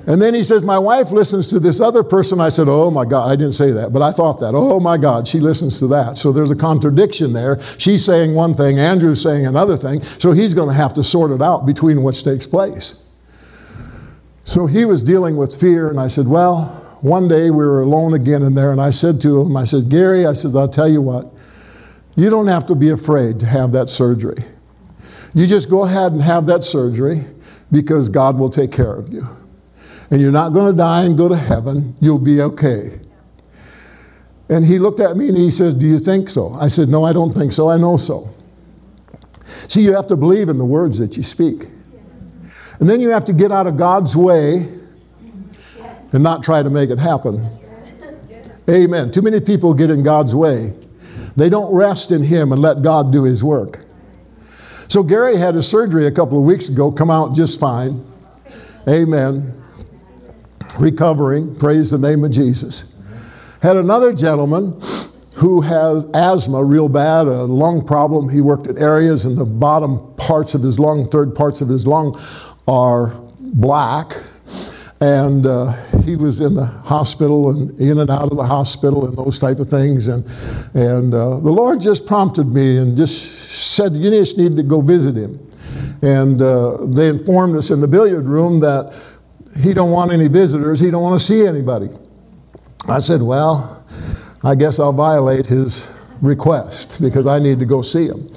And 0.06 0.20
then 0.20 0.34
he 0.34 0.42
says, 0.42 0.64
My 0.64 0.78
wife 0.78 1.12
listens 1.12 1.48
to 1.48 1.58
this 1.58 1.80
other 1.80 2.02
person. 2.02 2.40
I 2.40 2.50
said, 2.50 2.68
Oh 2.68 2.90
my 2.90 3.04
God. 3.04 3.30
I 3.30 3.36
didn't 3.36 3.54
say 3.54 3.70
that, 3.70 3.92
but 3.92 4.02
I 4.02 4.12
thought 4.12 4.38
that. 4.40 4.54
Oh 4.54 4.78
my 4.78 4.98
God, 4.98 5.26
she 5.26 5.40
listens 5.40 5.78
to 5.78 5.86
that. 5.88 6.18
So 6.18 6.30
there's 6.32 6.50
a 6.50 6.56
contradiction 6.56 7.32
there. 7.32 7.60
She's 7.78 8.04
saying 8.04 8.34
one 8.34 8.54
thing, 8.54 8.78
Andrew's 8.78 9.22
saying 9.22 9.46
another 9.46 9.76
thing. 9.76 10.02
So 10.18 10.32
he's 10.32 10.52
going 10.52 10.68
to 10.68 10.74
have 10.74 10.92
to 10.94 11.04
sort 11.04 11.30
it 11.30 11.40
out 11.40 11.64
between 11.64 12.02
which 12.02 12.22
takes 12.22 12.46
place. 12.46 12.96
So 14.44 14.66
he 14.66 14.84
was 14.84 15.02
dealing 15.02 15.38
with 15.38 15.58
fear, 15.58 15.88
and 15.88 15.98
I 15.98 16.08
said, 16.08 16.28
Well, 16.28 16.66
one 17.00 17.26
day 17.26 17.50
we 17.50 17.64
were 17.64 17.80
alone 17.80 18.12
again 18.12 18.42
in 18.42 18.54
there, 18.54 18.72
and 18.72 18.80
I 18.80 18.90
said 18.90 19.20
to 19.22 19.40
him, 19.40 19.56
I 19.56 19.64
said, 19.64 19.88
Gary, 19.88 20.26
I 20.26 20.34
said, 20.34 20.54
I'll 20.54 20.68
tell 20.68 20.88
you 20.88 21.00
what, 21.00 21.32
you 22.14 22.28
don't 22.28 22.46
have 22.46 22.66
to 22.66 22.74
be 22.74 22.90
afraid 22.90 23.40
to 23.40 23.46
have 23.46 23.72
that 23.72 23.88
surgery. 23.88 24.44
You 25.34 25.46
just 25.46 25.70
go 25.70 25.84
ahead 25.84 26.12
and 26.12 26.20
have 26.22 26.46
that 26.46 26.62
surgery 26.62 27.24
because 27.72 28.08
God 28.08 28.38
will 28.38 28.50
take 28.50 28.70
care 28.70 28.94
of 28.94 29.08
you 29.08 29.26
and 30.10 30.20
you're 30.20 30.32
not 30.32 30.52
going 30.52 30.70
to 30.70 30.76
die 30.76 31.04
and 31.04 31.16
go 31.16 31.28
to 31.28 31.36
heaven. 31.36 31.96
You'll 32.00 32.18
be 32.18 32.40
okay. 32.40 33.00
And 34.48 34.64
he 34.64 34.78
looked 34.78 35.00
at 35.00 35.16
me 35.16 35.28
and 35.28 35.36
he 35.36 35.50
said, 35.50 35.78
Do 35.78 35.86
you 35.86 35.98
think 35.98 36.28
so? 36.28 36.52
I 36.54 36.68
said, 36.68 36.88
No, 36.88 37.04
I 37.04 37.12
don't 37.12 37.32
think 37.32 37.52
so. 37.52 37.68
I 37.68 37.78
know 37.78 37.96
so. 37.96 38.28
See, 39.68 39.82
you 39.82 39.94
have 39.94 40.06
to 40.08 40.16
believe 40.16 40.48
in 40.48 40.58
the 40.58 40.64
words 40.64 40.98
that 40.98 41.16
you 41.16 41.22
speak. 41.22 41.68
And 42.80 42.90
then 42.90 43.00
you 43.00 43.08
have 43.10 43.24
to 43.26 43.32
get 43.32 43.52
out 43.52 43.66
of 43.66 43.76
God's 43.76 44.16
way 44.16 44.68
and 46.12 46.22
not 46.22 46.42
try 46.42 46.62
to 46.62 46.70
make 46.70 46.90
it 46.90 46.98
happen. 46.98 47.48
Amen. 48.68 49.10
Too 49.10 49.22
many 49.22 49.40
people 49.40 49.72
get 49.74 49.90
in 49.90 50.02
God's 50.02 50.34
way. 50.34 50.74
They 51.36 51.48
don't 51.48 51.74
rest 51.74 52.10
in 52.10 52.22
Him 52.22 52.52
and 52.52 52.60
let 52.60 52.82
God 52.82 53.12
do 53.12 53.24
His 53.24 53.42
work. 53.42 53.80
So 54.88 55.02
Gary 55.02 55.36
had 55.36 55.54
his 55.54 55.66
surgery 55.66 56.06
a 56.06 56.10
couple 56.10 56.38
of 56.38 56.44
weeks 56.44 56.68
ago, 56.68 56.92
come 56.92 57.10
out 57.10 57.34
just 57.34 57.58
fine. 57.58 58.04
Amen 58.86 59.63
recovering, 60.78 61.54
praise 61.56 61.90
the 61.90 61.98
name 61.98 62.24
of 62.24 62.30
Jesus. 62.30 62.84
Had 63.62 63.76
another 63.76 64.12
gentleman 64.12 64.80
who 65.36 65.60
has 65.60 66.06
asthma 66.14 66.62
real 66.62 66.88
bad, 66.88 67.26
a 67.26 67.44
lung 67.44 67.84
problem. 67.84 68.28
He 68.28 68.40
worked 68.40 68.66
at 68.66 68.78
areas 68.78 69.26
in 69.26 69.34
the 69.36 69.44
bottom 69.44 70.14
parts 70.16 70.54
of 70.54 70.62
his 70.62 70.78
lung, 70.78 71.08
third 71.10 71.34
parts 71.34 71.60
of 71.60 71.68
his 71.68 71.86
lung 71.86 72.20
are 72.68 73.08
black. 73.38 74.16
And 75.00 75.44
uh, 75.44 75.72
he 76.02 76.16
was 76.16 76.40
in 76.40 76.54
the 76.54 76.64
hospital 76.64 77.50
and 77.50 77.78
in 77.80 77.98
and 77.98 78.10
out 78.10 78.30
of 78.30 78.36
the 78.36 78.46
hospital 78.46 79.06
and 79.06 79.16
those 79.18 79.38
type 79.38 79.58
of 79.58 79.68
things. 79.68 80.08
And, 80.08 80.24
and 80.74 81.12
uh, 81.12 81.40
the 81.40 81.50
Lord 81.50 81.80
just 81.80 82.06
prompted 82.06 82.46
me 82.46 82.78
and 82.78 82.96
just 82.96 83.74
said, 83.74 83.92
You 83.94 84.10
just 84.10 84.38
need 84.38 84.56
to 84.56 84.62
go 84.62 84.80
visit 84.80 85.16
him. 85.16 85.46
And 86.00 86.40
uh, 86.40 86.78
they 86.86 87.08
informed 87.08 87.56
us 87.56 87.70
in 87.70 87.80
the 87.80 87.88
billiard 87.88 88.24
room 88.24 88.60
that 88.60 88.94
he 89.60 89.72
don't 89.72 89.90
want 89.90 90.12
any 90.12 90.28
visitors. 90.28 90.80
He 90.80 90.90
don't 90.90 91.02
want 91.02 91.18
to 91.18 91.24
see 91.24 91.46
anybody. 91.46 91.88
I 92.88 92.98
said, 92.98 93.22
well, 93.22 93.84
I 94.42 94.54
guess 94.54 94.78
I'll 94.78 94.92
violate 94.92 95.46
his 95.46 95.88
request 96.20 97.00
because 97.00 97.26
I 97.26 97.38
need 97.38 97.58
to 97.60 97.66
go 97.66 97.82
see 97.82 98.06
him. 98.06 98.30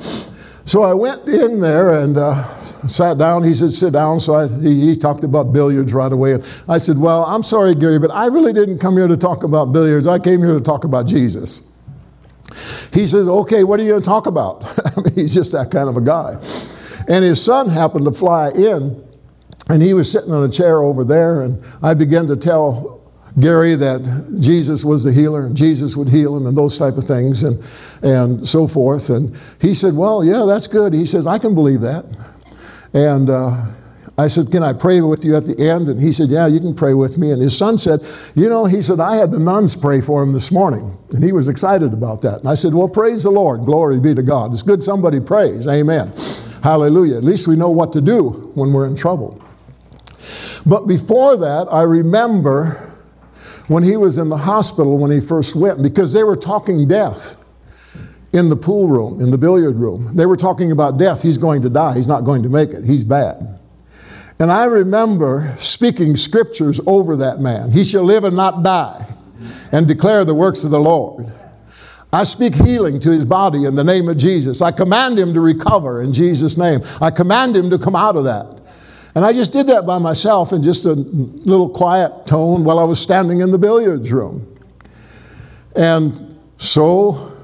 So 0.65 0.83
I 0.83 0.93
went 0.93 1.25
in 1.27 1.61
there 1.61 1.99
and 1.99 2.17
uh, 2.17 2.61
sat 2.87 3.17
down. 3.17 3.43
He 3.43 3.53
said, 3.53 3.71
sit 3.71 3.93
down. 3.93 4.19
So 4.19 4.33
I, 4.33 4.47
he, 4.47 4.87
he, 4.87 4.95
talked 4.97 5.23
about 5.23 5.53
billiards 5.53 5.93
right 5.93 6.11
away. 6.11 6.33
And 6.33 6.45
I 6.67 6.77
said, 6.77 6.97
well, 6.97 7.23
I'm 7.23 7.41
sorry, 7.41 7.73
Gary, 7.73 7.99
but 7.99 8.11
I 8.11 8.25
really 8.25 8.51
didn't 8.51 8.79
come 8.79 8.97
here 8.97 9.07
to 9.07 9.15
talk 9.15 9.43
about 9.43 9.71
billiards. 9.71 10.07
I 10.07 10.19
came 10.19 10.41
here 10.41 10.53
to 10.53 10.61
talk 10.61 10.83
about 10.83 11.07
Jesus. 11.07 11.69
He 12.91 13.07
says, 13.07 13.29
okay, 13.29 13.63
what 13.63 13.79
are 13.79 13.83
you 13.83 13.89
going 13.89 14.01
to 14.01 14.05
talk 14.05 14.27
about? 14.27 14.63
I 14.97 15.01
mean, 15.01 15.13
he's 15.13 15.33
just 15.33 15.53
that 15.53 15.71
kind 15.71 15.87
of 15.87 15.95
a 15.95 16.01
guy. 16.01 16.33
And 17.07 17.23
his 17.23 17.41
son 17.41 17.69
happened 17.69 18.03
to 18.05 18.11
fly 18.11 18.49
in 18.49 19.06
and 19.69 19.81
he 19.81 19.93
was 19.93 20.11
sitting 20.11 20.31
on 20.31 20.43
a 20.43 20.49
chair 20.49 20.81
over 20.81 21.03
there, 21.03 21.41
and 21.41 21.63
I 21.81 21.93
began 21.93 22.27
to 22.27 22.35
tell 22.35 22.97
Gary 23.39 23.75
that 23.75 24.37
Jesus 24.39 24.83
was 24.83 25.03
the 25.03 25.11
healer 25.11 25.45
and 25.45 25.55
Jesus 25.55 25.95
would 25.95 26.09
heal 26.09 26.35
him 26.35 26.47
and 26.47 26.57
those 26.57 26.77
type 26.77 26.97
of 26.97 27.03
things 27.03 27.43
and, 27.43 27.63
and 28.01 28.47
so 28.47 28.67
forth. 28.67 29.09
And 29.09 29.35
he 29.61 29.73
said, 29.73 29.95
Well, 29.95 30.23
yeah, 30.23 30.43
that's 30.47 30.67
good. 30.67 30.93
He 30.93 31.05
says, 31.05 31.27
I 31.27 31.37
can 31.37 31.53
believe 31.53 31.81
that. 31.81 32.05
And 32.93 33.29
uh, 33.29 33.65
I 34.17 34.27
said, 34.27 34.49
Can 34.49 34.63
I 34.63 34.73
pray 34.73 35.01
with 35.01 35.23
you 35.23 35.35
at 35.35 35.45
the 35.45 35.57
end? 35.59 35.87
And 35.87 36.01
he 36.01 36.11
said, 36.11 36.29
Yeah, 36.29 36.47
you 36.47 36.59
can 36.59 36.73
pray 36.73 36.95
with 36.95 37.19
me. 37.19 37.29
And 37.29 37.39
his 37.39 37.55
son 37.55 37.77
said, 37.77 38.03
You 38.33 38.49
know, 38.49 38.65
he 38.65 38.81
said, 38.81 38.99
I 38.99 39.17
had 39.17 39.29
the 39.29 39.39
nuns 39.39 39.75
pray 39.75 40.01
for 40.01 40.23
him 40.23 40.31
this 40.31 40.51
morning. 40.51 40.97
And 41.11 41.23
he 41.23 41.31
was 41.31 41.47
excited 41.47 41.93
about 41.93 42.23
that. 42.23 42.39
And 42.39 42.49
I 42.49 42.55
said, 42.55 42.73
Well, 42.73 42.89
praise 42.89 43.21
the 43.21 43.29
Lord. 43.29 43.65
Glory 43.65 43.99
be 43.99 44.15
to 44.15 44.23
God. 44.23 44.51
It's 44.51 44.63
good 44.63 44.81
somebody 44.81 45.19
prays. 45.19 45.67
Amen. 45.67 46.11
Hallelujah. 46.63 47.17
At 47.17 47.23
least 47.23 47.47
we 47.47 47.55
know 47.55 47.69
what 47.69 47.93
to 47.93 48.01
do 48.01 48.51
when 48.55 48.73
we're 48.73 48.87
in 48.87 48.95
trouble. 48.95 49.43
But 50.65 50.87
before 50.87 51.37
that, 51.37 51.67
I 51.71 51.83
remember 51.83 52.93
when 53.67 53.83
he 53.83 53.97
was 53.97 54.17
in 54.17 54.29
the 54.29 54.37
hospital 54.37 54.97
when 54.97 55.11
he 55.11 55.19
first 55.19 55.55
went, 55.55 55.83
because 55.83 56.13
they 56.13 56.23
were 56.23 56.37
talking 56.37 56.87
death 56.87 57.35
in 58.33 58.49
the 58.49 58.55
pool 58.55 58.87
room, 58.87 59.21
in 59.21 59.31
the 59.31 59.37
billiard 59.37 59.75
room. 59.75 60.15
They 60.15 60.25
were 60.25 60.37
talking 60.37 60.71
about 60.71 60.97
death. 60.97 61.21
He's 61.21 61.37
going 61.37 61.61
to 61.63 61.69
die. 61.69 61.95
He's 61.95 62.07
not 62.07 62.23
going 62.23 62.43
to 62.43 62.49
make 62.49 62.69
it. 62.69 62.83
He's 62.83 63.03
bad. 63.03 63.59
And 64.39 64.51
I 64.51 64.65
remember 64.65 65.55
speaking 65.57 66.15
scriptures 66.15 66.79
over 66.85 67.15
that 67.17 67.39
man. 67.39 67.71
He 67.71 67.83
shall 67.83 68.03
live 68.03 68.23
and 68.23 68.35
not 68.35 68.63
die 68.63 69.07
and 69.71 69.87
declare 69.87 70.23
the 70.25 70.35
works 70.35 70.63
of 70.63 70.71
the 70.71 70.79
Lord. 70.79 71.31
I 72.13 72.23
speak 72.23 72.55
healing 72.55 72.99
to 73.01 73.11
his 73.11 73.25
body 73.25 73.65
in 73.65 73.75
the 73.75 73.83
name 73.83 74.07
of 74.07 74.17
Jesus. 74.17 74.61
I 74.61 74.71
command 74.71 75.19
him 75.19 75.33
to 75.33 75.41
recover 75.41 76.01
in 76.01 76.13
Jesus' 76.13 76.55
name. 76.55 76.81
I 77.01 77.11
command 77.11 77.57
him 77.57 77.69
to 77.69 77.77
come 77.77 77.95
out 77.95 78.15
of 78.15 78.23
that. 78.25 78.56
And 79.17 79.25
I 79.25 79.33
just 79.33 79.51
did 79.51 79.65
that 79.65 79.87
by 79.87 79.97
myself 79.97 80.53
in 80.53 80.61
just 80.61 80.85
a 80.85 80.91
little 80.93 81.69
quiet 81.69 82.27
tone 82.27 82.63
while 82.63 82.77
I 82.77 82.83
was 82.83 82.99
standing 82.99 83.39
in 83.39 83.49
the 83.49 83.57
billiards 83.57 84.11
room. 84.11 84.45
And 85.75 86.39
so 86.59 87.35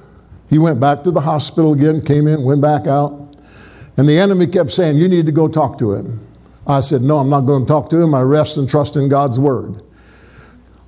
he 0.52 0.60
went 0.60 0.80
back 0.80 1.04
to 1.06 1.10
the 1.10 1.20
hospital 1.20 1.74
again, 1.74 2.06
came 2.06 2.28
in, 2.28 2.44
went 2.44 2.62
back 2.62 2.86
out. 2.86 3.36
And 3.98 4.08
the 4.08 4.20
enemy 4.20 4.46
kept 4.46 4.70
saying, 4.70 4.98
You 4.98 5.08
need 5.08 5.26
to 5.26 5.32
go 5.32 5.48
talk 5.48 5.80
to 5.80 5.94
him. 5.94 6.24
I 6.68 6.80
said, 6.82 7.02
No, 7.02 7.18
I'm 7.18 7.32
not 7.32 7.48
going 7.48 7.64
to 7.64 7.68
talk 7.68 7.90
to 7.90 8.00
him. 8.00 8.14
I 8.14 8.22
rest 8.22 8.58
and 8.58 8.70
trust 8.70 8.96
in 8.96 9.10
God's 9.10 9.40
word. 9.40 9.82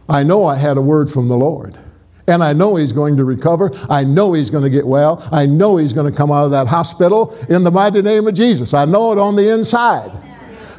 I 0.08 0.22
know 0.22 0.46
I 0.46 0.56
had 0.56 0.78
a 0.78 0.82
word 0.82 1.10
from 1.10 1.30
the 1.30 1.36
Lord. 1.36 1.76
And 2.28 2.44
I 2.44 2.54
know 2.54 2.76
he's 2.76 2.94
going 2.94 3.18
to 3.18 3.26
recover. 3.26 3.72
I 3.90 4.04
know 4.04 4.34
he's 4.34 4.52
going 4.52 4.64
to 4.64 4.70
get 4.70 4.86
well. 4.86 5.28
I 5.32 5.48
know 5.48 5.78
he's 5.78 5.94
going 5.94 6.12
to 6.12 6.16
come 6.16 6.32
out 6.32 6.46
of 6.46 6.52
that 6.52 6.68
hospital 6.68 7.36
in 7.50 7.64
the 7.64 7.72
mighty 7.72 8.04
name 8.04 8.28
of 8.28 8.36
Jesus. 8.36 8.76
I 8.76 8.86
know 8.86 9.12
it 9.14 9.18
on 9.18 9.36
the 9.36 9.52
inside. 9.52 10.12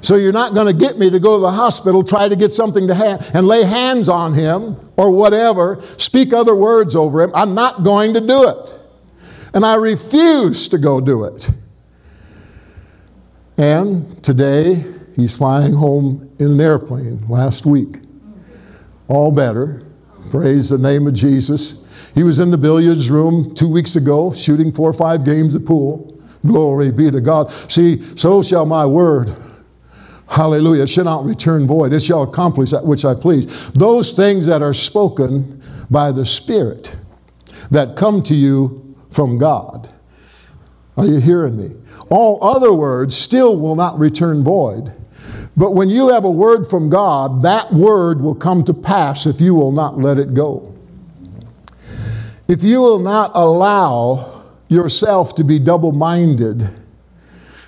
So 0.03 0.17
you're 0.17 0.33
not 0.33 0.55
going 0.55 0.67
to 0.67 0.73
get 0.73 0.99
me 0.99 1.11
to 1.11 1.19
go 1.19 1.37
to 1.37 1.41
the 1.41 1.53
hospital, 1.53 2.03
try 2.03 2.29
to 2.29 2.37
get 2.37 2.53
something 2.53 2.87
to 2.87 2.95
have, 2.95 3.35
and 3.35 3.47
lay 3.47 3.65
hands 3.65 4.09
on 4.09 4.33
him 4.35 4.79
or 4.97 5.11
whatever, 5.11 5.83
speak 5.99 6.33
other 6.33 6.55
words 6.55 6.95
over 6.95 7.23
him. 7.23 7.31
I'm 7.35 7.55
not 7.55 7.83
going 7.83 8.15
to 8.15 8.21
do 8.21 8.49
it. 8.49 8.81
And 9.55 9.65
I 9.65 9.75
refuse 9.75 10.69
to 10.69 10.79
go 10.79 11.01
do 11.01 11.25
it. 11.25 11.51
And 13.57 14.23
today, 14.23 14.85
he's 15.15 15.37
flying 15.37 15.73
home 15.73 16.31
in 16.39 16.53
an 16.53 16.61
airplane 16.61 17.27
last 17.29 17.65
week. 17.65 18.01
All 19.09 19.33
better. 19.33 19.83
Praise 20.31 20.69
the 20.69 20.79
name 20.79 21.07
of 21.07 21.15
Jesus. 21.15 21.83
He 22.15 22.23
was 22.23 22.39
in 22.39 22.51
the 22.51 22.59
billiards 22.59 23.11
room 23.11 23.55
two 23.55 23.69
weeks 23.69 23.97
ago, 23.97 24.33
shooting 24.35 24.73
four 24.73 24.91
or 24.91 24.95
five 24.95 25.25
games 25.25 25.55
of 25.55 25.65
pool. 25.65 26.21
Glory 26.45 26.93
be 26.93 27.11
to 27.11 27.21
God. 27.21 27.51
See, 27.71 28.03
so 28.17 28.43
shall 28.43 28.67
my 28.67 28.85
word 28.85 29.35
Hallelujah. 30.29 30.83
It 30.83 30.89
shall 30.89 31.05
not 31.05 31.25
return 31.25 31.67
void. 31.67 31.93
It 31.93 32.03
shall 32.03 32.23
accomplish 32.23 32.71
that 32.71 32.85
which 32.85 33.05
I 33.05 33.15
please. 33.15 33.71
Those 33.71 34.13
things 34.13 34.47
that 34.47 34.63
are 34.63 34.75
spoken 34.75 35.63
by 35.91 36.13
the 36.13 36.27
Spirit 36.27 36.97
that 37.71 37.97
come 37.97 38.23
to 38.25 38.35
you 38.35 38.97
from 39.11 39.39
God. 39.39 39.89
Are 40.97 41.07
you 41.07 41.19
hearing 41.19 41.57
me? 41.57 41.77
All 42.09 42.43
other 42.43 42.73
words 42.73 43.17
still 43.17 43.59
will 43.59 43.77
not 43.77 43.99
return 43.99 44.43
void. 44.43 44.93
But 45.57 45.73
when 45.73 45.89
you 45.89 46.09
have 46.09 46.25
a 46.25 46.31
word 46.31 46.69
from 46.69 46.91
God, 46.91 47.43
that 47.43 47.73
word 47.73 48.21
will 48.21 48.35
come 48.35 48.63
to 48.65 48.75
pass 48.75 49.27
if 49.27 49.41
you 49.41 49.55
will 49.55 49.73
not 49.73 49.99
let 49.99 50.19
it 50.19 50.35
go. 50.35 50.75
If 52.49 52.63
you 52.63 52.81
will 52.81 52.99
not 52.99 53.33
allow 53.35 54.45
yourself 54.69 55.35
to 55.37 55.45
be 55.45 55.59
double 55.59 55.93
minded, 55.93 56.69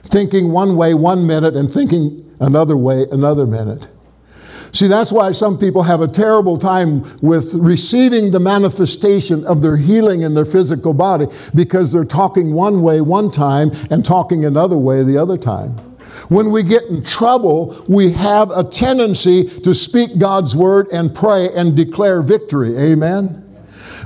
thinking 0.05 0.53
one 0.53 0.77
way 0.77 0.95
one 0.95 1.27
minute 1.27 1.57
and 1.57 1.73
thinking 1.73 2.28
another 2.41 2.77
way 2.77 3.07
another 3.11 3.47
minute. 3.47 3.89
See, 4.73 4.87
that's 4.87 5.11
why 5.13 5.33
some 5.33 5.59
people 5.59 5.83
have 5.83 6.03
a 6.03 6.09
terrible 6.09 6.59
time 6.59 7.03
with 7.23 7.55
receiving 7.55 8.31
the 8.31 8.41
manifestation 8.41 9.47
of 9.47 9.63
their 9.63 9.77
healing 9.77 10.23
in 10.23 10.35
their 10.35 10.45
physical 10.45 10.93
body 10.93 11.27
because 11.55 11.91
they're 11.91 12.05
talking 12.05 12.53
one 12.53 12.83
way 12.83 13.01
one 13.01 13.31
time 13.31 13.71
and 13.91 14.05
talking 14.05 14.45
another 14.45 14.77
way 14.77 15.03
the 15.03 15.17
other 15.17 15.39
time. 15.39 15.79
When 16.29 16.51
we 16.51 16.63
get 16.63 16.85
in 16.85 17.03
trouble, 17.03 17.83
we 17.89 18.13
have 18.13 18.51
a 18.51 18.65
tendency 18.65 19.61
to 19.61 19.75
speak 19.75 20.19
God's 20.19 20.55
word 20.55 20.89
and 20.93 21.15
pray 21.15 21.51
and 21.51 21.75
declare 21.75 22.21
victory. 22.21 22.77
Amen? 22.77 23.48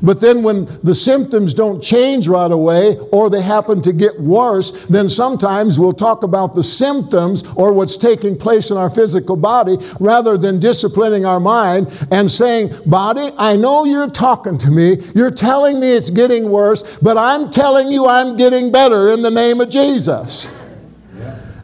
But 0.02 0.20
then 0.20 0.42
when 0.42 0.66
the 0.82 0.94
symptoms 0.94 1.54
don't 1.54 1.80
change 1.80 2.26
right 2.26 2.50
away 2.50 2.98
or 3.12 3.30
they 3.30 3.40
happen 3.40 3.80
to 3.82 3.92
get 3.92 4.18
worse, 4.20 4.86
then 4.86 5.08
sometimes 5.08 5.78
we'll 5.78 5.92
talk 5.92 6.24
about 6.24 6.54
the 6.54 6.62
symptoms 6.62 7.44
or 7.54 7.72
what's 7.72 7.96
taking 7.96 8.36
place 8.36 8.70
in 8.70 8.76
our 8.76 8.90
physical 8.90 9.36
body 9.36 9.78
rather 10.00 10.36
than 10.36 10.58
disciplining 10.58 11.24
our 11.24 11.38
mind 11.38 11.86
and 12.10 12.30
saying, 12.30 12.74
Body, 12.84 13.32
I 13.38 13.54
know 13.54 13.84
you're 13.84 14.10
talking 14.10 14.58
to 14.58 14.70
me. 14.70 15.02
You're 15.14 15.30
telling 15.30 15.78
me 15.78 15.92
it's 15.92 16.10
getting 16.10 16.50
worse, 16.50 16.82
but 17.00 17.16
I'm 17.16 17.50
telling 17.50 17.92
you 17.92 18.06
I'm 18.06 18.36
getting 18.36 18.72
better 18.72 19.12
in 19.12 19.22
the 19.22 19.30
name 19.30 19.60
of 19.60 19.70
Jesus. 19.70 20.48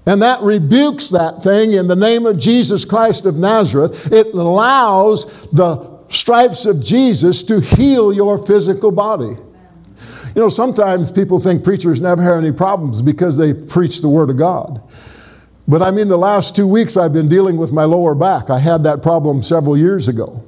And 0.07 0.23
that 0.23 0.41
rebukes 0.41 1.09
that 1.09 1.43
thing 1.43 1.75
in 1.75 1.87
the 1.87 1.97
name 1.97 2.25
of 2.25 2.39
Jesus 2.39 2.87
Christ 2.87 3.27
of 3.27 3.37
Nazareth. 3.37 4.11
It 4.11 4.29
allows 4.33 5.27
the 5.51 5.98
stripes 6.09 6.67
of 6.67 6.83
Jesus 6.83 7.43
to 7.45 7.61
heal 7.61 8.13
your 8.13 8.39
physical 8.39 8.91
body. 8.93 9.37
You 10.35 10.43
know, 10.43 10.49
sometimes 10.49 11.11
people 11.11 11.41
think 11.41 11.65
preachers 11.65 12.01
never 12.01 12.23
have 12.23 12.39
any 12.39 12.53
problems 12.53 13.03
because 13.03 13.37
they 13.37 13.55
preach 13.55 14.01
the 14.01 14.09
Word 14.09 14.31
of 14.31 14.37
God. 14.37 14.83
But 15.67 15.83
I 15.83 15.91
mean, 15.91 16.09
the 16.09 16.17
last 16.17 16.57
two 16.57 16.67
weeks 16.67 16.97
I've 16.97 17.13
been 17.13 17.29
dealing 17.29 17.57
with 17.57 17.73
my 17.73 17.85
lower 17.85 18.15
back. 18.15 18.49
I 18.49 18.59
had 18.59 18.83
that 18.85 19.03
problem 19.03 19.43
several 19.43 19.77
years 19.77 20.09
ago. 20.09 20.43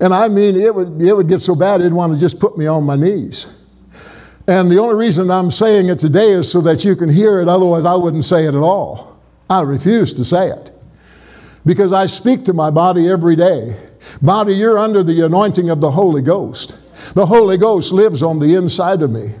And 0.00 0.14
I 0.14 0.28
mean, 0.28 0.56
it 0.56 0.74
would, 0.74 1.00
it 1.00 1.12
would 1.12 1.28
get 1.28 1.40
so 1.40 1.54
bad, 1.54 1.80
it'd 1.80 1.92
want 1.92 2.14
to 2.14 2.20
just 2.20 2.38
put 2.38 2.56
me 2.56 2.66
on 2.66 2.84
my 2.84 2.96
knees. 2.96 3.48
And 4.48 4.70
the 4.70 4.78
only 4.78 4.94
reason 4.94 5.30
I'm 5.30 5.50
saying 5.50 5.88
it 5.88 5.98
today 5.98 6.30
is 6.30 6.50
so 6.50 6.60
that 6.60 6.84
you 6.84 6.94
can 6.94 7.08
hear 7.08 7.40
it, 7.40 7.48
otherwise, 7.48 7.84
I 7.84 7.94
wouldn't 7.94 8.24
say 8.24 8.44
it 8.44 8.54
at 8.54 8.62
all. 8.62 9.18
I 9.50 9.62
refuse 9.62 10.14
to 10.14 10.24
say 10.24 10.50
it. 10.50 10.72
Because 11.64 11.92
I 11.92 12.06
speak 12.06 12.44
to 12.44 12.52
my 12.52 12.70
body 12.70 13.08
every 13.08 13.34
day. 13.34 13.76
Body, 14.22 14.54
you're 14.54 14.78
under 14.78 15.02
the 15.02 15.24
anointing 15.24 15.70
of 15.70 15.80
the 15.80 15.90
Holy 15.90 16.22
Ghost. 16.22 16.76
The 17.14 17.26
Holy 17.26 17.56
Ghost 17.56 17.92
lives 17.92 18.22
on 18.22 18.38
the 18.38 18.54
inside 18.54 19.02
of 19.02 19.10
me. 19.10 19.32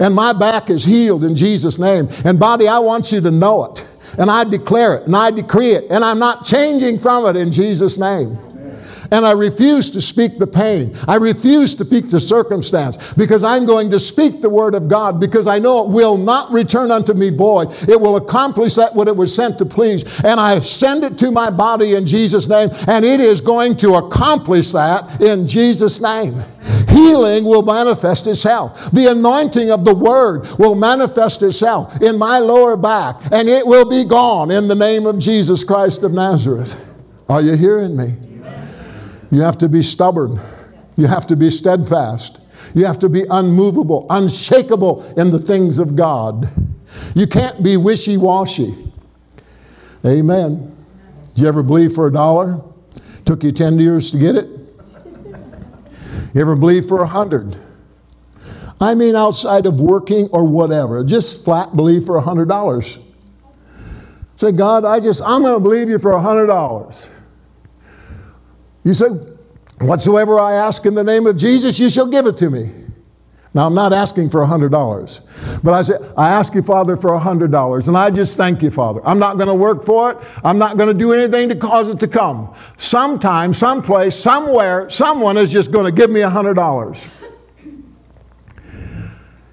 And 0.00 0.14
my 0.14 0.32
back 0.32 0.70
is 0.70 0.84
healed 0.84 1.24
in 1.24 1.34
Jesus' 1.34 1.78
name. 1.78 2.08
And 2.24 2.38
body, 2.38 2.68
I 2.68 2.78
want 2.78 3.12
you 3.12 3.20
to 3.20 3.30
know 3.30 3.64
it. 3.66 3.86
And 4.18 4.30
I 4.30 4.44
declare 4.44 4.96
it 4.96 5.06
and 5.06 5.14
I 5.14 5.30
decree 5.30 5.72
it. 5.72 5.84
And 5.90 6.04
I'm 6.04 6.18
not 6.18 6.44
changing 6.44 6.98
from 6.98 7.26
it 7.26 7.36
in 7.36 7.52
Jesus' 7.52 7.98
name. 7.98 8.38
And 9.10 9.24
I 9.26 9.32
refuse 9.32 9.90
to 9.90 10.00
speak 10.00 10.38
the 10.38 10.46
pain. 10.46 10.96
I 11.06 11.16
refuse 11.16 11.74
to 11.76 11.84
speak 11.84 12.10
the 12.10 12.20
circumstance 12.20 12.98
because 13.14 13.44
I'm 13.44 13.66
going 13.66 13.90
to 13.90 14.00
speak 14.00 14.42
the 14.42 14.50
word 14.50 14.74
of 14.74 14.88
God 14.88 15.20
because 15.20 15.46
I 15.46 15.58
know 15.58 15.84
it 15.84 15.90
will 15.90 16.16
not 16.16 16.52
return 16.52 16.90
unto 16.90 17.14
me 17.14 17.30
void. 17.30 17.70
It 17.88 18.00
will 18.00 18.16
accomplish 18.16 18.74
that 18.74 18.94
what 18.94 19.08
it 19.08 19.16
was 19.16 19.34
sent 19.34 19.58
to 19.58 19.66
please. 19.66 20.04
And 20.24 20.40
I 20.40 20.60
send 20.60 21.04
it 21.04 21.18
to 21.18 21.30
my 21.30 21.50
body 21.50 21.94
in 21.94 22.06
Jesus' 22.06 22.48
name, 22.48 22.70
and 22.88 23.04
it 23.04 23.20
is 23.20 23.40
going 23.40 23.76
to 23.78 23.94
accomplish 23.94 24.72
that 24.72 25.20
in 25.20 25.46
Jesus' 25.46 26.00
name. 26.00 26.42
Healing 26.88 27.44
will 27.44 27.62
manifest 27.62 28.26
itself. 28.26 28.90
The 28.90 29.10
anointing 29.10 29.70
of 29.70 29.84
the 29.84 29.94
word 29.94 30.46
will 30.58 30.74
manifest 30.74 31.42
itself 31.42 32.00
in 32.00 32.18
my 32.18 32.38
lower 32.38 32.76
back, 32.76 33.16
and 33.30 33.48
it 33.48 33.66
will 33.66 33.88
be 33.88 34.04
gone 34.04 34.50
in 34.50 34.66
the 34.66 34.74
name 34.74 35.06
of 35.06 35.18
Jesus 35.18 35.62
Christ 35.62 36.02
of 36.02 36.12
Nazareth. 36.12 36.82
Are 37.28 37.42
you 37.42 37.54
hearing 37.54 37.96
me? 37.96 38.14
You 39.36 39.42
have 39.42 39.58
to 39.58 39.68
be 39.68 39.82
stubborn. 39.82 40.40
You 40.96 41.08
have 41.08 41.26
to 41.26 41.36
be 41.36 41.50
steadfast. 41.50 42.40
You 42.72 42.86
have 42.86 42.98
to 43.00 43.10
be 43.10 43.26
unmovable, 43.28 44.06
unshakable 44.08 45.04
in 45.18 45.30
the 45.30 45.38
things 45.38 45.78
of 45.78 45.94
God. 45.94 46.48
You 47.14 47.26
can't 47.26 47.62
be 47.62 47.76
wishy 47.76 48.16
washy. 48.16 48.74
Amen. 50.06 50.74
Did 51.34 51.42
you 51.42 51.48
ever 51.48 51.62
believe 51.62 51.94
for 51.94 52.06
a 52.06 52.10
dollar? 52.10 52.62
Took 53.26 53.44
you 53.44 53.52
10 53.52 53.78
years 53.78 54.10
to 54.12 54.18
get 54.18 54.36
it? 54.36 54.48
You 56.32 56.40
ever 56.40 56.56
believe 56.56 56.88
for 56.88 57.02
a 57.02 57.06
hundred? 57.06 57.58
I 58.80 58.94
mean, 58.94 59.14
outside 59.14 59.66
of 59.66 59.82
working 59.82 60.30
or 60.32 60.44
whatever, 60.44 61.04
just 61.04 61.44
flat 61.44 61.76
believe 61.76 62.06
for 62.06 62.16
a 62.16 62.22
hundred 62.22 62.48
dollars. 62.48 63.00
Say, 64.36 64.52
God, 64.52 64.86
I 64.86 64.98
just, 64.98 65.20
I'm 65.20 65.42
going 65.42 65.52
to 65.52 65.60
believe 65.60 65.90
you 65.90 65.98
for 65.98 66.12
a 66.12 66.22
hundred 66.22 66.46
dollars. 66.46 67.10
You 68.86 68.94
say, 68.94 69.08
Whatsoever 69.80 70.38
I 70.38 70.54
ask 70.54 70.86
in 70.86 70.94
the 70.94 71.02
name 71.02 71.26
of 71.26 71.36
Jesus, 71.36 71.78
you 71.78 71.90
shall 71.90 72.06
give 72.06 72.26
it 72.26 72.36
to 72.38 72.50
me. 72.50 72.70
Now, 73.52 73.66
I'm 73.66 73.74
not 73.74 73.92
asking 73.92 74.30
for 74.30 74.40
$100, 74.44 75.62
but 75.62 75.74
I 75.74 75.82
say, 75.82 75.94
I 76.16 76.30
ask 76.30 76.54
you, 76.54 76.62
Father, 76.62 76.96
for 76.96 77.10
$100, 77.10 77.88
and 77.88 77.96
I 77.96 78.10
just 78.10 78.36
thank 78.36 78.62
you, 78.62 78.70
Father. 78.70 79.00
I'm 79.04 79.18
not 79.18 79.38
going 79.38 79.48
to 79.48 79.54
work 79.54 79.84
for 79.84 80.12
it. 80.12 80.18
I'm 80.44 80.58
not 80.58 80.76
going 80.76 80.88
to 80.88 80.94
do 80.94 81.12
anything 81.12 81.48
to 81.48 81.56
cause 81.56 81.88
it 81.88 81.98
to 82.00 82.08
come. 82.08 82.54
Sometime, 82.76 83.52
someplace, 83.52 84.14
somewhere, 84.14 84.88
someone 84.88 85.36
is 85.36 85.50
just 85.50 85.72
going 85.72 85.86
to 85.86 85.92
give 85.92 86.10
me 86.10 86.20
$100. 86.20 87.10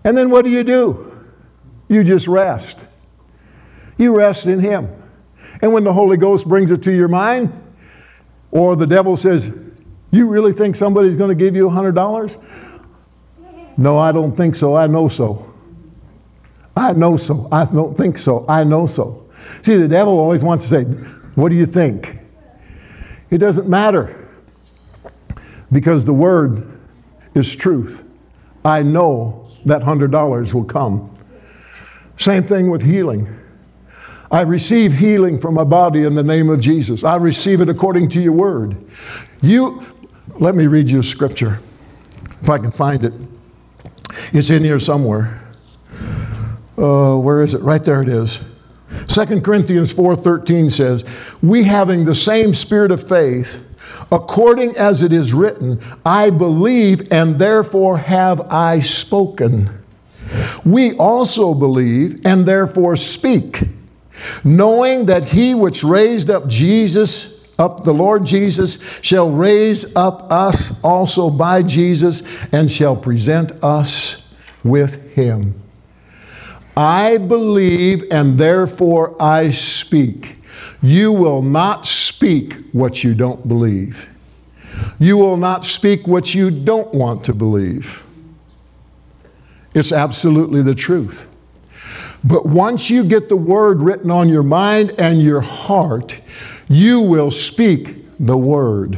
And 0.03 0.17
then 0.17 0.29
what 0.29 0.43
do 0.43 0.51
you 0.51 0.63
do? 0.63 1.25
You 1.87 2.03
just 2.03 2.27
rest. 2.27 2.85
You 3.97 4.15
rest 4.15 4.45
in 4.45 4.59
Him. 4.59 4.89
And 5.61 5.73
when 5.73 5.85
the 5.85 5.93
Holy 5.93 6.17
Ghost 6.17 6.47
brings 6.47 6.71
it 6.71 6.83
to 6.83 6.91
your 6.91 7.07
mind, 7.07 7.62
or 8.53 8.75
the 8.75 8.85
devil 8.85 9.17
says, 9.17 9.51
You 10.11 10.27
really 10.29 10.53
think 10.53 10.75
somebody's 10.75 11.15
going 11.15 11.29
to 11.29 11.35
give 11.35 11.55
you 11.55 11.67
$100? 11.67 12.39
No, 13.77 13.97
I 13.97 14.11
don't 14.11 14.37
think 14.37 14.55
so. 14.55 14.75
I 14.75 14.85
know 14.85 15.09
so. 15.09 15.51
I 16.77 16.93
know 16.93 17.17
so. 17.17 17.49
I 17.51 17.65
don't 17.65 17.97
think 17.97 18.19
so. 18.19 18.45
I 18.47 18.63
know 18.63 18.85
so. 18.85 19.27
See, 19.63 19.75
the 19.75 19.87
devil 19.87 20.19
always 20.19 20.43
wants 20.43 20.65
to 20.65 20.69
say, 20.69 20.83
What 21.33 21.49
do 21.49 21.55
you 21.55 21.65
think? 21.65 22.19
It 23.31 23.39
doesn't 23.39 23.67
matter 23.67 24.29
because 25.71 26.05
the 26.05 26.13
word 26.13 26.79
is 27.33 27.55
truth. 27.55 28.07
I 28.63 28.83
know 28.83 29.49
that 29.65 29.81
$100 29.81 30.53
will 30.53 30.63
come. 30.63 31.11
Same 32.17 32.45
thing 32.45 32.69
with 32.69 32.83
healing. 32.83 33.35
I 34.33 34.41
receive 34.41 34.93
healing 34.93 35.39
from 35.39 35.53
my 35.53 35.63
body 35.63 36.05
in 36.05 36.15
the 36.15 36.23
name 36.23 36.49
of 36.49 36.59
Jesus. 36.59 37.03
I 37.03 37.17
receive 37.17 37.61
it 37.61 37.69
according 37.69 38.09
to 38.09 38.19
your 38.19 38.31
word. 38.31 38.75
You, 39.43 39.85
let 40.39 40.55
me 40.55 40.65
read 40.65 40.89
you 40.89 41.01
a 41.01 41.03
scripture, 41.03 41.59
if 42.41 42.49
I 42.49 42.57
can 42.57 42.71
find 42.71 43.05
it. 43.05 43.13
It's 44.33 44.49
in 44.49 44.63
here 44.63 44.79
somewhere. 44.79 45.39
Uh, 46.75 47.15
where 47.17 47.43
is 47.43 47.53
it? 47.53 47.61
Right 47.61 47.83
there 47.83 48.01
it 48.01 48.09
is. 48.09 48.39
2 49.07 49.41
Corinthians 49.41 49.93
4:13 49.93 50.71
says, 50.71 51.05
"We 51.43 51.63
having 51.63 52.03
the 52.03 52.15
same 52.15 52.55
spirit 52.55 52.89
of 52.89 53.07
faith, 53.07 53.59
according 54.11 54.75
as 54.77 55.03
it 55.03 55.13
is 55.13 55.31
written, 55.31 55.79
I 56.03 56.31
believe 56.31 57.07
and 57.11 57.37
therefore 57.37 57.99
have 57.99 58.41
I 58.49 58.79
spoken. 58.79 59.69
We 60.65 60.93
also 60.93 61.53
believe 61.53 62.21
and 62.25 62.47
therefore 62.47 62.95
speak, 62.95 63.67
knowing 64.43 65.05
that 65.05 65.25
he 65.25 65.53
which 65.53 65.83
raised 65.83 66.29
up 66.29 66.47
Jesus 66.47 67.29
up 67.59 67.83
the 67.83 67.93
Lord 67.93 68.25
Jesus 68.25 68.79
shall 69.01 69.29
raise 69.29 69.95
up 69.95 70.31
us 70.31 70.73
also 70.83 71.29
by 71.29 71.61
Jesus 71.61 72.23
and 72.51 72.69
shall 72.71 72.95
present 72.95 73.51
us 73.63 74.27
with 74.63 75.01
him." 75.13 75.53
I 76.75 77.17
believe 77.17 78.05
and 78.09 78.37
therefore 78.37 79.15
I 79.19 79.51
speak. 79.51 80.37
You 80.81 81.11
will 81.11 81.41
not 81.41 81.85
speak 81.85 82.55
what 82.71 83.03
you 83.03 83.13
don't 83.13 83.47
believe. 83.47 84.07
You 84.99 85.17
will 85.17 85.37
not 85.37 85.65
speak 85.65 86.07
what 86.07 86.33
you 86.33 86.49
don't 86.49 86.93
want 86.93 87.23
to 87.25 87.33
believe. 87.33 88.01
It's 89.73 89.91
absolutely 89.91 90.61
the 90.61 90.75
truth. 90.75 91.25
But 92.23 92.45
once 92.45 92.89
you 92.89 93.03
get 93.03 93.27
the 93.29 93.35
word 93.35 93.81
written 93.81 94.09
on 94.09 94.29
your 94.29 94.43
mind 94.43 94.91
and 94.97 95.21
your 95.21 95.41
heart, 95.41 96.19
you 96.69 97.01
will 97.01 97.31
speak 97.31 98.05
the 98.19 98.37
word. 98.37 98.97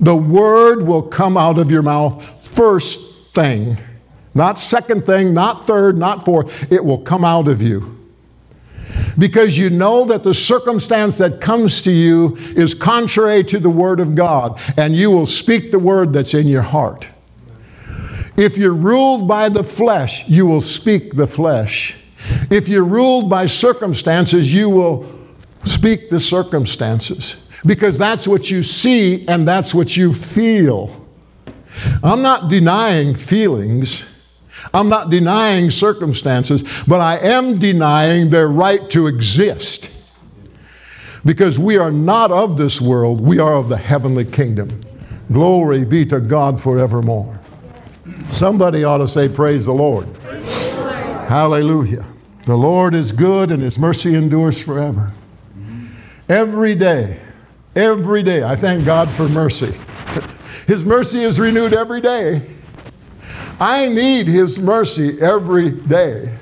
The 0.00 0.16
word 0.16 0.82
will 0.82 1.02
come 1.02 1.36
out 1.36 1.58
of 1.58 1.70
your 1.70 1.82
mouth 1.82 2.44
first 2.44 3.00
thing. 3.34 3.78
Not 4.34 4.58
second 4.58 5.06
thing, 5.06 5.34
not 5.34 5.66
third, 5.66 5.96
not 5.96 6.24
fourth. 6.24 6.50
It 6.72 6.84
will 6.84 7.02
come 7.02 7.24
out 7.24 7.48
of 7.48 7.62
you. 7.62 7.96
Because 9.18 9.58
you 9.58 9.70
know 9.70 10.04
that 10.06 10.22
the 10.22 10.34
circumstance 10.34 11.18
that 11.18 11.40
comes 11.40 11.82
to 11.82 11.92
you 11.92 12.36
is 12.56 12.74
contrary 12.74 13.44
to 13.44 13.58
the 13.58 13.70
Word 13.70 14.00
of 14.00 14.14
God, 14.14 14.58
and 14.76 14.94
you 14.96 15.10
will 15.10 15.26
speak 15.26 15.70
the 15.70 15.78
Word 15.78 16.12
that's 16.12 16.34
in 16.34 16.46
your 16.46 16.62
heart. 16.62 17.08
If 18.36 18.56
you're 18.56 18.72
ruled 18.72 19.28
by 19.28 19.48
the 19.48 19.64
flesh, 19.64 20.26
you 20.28 20.46
will 20.46 20.60
speak 20.60 21.14
the 21.14 21.26
flesh. 21.26 21.96
If 22.50 22.68
you're 22.68 22.84
ruled 22.84 23.30
by 23.30 23.46
circumstances, 23.46 24.52
you 24.52 24.68
will 24.68 25.10
speak 25.64 26.10
the 26.10 26.20
circumstances. 26.20 27.36
Because 27.66 27.98
that's 27.98 28.26
what 28.26 28.50
you 28.50 28.62
see 28.62 29.26
and 29.28 29.46
that's 29.46 29.74
what 29.74 29.96
you 29.96 30.12
feel. 30.12 31.06
I'm 32.02 32.22
not 32.22 32.48
denying 32.48 33.14
feelings. 33.14 34.04
I'm 34.74 34.88
not 34.88 35.10
denying 35.10 35.70
circumstances, 35.70 36.64
but 36.86 37.00
I 37.00 37.18
am 37.18 37.58
denying 37.58 38.30
their 38.30 38.48
right 38.48 38.88
to 38.90 39.06
exist. 39.06 39.90
Because 41.24 41.58
we 41.58 41.76
are 41.76 41.90
not 41.90 42.30
of 42.30 42.56
this 42.56 42.80
world, 42.80 43.20
we 43.20 43.38
are 43.38 43.54
of 43.54 43.68
the 43.68 43.76
heavenly 43.76 44.24
kingdom. 44.24 44.80
Glory 45.32 45.84
be 45.84 46.04
to 46.06 46.20
God 46.20 46.60
forevermore. 46.60 47.38
Somebody 48.28 48.84
ought 48.84 48.98
to 48.98 49.08
say, 49.08 49.28
Praise 49.28 49.66
the 49.66 49.72
Lord. 49.72 50.12
Praise. 50.14 50.59
Hallelujah. 51.30 52.04
The 52.44 52.56
Lord 52.56 52.92
is 52.92 53.12
good 53.12 53.52
and 53.52 53.62
His 53.62 53.78
mercy 53.78 54.16
endures 54.16 54.60
forever. 54.60 55.12
Every 56.28 56.74
day, 56.74 57.20
every 57.76 58.24
day, 58.24 58.42
I 58.42 58.56
thank 58.56 58.84
God 58.84 59.08
for 59.08 59.28
mercy. 59.28 59.72
His 60.66 60.84
mercy 60.84 61.22
is 61.22 61.38
renewed 61.38 61.72
every 61.72 62.00
day. 62.00 62.50
I 63.60 63.86
need 63.86 64.26
His 64.26 64.58
mercy 64.58 65.20
every 65.20 65.70
day 65.70 66.36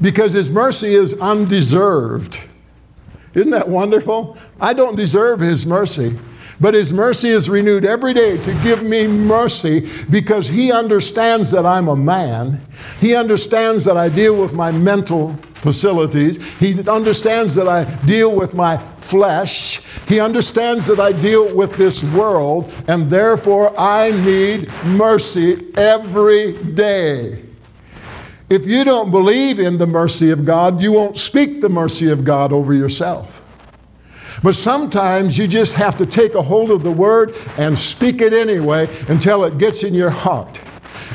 because 0.00 0.32
His 0.32 0.50
mercy 0.50 0.94
is 0.94 1.12
undeserved. 1.20 2.40
Isn't 3.34 3.50
that 3.50 3.68
wonderful? 3.68 4.38
I 4.58 4.72
don't 4.72 4.96
deserve 4.96 5.38
His 5.38 5.66
mercy, 5.66 6.18
but 6.62 6.74
His 6.74 6.92
mercy 6.92 7.28
is 7.28 7.50
renewed 7.50 7.84
every 7.84 8.14
day 8.14 8.38
to 8.38 8.52
give 8.62 8.84
me 8.84 9.08
mercy 9.08 9.90
because 10.10 10.46
He 10.46 10.70
understands 10.70 11.50
that 11.50 11.66
I'm 11.66 11.88
a 11.88 11.96
man. 11.96 12.64
He 13.00 13.16
understands 13.16 13.84
that 13.84 13.96
I 13.96 14.08
deal 14.08 14.40
with 14.40 14.54
my 14.54 14.70
mental 14.70 15.36
facilities. 15.54 16.36
He 16.58 16.80
understands 16.88 17.56
that 17.56 17.66
I 17.66 17.84
deal 18.06 18.32
with 18.32 18.54
my 18.54 18.78
flesh. 18.96 19.82
He 20.06 20.20
understands 20.20 20.86
that 20.86 21.00
I 21.00 21.10
deal 21.10 21.52
with 21.52 21.74
this 21.74 22.04
world, 22.04 22.72
and 22.86 23.10
therefore 23.10 23.78
I 23.78 24.12
need 24.12 24.70
mercy 24.84 25.66
every 25.76 26.52
day. 26.74 27.44
If 28.48 28.66
you 28.66 28.84
don't 28.84 29.10
believe 29.10 29.58
in 29.58 29.78
the 29.78 29.86
mercy 29.86 30.30
of 30.30 30.44
God, 30.44 30.80
you 30.80 30.92
won't 30.92 31.18
speak 31.18 31.60
the 31.60 31.68
mercy 31.68 32.10
of 32.10 32.22
God 32.22 32.52
over 32.52 32.72
yourself. 32.72 33.41
But 34.42 34.54
sometimes 34.54 35.38
you 35.38 35.46
just 35.46 35.74
have 35.74 35.96
to 35.98 36.06
take 36.06 36.34
a 36.34 36.42
hold 36.42 36.70
of 36.70 36.82
the 36.82 36.90
word 36.90 37.34
and 37.58 37.78
speak 37.78 38.20
it 38.20 38.32
anyway 38.32 38.88
until 39.08 39.44
it 39.44 39.58
gets 39.58 39.82
in 39.82 39.94
your 39.94 40.10
heart 40.10 40.60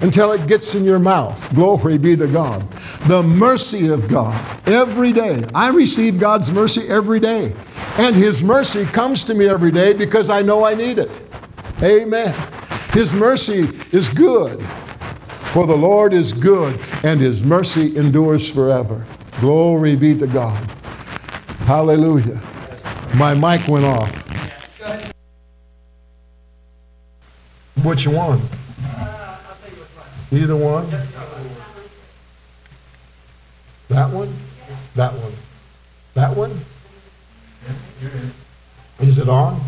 until 0.02 0.32
it 0.32 0.48
gets 0.48 0.76
in 0.76 0.84
your 0.84 1.00
mouth. 1.00 1.54
Glory 1.56 1.98
be 1.98 2.16
to 2.16 2.28
God. 2.28 2.68
The 3.08 3.24
mercy 3.24 3.88
of 3.90 4.08
God 4.08 4.40
every 4.68 5.12
day. 5.12 5.44
I 5.54 5.70
receive 5.70 6.20
God's 6.20 6.52
mercy 6.52 6.88
every 6.88 7.20
day. 7.20 7.54
And 7.98 8.16
His 8.16 8.44
mercy 8.44 8.86
comes 8.86 9.24
to 9.26 9.34
me 9.34 9.48
every 9.48 9.72
day 9.72 9.94
because 9.94 10.30
I 10.30 10.42
know 10.42 10.63
I 10.63 10.76
need 10.76 11.00
it. 11.00 11.10
Amen. 11.82 12.34
His 12.92 13.13
mercy 13.13 13.70
is 13.92 14.10
good. 14.10 14.62
For 15.54 15.66
the 15.66 15.76
Lord 15.76 16.13
is 16.13 16.34
good 16.34 16.80
and 17.04 17.20
His 17.20 17.44
mercy 17.44 17.98
endures 17.98 18.52
forever. 18.52 19.06
Glory 19.40 19.96
be 19.96 20.16
to 20.18 20.28
God. 20.28 20.58
Hallelujah. 21.66 22.42
My 23.17 23.34
mic 23.34 23.67
went 23.67 23.84
off. 23.84 24.27
Which 27.84 28.06
one? 28.06 28.39
Either 30.32 30.56
one? 30.56 30.88
That 33.89 34.12
one? 34.12 34.36
That 34.93 35.13
one? 35.13 35.34
That 36.13 36.38
one? 36.38 36.60
Is 38.99 39.17
it 39.17 39.27
on? 39.27 39.60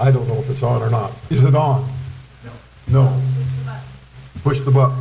I 0.00 0.10
don't 0.10 0.26
know 0.26 0.38
if 0.40 0.50
it's 0.50 0.64
on 0.64 0.82
or 0.82 0.90
not. 0.90 1.12
Is 1.30 1.44
it 1.44 1.54
on? 1.54 1.88
No. 2.88 3.22
Push 4.42 4.58
the 4.60 4.72
button. 4.72 4.98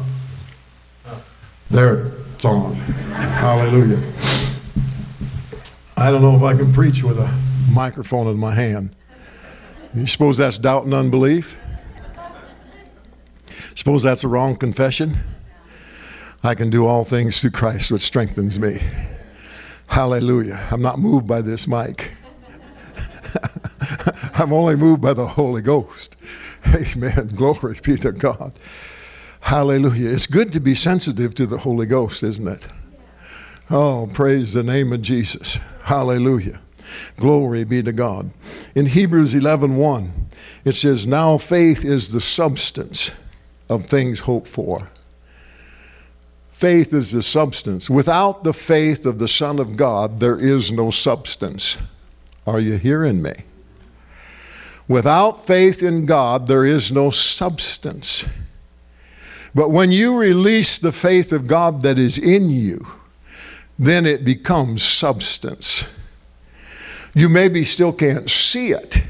There, 1.72 2.12
it's 2.36 2.46
on. 2.46 2.76
Hallelujah. 2.76 4.00
I 6.02 6.10
don't 6.10 6.24
know 6.24 6.36
if 6.36 6.42
I 6.42 6.58
can 6.58 6.74
preach 6.74 7.04
with 7.04 7.20
a 7.20 7.32
microphone 7.72 8.26
in 8.26 8.36
my 8.36 8.56
hand. 8.56 8.96
You 9.94 10.08
suppose 10.08 10.36
that's 10.36 10.58
doubt 10.58 10.86
and 10.86 10.96
unbelief? 10.96 11.60
Suppose 13.76 14.02
that's 14.02 14.24
a 14.24 14.28
wrong 14.28 14.56
confession? 14.56 15.16
I 16.44 16.56
can 16.56 16.72
do 16.72 16.88
all 16.88 17.04
things 17.04 17.40
through 17.40 17.52
Christ, 17.52 17.92
which 17.92 18.02
strengthens 18.02 18.60
me. 18.60 18.82
Hallelujah. 19.86 20.68
I'm 20.72 20.82
not 20.82 20.98
moved 20.98 21.28
by 21.28 21.44
this 21.44 21.68
mic. 21.68 22.10
I'm 24.34 24.52
only 24.54 24.76
moved 24.76 25.04
by 25.04 25.14
the 25.14 25.28
Holy 25.28 25.62
Ghost. 25.62 26.18
Amen. 26.66 27.28
Glory 27.36 27.78
be 27.84 27.96
to 27.98 28.12
God. 28.12 28.54
Hallelujah. 29.42 30.10
It's 30.10 30.26
good 30.26 30.52
to 30.54 30.60
be 30.60 30.74
sensitive 30.74 31.36
to 31.36 31.46
the 31.46 31.60
Holy 31.60 31.86
Ghost, 31.86 32.24
isn't 32.24 32.48
it? 32.48 32.68
Oh, 33.70 34.10
praise 34.12 34.54
the 34.54 34.64
name 34.64 34.92
of 34.94 35.04
Jesus. 35.04 35.60
Hallelujah. 35.84 36.60
Glory 37.18 37.64
be 37.64 37.82
to 37.84 37.92
God. 37.92 38.32
In 38.76 38.88
Hebrews 38.88 39.34
11:1, 39.34 39.76
1, 39.76 40.28
it 40.66 40.76
says, 40.76 41.08
"Now 41.08 41.38
faith 41.38 41.86
is 41.86 42.10
the 42.10 42.22
substance 42.22 43.12
of 43.72 43.86
things 43.86 44.20
hoped 44.20 44.50
for. 44.50 44.90
Faith 46.52 46.94
is 46.94 47.12
the 47.12 47.24
substance. 47.24 47.90
Without 47.90 48.44
the 48.44 48.54
faith 48.54 49.06
of 49.06 49.18
the 49.18 49.30
Son 49.30 49.60
of 49.60 49.78
God, 49.78 50.20
there 50.20 50.38
is 50.38 50.72
no 50.72 50.92
substance. 50.92 51.78
Are 52.46 52.60
you 52.60 52.78
hearing 52.78 53.22
me? 53.22 53.34
Without 54.88 55.48
faith 55.48 55.82
in 55.82 56.06
God, 56.06 56.48
there 56.48 56.66
is 56.66 56.92
no 56.92 57.12
substance. 57.12 58.26
But 59.56 59.70
when 59.72 59.92
you 59.92 60.18
release 60.18 60.78
the 60.78 60.92
faith 60.92 61.32
of 61.32 61.48
God 61.48 61.82
that 61.82 61.98
is 61.98 62.18
in 62.18 62.50
you, 62.50 62.86
then 63.82 64.06
it 64.06 64.24
becomes 64.24 64.84
substance. 64.84 65.90
You 67.16 67.30
maybe 67.30 67.64
still 67.64 67.92
can't 67.92 68.30
see 68.30 68.72
it, 68.74 69.02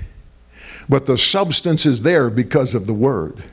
but 0.88 1.06
the 1.06 1.18
substance 1.18 1.86
is 1.86 2.04
there 2.04 2.30
because 2.30 2.74
of 2.74 2.88
the 2.88 2.94
Word. 2.94 3.44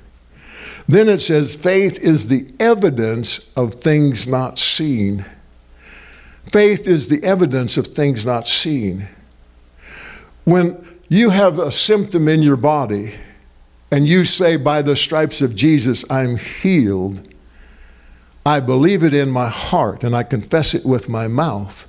Then 0.87 1.09
it 1.09 1.19
says, 1.19 1.57
faith 1.57 1.99
is 1.99 2.29
the 2.29 2.47
evidence 2.61 3.53
of 3.57 3.75
things 3.75 4.29
not 4.29 4.61
seen. 4.61 5.25
Faith 6.53 6.87
is 6.87 7.09
the 7.09 7.23
evidence 7.25 7.77
of 7.77 7.89
things 7.89 8.25
not 8.25 8.47
seen. 8.47 9.09
When 10.45 10.99
you 11.09 11.31
have 11.31 11.59
a 11.59 11.73
symptom 11.73 12.29
in 12.29 12.43
your 12.43 12.57
body 12.57 13.15
and 13.91 14.07
you 14.07 14.25
say, 14.25 14.57
By 14.57 14.83
the 14.83 14.97
stripes 14.97 15.43
of 15.43 15.55
Jesus, 15.55 16.05
I'm 16.11 16.39
healed, 16.39 17.28
I 18.49 18.61
believe 18.61 19.03
it 19.03 19.13
in 19.13 19.31
my 19.31 19.51
heart 19.51 20.03
and 20.03 20.17
I 20.17 20.23
confess 20.23 20.73
it 20.73 20.87
with 20.87 21.07
my 21.07 21.29
mouth, 21.29 21.87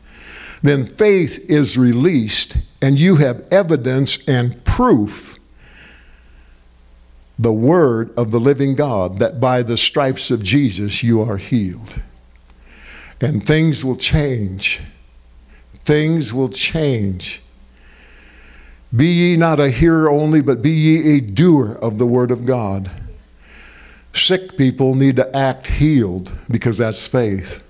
then 0.61 0.85
faith 0.85 1.39
is 1.49 1.77
released 1.77 2.57
and 2.81 2.99
you 2.99 3.15
have 3.15 3.47
evidence 3.49 4.27
and 4.27 4.61
proof 4.65 5.39
the 7.39 7.53
word 7.53 8.11
of 8.17 8.31
the 8.31 8.41
living 8.41 8.75
God 8.75 9.19
that 9.19 9.39
by 9.39 9.63
the 9.63 9.77
stripes 9.77 10.31
of 10.31 10.43
Jesus 10.43 11.01
you 11.01 11.21
are 11.21 11.37
healed. 11.37 12.01
And 13.21 13.47
things 13.47 13.85
will 13.85 13.95
change. 13.95 14.81
Things 15.85 16.33
will 16.33 16.49
change. 16.49 17.41
Be 18.93 19.07
ye 19.07 19.37
not 19.37 19.61
a 19.61 19.69
hearer 19.69 20.11
only, 20.11 20.41
but 20.41 20.61
be 20.61 20.71
ye 20.71 21.15
a 21.15 21.21
doer 21.21 21.79
of 21.81 21.99
the 21.99 22.07
word 22.07 22.31
of 22.31 22.45
God. 22.45 22.91
Sick 24.13 24.57
people 24.57 24.95
need 24.95 25.15
to 25.17 25.35
act 25.35 25.67
healed 25.67 26.31
because 26.49 26.77
that's 26.77 27.07
faith. 27.07 27.63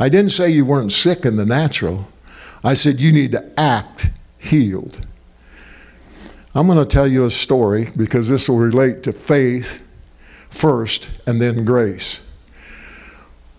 I 0.00 0.08
didn't 0.08 0.32
say 0.32 0.50
you 0.50 0.64
weren't 0.64 0.92
sick 0.92 1.24
in 1.24 1.36
the 1.36 1.46
natural. 1.46 2.08
I 2.62 2.74
said 2.74 3.00
you 3.00 3.12
need 3.12 3.32
to 3.32 3.60
act 3.60 4.10
healed. 4.38 5.06
I'm 6.54 6.66
going 6.66 6.78
to 6.78 6.84
tell 6.84 7.06
you 7.06 7.24
a 7.24 7.30
story 7.30 7.90
because 7.96 8.28
this 8.28 8.48
will 8.48 8.58
relate 8.58 9.02
to 9.04 9.12
faith 9.12 9.82
first 10.50 11.10
and 11.26 11.42
then 11.42 11.64
grace. 11.64 12.26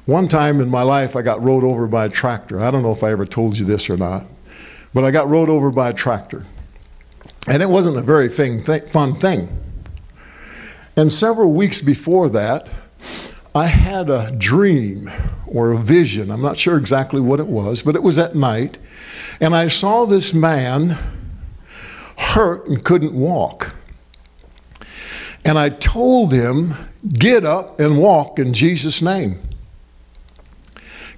One 0.05 0.27
time 0.27 0.59
in 0.59 0.69
my 0.69 0.81
life, 0.81 1.15
I 1.15 1.21
got 1.21 1.41
rode 1.43 1.63
over 1.63 1.87
by 1.87 2.05
a 2.05 2.09
tractor. 2.09 2.59
I 2.59 2.71
don't 2.71 2.81
know 2.81 2.91
if 2.91 3.03
I 3.03 3.11
ever 3.11 3.25
told 3.25 3.57
you 3.57 3.65
this 3.65 3.89
or 3.89 3.97
not, 3.97 4.25
but 4.93 5.03
I 5.03 5.11
got 5.11 5.29
rode 5.29 5.49
over 5.49 5.69
by 5.69 5.89
a 5.89 5.93
tractor. 5.93 6.45
And 7.47 7.61
it 7.61 7.69
wasn't 7.69 7.97
a 7.97 8.01
very 8.01 8.27
fun 8.27 9.15
thing. 9.15 9.49
And 10.99 11.13
several 11.13 11.53
weeks 11.53 11.81
before 11.81 12.27
that, 12.31 12.67
I 13.55 13.67
had 13.67 14.09
a 14.09 14.35
dream 14.37 15.09
or 15.47 15.71
a 15.71 15.77
vision. 15.77 16.29
I'm 16.29 16.41
not 16.41 16.57
sure 16.57 16.77
exactly 16.77 17.21
what 17.21 17.39
it 17.39 17.47
was, 17.47 17.83
but 17.83 17.95
it 17.95 18.03
was 18.03 18.19
at 18.19 18.35
night. 18.35 18.77
And 19.39 19.55
I 19.55 19.69
saw 19.69 20.03
this 20.03 20.33
man 20.33 20.97
hurt 22.17 22.67
and 22.67 22.83
couldn't 22.83 23.13
walk. 23.13 23.73
And 25.45 25.57
I 25.57 25.69
told 25.69 26.33
him, 26.33 26.73
Get 27.07 27.45
up 27.45 27.79
and 27.79 27.97
walk 27.97 28.37
in 28.37 28.53
Jesus' 28.53 29.01
name. 29.01 29.39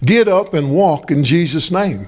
Get 0.06 0.28
up 0.28 0.54
and 0.54 0.76
walk 0.76 1.10
in 1.10 1.24
Jesus' 1.24 1.72
name. 1.72 2.08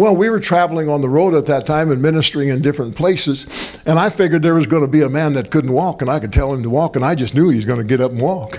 Well, 0.00 0.16
we 0.16 0.30
were 0.30 0.40
traveling 0.40 0.88
on 0.88 1.02
the 1.02 1.10
road 1.10 1.34
at 1.34 1.44
that 1.44 1.66
time 1.66 1.90
and 1.90 2.00
ministering 2.00 2.48
in 2.48 2.62
different 2.62 2.96
places, 2.96 3.46
and 3.84 3.98
I 3.98 4.08
figured 4.08 4.42
there 4.42 4.54
was 4.54 4.66
going 4.66 4.80
to 4.80 4.88
be 4.88 5.02
a 5.02 5.10
man 5.10 5.34
that 5.34 5.50
couldn't 5.50 5.74
walk, 5.74 6.00
and 6.00 6.10
I 6.10 6.18
could 6.18 6.32
tell 6.32 6.54
him 6.54 6.62
to 6.62 6.70
walk, 6.70 6.96
and 6.96 7.04
I 7.04 7.14
just 7.14 7.34
knew 7.34 7.50
he 7.50 7.56
was 7.56 7.66
going 7.66 7.80
to 7.80 7.84
get 7.84 8.00
up 8.00 8.10
and 8.10 8.18
walk. 8.18 8.58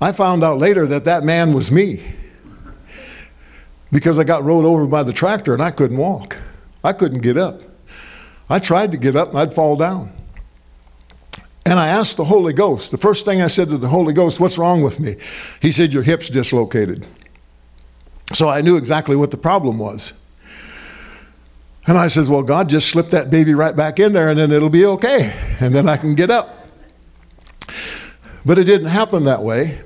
I 0.00 0.12
found 0.12 0.42
out 0.42 0.56
later 0.56 0.86
that 0.86 1.04
that 1.04 1.22
man 1.22 1.52
was 1.52 1.70
me 1.70 2.02
because 3.92 4.18
I 4.18 4.24
got 4.24 4.42
rode 4.42 4.64
over 4.64 4.86
by 4.86 5.02
the 5.02 5.12
tractor 5.12 5.52
and 5.52 5.62
I 5.62 5.70
couldn't 5.70 5.98
walk. 5.98 6.38
I 6.82 6.94
couldn't 6.94 7.20
get 7.20 7.36
up. 7.36 7.60
I 8.48 8.58
tried 8.58 8.92
to 8.92 8.96
get 8.96 9.16
up 9.16 9.28
and 9.28 9.38
I'd 9.38 9.52
fall 9.52 9.76
down. 9.76 10.12
And 11.66 11.78
I 11.78 11.88
asked 11.88 12.16
the 12.16 12.24
Holy 12.24 12.54
Ghost, 12.54 12.90
the 12.90 12.96
first 12.96 13.26
thing 13.26 13.42
I 13.42 13.48
said 13.48 13.68
to 13.68 13.76
the 13.76 13.88
Holy 13.88 14.14
Ghost, 14.14 14.40
What's 14.40 14.56
wrong 14.56 14.80
with 14.80 14.98
me? 14.98 15.16
He 15.60 15.70
said, 15.70 15.92
Your 15.92 16.04
hip's 16.04 16.30
dislocated. 16.30 17.04
So 18.32 18.48
I 18.48 18.60
knew 18.60 18.76
exactly 18.76 19.16
what 19.16 19.30
the 19.30 19.36
problem 19.36 19.78
was. 19.78 20.12
And 21.86 21.98
I 21.98 22.06
said, 22.06 22.28
Well, 22.28 22.42
God, 22.42 22.68
just 22.68 22.88
slip 22.88 23.10
that 23.10 23.30
baby 23.30 23.54
right 23.54 23.74
back 23.74 23.98
in 23.98 24.12
there 24.12 24.28
and 24.28 24.38
then 24.38 24.52
it'll 24.52 24.70
be 24.70 24.84
okay. 24.84 25.36
And 25.60 25.74
then 25.74 25.88
I 25.88 25.96
can 25.96 26.14
get 26.14 26.30
up. 26.30 26.56
But 28.44 28.58
it 28.58 28.64
didn't 28.64 28.88
happen 28.88 29.24
that 29.24 29.42
way. 29.42 29.80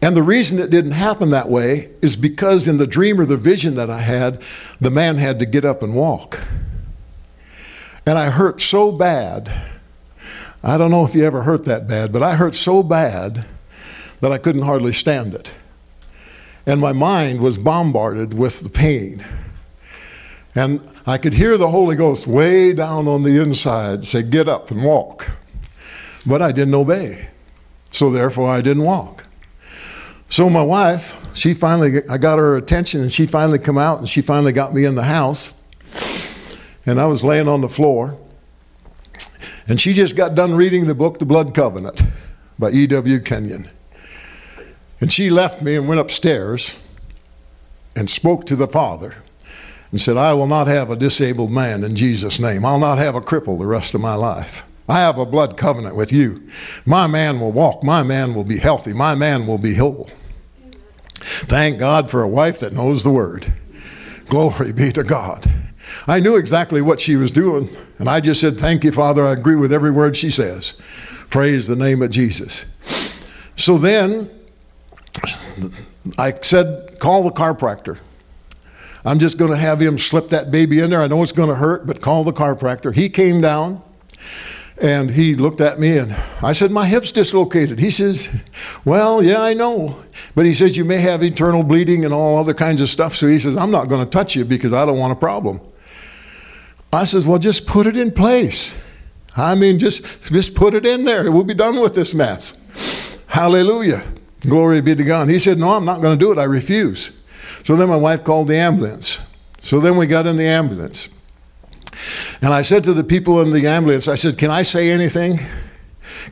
And 0.00 0.16
the 0.16 0.22
reason 0.22 0.58
it 0.60 0.70
didn't 0.70 0.92
happen 0.92 1.30
that 1.30 1.48
way 1.48 1.90
is 2.02 2.14
because 2.14 2.68
in 2.68 2.76
the 2.76 2.86
dream 2.86 3.20
or 3.20 3.26
the 3.26 3.36
vision 3.36 3.74
that 3.74 3.90
I 3.90 4.00
had, 4.00 4.40
the 4.80 4.90
man 4.90 5.16
had 5.16 5.40
to 5.40 5.46
get 5.46 5.64
up 5.64 5.82
and 5.82 5.94
walk. 5.94 6.40
And 8.06 8.16
I 8.16 8.30
hurt 8.30 8.60
so 8.60 8.92
bad. 8.92 9.52
I 10.62 10.78
don't 10.78 10.90
know 10.90 11.04
if 11.04 11.14
you 11.14 11.24
ever 11.24 11.42
hurt 11.42 11.64
that 11.64 11.88
bad, 11.88 12.12
but 12.12 12.22
I 12.22 12.36
hurt 12.36 12.54
so 12.54 12.82
bad 12.82 13.46
that 14.20 14.32
I 14.32 14.38
couldn't 14.38 14.62
hardly 14.62 14.92
stand 14.92 15.34
it. 15.34 15.52
And 16.68 16.82
my 16.82 16.92
mind 16.92 17.40
was 17.40 17.56
bombarded 17.56 18.34
with 18.34 18.60
the 18.60 18.68
pain. 18.68 19.24
And 20.54 20.86
I 21.06 21.16
could 21.16 21.32
hear 21.32 21.56
the 21.56 21.70
Holy 21.70 21.96
Ghost 21.96 22.26
way 22.26 22.74
down 22.74 23.08
on 23.08 23.22
the 23.22 23.40
inside 23.40 24.04
say, 24.04 24.22
Get 24.22 24.50
up 24.50 24.70
and 24.70 24.84
walk. 24.84 25.30
But 26.26 26.42
I 26.42 26.52
didn't 26.52 26.74
obey. 26.74 27.28
So 27.90 28.10
therefore, 28.10 28.50
I 28.50 28.60
didn't 28.60 28.82
walk. 28.82 29.24
So 30.28 30.50
my 30.50 30.62
wife, 30.62 31.16
she 31.32 31.54
finally, 31.54 32.06
I 32.06 32.18
got 32.18 32.38
her 32.38 32.58
attention 32.58 33.00
and 33.00 33.10
she 33.10 33.24
finally 33.24 33.58
come 33.58 33.78
out 33.78 34.00
and 34.00 34.06
she 34.06 34.20
finally 34.20 34.52
got 34.52 34.74
me 34.74 34.84
in 34.84 34.94
the 34.94 35.04
house. 35.04 35.54
And 36.84 37.00
I 37.00 37.06
was 37.06 37.24
laying 37.24 37.48
on 37.48 37.62
the 37.62 37.68
floor. 37.70 38.18
And 39.68 39.80
she 39.80 39.94
just 39.94 40.16
got 40.16 40.34
done 40.34 40.54
reading 40.54 40.84
the 40.84 40.94
book, 40.94 41.18
The 41.18 41.24
Blood 41.24 41.54
Covenant 41.54 42.02
by 42.58 42.72
E.W. 42.72 43.20
Kenyon. 43.20 43.70
And 45.00 45.12
she 45.12 45.30
left 45.30 45.62
me 45.62 45.76
and 45.76 45.88
went 45.88 46.00
upstairs 46.00 46.78
and 47.94 48.10
spoke 48.10 48.46
to 48.46 48.56
the 48.56 48.66
Father 48.66 49.16
and 49.90 50.00
said, 50.00 50.16
I 50.16 50.34
will 50.34 50.46
not 50.46 50.66
have 50.66 50.90
a 50.90 50.96
disabled 50.96 51.50
man 51.50 51.84
in 51.84 51.96
Jesus' 51.96 52.38
name. 52.38 52.64
I'll 52.64 52.78
not 52.78 52.98
have 52.98 53.14
a 53.14 53.20
cripple 53.20 53.58
the 53.58 53.66
rest 53.66 53.94
of 53.94 54.00
my 54.00 54.14
life. 54.14 54.64
I 54.88 55.00
have 55.00 55.18
a 55.18 55.26
blood 55.26 55.56
covenant 55.56 55.96
with 55.96 56.12
you. 56.12 56.48
My 56.86 57.06
man 57.06 57.40
will 57.40 57.52
walk. 57.52 57.82
My 57.84 58.02
man 58.02 58.34
will 58.34 58.44
be 58.44 58.58
healthy. 58.58 58.92
My 58.92 59.14
man 59.14 59.46
will 59.46 59.58
be 59.58 59.74
whole. 59.74 60.08
Thank 61.20 61.78
God 61.78 62.10
for 62.10 62.22
a 62.22 62.28
wife 62.28 62.60
that 62.60 62.72
knows 62.72 63.04
the 63.04 63.10
word. 63.10 63.52
Glory 64.28 64.72
be 64.72 64.90
to 64.92 65.04
God. 65.04 65.50
I 66.06 66.20
knew 66.20 66.36
exactly 66.36 66.80
what 66.82 67.00
she 67.00 67.16
was 67.16 67.30
doing, 67.30 67.68
and 67.98 68.08
I 68.08 68.20
just 68.20 68.40
said, 68.40 68.58
Thank 68.58 68.84
you, 68.84 68.92
Father. 68.92 69.26
I 69.26 69.32
agree 69.32 69.56
with 69.56 69.72
every 69.72 69.90
word 69.90 70.16
she 70.16 70.30
says. 70.30 70.80
Praise 71.30 71.66
the 71.66 71.76
name 71.76 72.02
of 72.02 72.10
Jesus. 72.10 72.64
So 73.56 73.78
then 73.78 74.30
I 76.18 76.38
said, 76.42 76.98
Call 76.98 77.22
the 77.22 77.30
chiropractor. 77.30 77.98
I'm 79.04 79.18
just 79.18 79.38
going 79.38 79.50
to 79.50 79.56
have 79.56 79.80
him 79.80 79.96
slip 79.96 80.28
that 80.28 80.50
baby 80.50 80.80
in 80.80 80.90
there. 80.90 81.00
I 81.00 81.06
know 81.06 81.22
it's 81.22 81.32
going 81.32 81.48
to 81.48 81.54
hurt, 81.54 81.86
but 81.86 82.00
call 82.00 82.24
the 82.24 82.32
chiropractor. 82.32 82.92
He 82.94 83.08
came 83.08 83.40
down. 83.40 83.82
And 84.80 85.10
he 85.10 85.34
looked 85.34 85.60
at 85.60 85.80
me 85.80 85.98
and 85.98 86.14
I 86.40 86.52
said, 86.52 86.70
My 86.70 86.86
hip's 86.86 87.10
dislocated. 87.10 87.80
He 87.80 87.90
says, 87.90 88.28
Well, 88.84 89.22
yeah, 89.22 89.42
I 89.42 89.52
know. 89.52 90.04
But 90.36 90.46
he 90.46 90.54
says, 90.54 90.76
You 90.76 90.84
may 90.84 90.98
have 90.98 91.22
internal 91.22 91.64
bleeding 91.64 92.04
and 92.04 92.14
all 92.14 92.36
other 92.36 92.54
kinds 92.54 92.80
of 92.80 92.88
stuff. 92.88 93.16
So 93.16 93.26
he 93.26 93.40
says, 93.40 93.56
I'm 93.56 93.72
not 93.72 93.88
going 93.88 94.04
to 94.04 94.10
touch 94.10 94.36
you 94.36 94.44
because 94.44 94.72
I 94.72 94.86
don't 94.86 94.98
want 94.98 95.12
a 95.12 95.16
problem. 95.16 95.60
I 96.92 97.04
says, 97.04 97.26
Well, 97.26 97.40
just 97.40 97.66
put 97.66 97.88
it 97.88 97.96
in 97.96 98.12
place. 98.12 98.76
I 99.36 99.56
mean, 99.56 99.80
just, 99.80 100.04
just 100.22 100.54
put 100.54 100.74
it 100.74 100.86
in 100.86 101.04
there. 101.04 101.30
We'll 101.30 101.44
be 101.44 101.54
done 101.54 101.80
with 101.80 101.94
this 101.94 102.14
mess. 102.14 102.56
Hallelujah. 103.26 104.04
Glory 104.40 104.80
be 104.80 104.94
to 104.94 105.04
God. 105.04 105.28
He 105.28 105.38
said, 105.38 105.58
No, 105.58 105.70
I'm 105.70 105.84
not 105.84 106.00
going 106.00 106.18
to 106.18 106.24
do 106.24 106.32
it. 106.32 106.38
I 106.38 106.44
refuse. 106.44 107.16
So 107.64 107.76
then 107.76 107.88
my 107.88 107.96
wife 107.96 108.24
called 108.24 108.48
the 108.48 108.56
ambulance. 108.56 109.18
So 109.60 109.80
then 109.80 109.96
we 109.96 110.06
got 110.06 110.26
in 110.26 110.36
the 110.36 110.46
ambulance. 110.46 111.08
And 112.40 112.54
I 112.54 112.62
said 112.62 112.84
to 112.84 112.92
the 112.92 113.02
people 113.02 113.40
in 113.40 113.50
the 113.50 113.66
ambulance, 113.66 114.06
I 114.06 114.14
said, 114.14 114.38
Can 114.38 114.50
I 114.50 114.62
say 114.62 114.90
anything? 114.90 115.40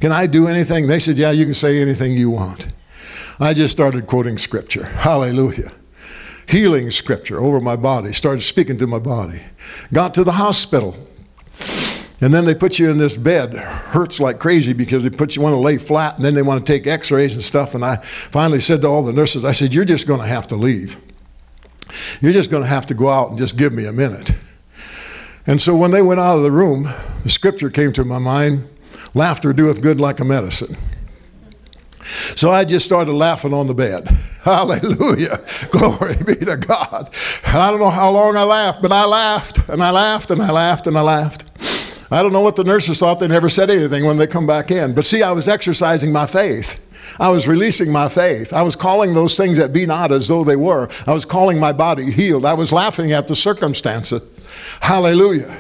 Can 0.01 0.13
I 0.13 0.27
do 0.27 0.47
anything? 0.47 0.87
They 0.87 1.01
said, 1.01 1.17
Yeah, 1.17 1.31
you 1.31 1.45
can 1.45 1.55
say 1.55 1.81
anything 1.81 2.13
you 2.13 2.31
want. 2.31 2.69
I 3.39 3.53
just 3.53 3.73
started 3.73 4.07
quoting 4.07 4.39
scripture. 4.39 4.85
Hallelujah. 4.85 5.73
Healing 6.49 6.91
scripture 6.91 7.41
over 7.43 7.61
my 7.61 7.77
body, 7.77 8.13
started 8.13 8.43
speaking 8.43 8.79
to 8.79 8.87
my 8.87 9.01
body. 9.01 9.43
Got 9.93 10.15
to 10.15 10.25
the 10.25 10.33
hospital. 10.33 10.97
And 12.21 12.33
then 12.33 12.47
they 12.47 12.55
put 12.55 12.79
you 12.79 12.91
in 12.91 12.99
this 12.99 13.17
bed. 13.17 13.55
Hurts 13.55 14.21
like 14.21 14.39
crazy 14.39 14.73
because 14.73 15.05
they 15.05 15.11
put 15.11 15.37
you 15.37 15.43
want 15.43 15.53
to 15.53 15.59
lay 15.59 15.77
flat 15.77 16.17
and 16.17 16.25
then 16.25 16.35
they 16.35 16.43
want 16.43 16.65
to 16.65 16.73
take 16.73 16.87
x-rays 16.87 17.35
and 17.35 17.43
stuff. 17.43 17.75
And 17.75 17.85
I 17.85 17.97
finally 17.97 18.61
said 18.61 18.81
to 18.83 18.89
all 18.89 19.03
the 19.03 19.13
nurses, 19.13 19.45
I 19.45 19.53
said, 19.53 19.75
You're 19.75 19.85
just 19.85 20.07
going 20.07 20.21
to 20.21 20.27
have 20.27 20.49
to 20.49 20.57
leave. 20.57 20.97
You're 22.21 22.33
just 22.33 22.51
going 22.51 22.63
to 22.63 22.69
have 22.69 22.87
to 22.87 22.95
go 22.95 23.11
out 23.11 23.31
and 23.31 23.39
just 23.39 23.57
give 23.57 23.73
me 23.73 23.85
a 23.85 23.93
minute. 23.93 24.35
And 25.47 25.61
so 25.61 25.77
when 25.77 25.91
they 25.91 26.03
went 26.03 26.19
out 26.19 26.37
of 26.37 26.43
the 26.43 26.51
room, 26.51 26.89
the 27.23 27.29
scripture 27.29 27.71
came 27.71 27.93
to 27.93 28.05
my 28.05 28.19
mind 28.19 28.69
laughter 29.15 29.53
doeth 29.53 29.81
good 29.81 29.99
like 30.01 30.21
a 30.21 30.25
medicine. 30.25 30.77
So 32.37 32.51
I 32.51 32.65
just 32.65 32.85
started 32.85 33.13
laughing 33.13 33.53
on 33.53 33.67
the 33.67 33.75
bed. 33.75 34.09
Hallelujah. 34.43 35.39
Glory 35.71 36.17
be 36.25 36.37
to 36.37 36.57
God. 36.57 37.13
And 37.45 37.57
I 37.57 37.71
don't 37.71 37.81
know 37.81 37.91
how 37.91 38.11
long 38.11 38.37
I 38.37 38.45
laughed, 38.45 38.83
but 38.83 38.93
I 38.93 39.05
laughed 39.05 39.59
and 39.69 39.83
I 39.83 39.91
laughed 39.91 40.31
and 40.31 40.41
I 40.41 40.53
laughed 40.53 40.87
and 40.87 40.97
I 40.97 41.01
laughed. 41.01 41.46
I 42.11 42.23
don't 42.23 42.33
know 42.33 42.41
what 42.41 42.57
the 42.57 42.65
nurses 42.65 42.99
thought. 42.99 43.19
They 43.19 43.29
never 43.29 43.49
said 43.49 43.69
anything 43.69 44.05
when 44.05 44.17
they 44.17 44.27
come 44.27 44.47
back 44.47 44.71
in. 44.71 44.95
But 44.95 45.05
see, 45.05 45.23
I 45.23 45.33
was 45.33 45.49
exercising 45.49 46.13
my 46.13 46.27
faith. 46.27 46.81
I 47.19 47.29
was 47.31 47.49
releasing 47.49 47.91
my 47.91 48.09
faith. 48.09 48.53
I 48.53 48.63
was 48.63 48.77
calling 48.77 49.15
those 49.15 49.37
things 49.37 49.59
that 49.59 49.73
be 49.73 49.87
not 49.87 50.13
as 50.13 50.29
though 50.29 50.45
they 50.45 50.57
were. 50.57 50.89
I 51.07 51.13
was 51.13 51.25
calling 51.25 51.59
my 51.59 51.73
body 51.73 52.11
healed. 52.11 52.45
I 52.45 52.55
was 52.55 52.73
laughing 52.73 53.13
at 53.13 53.27
the 53.27 53.37
circumstances. 53.37 54.23
Hallelujah. 54.81 55.57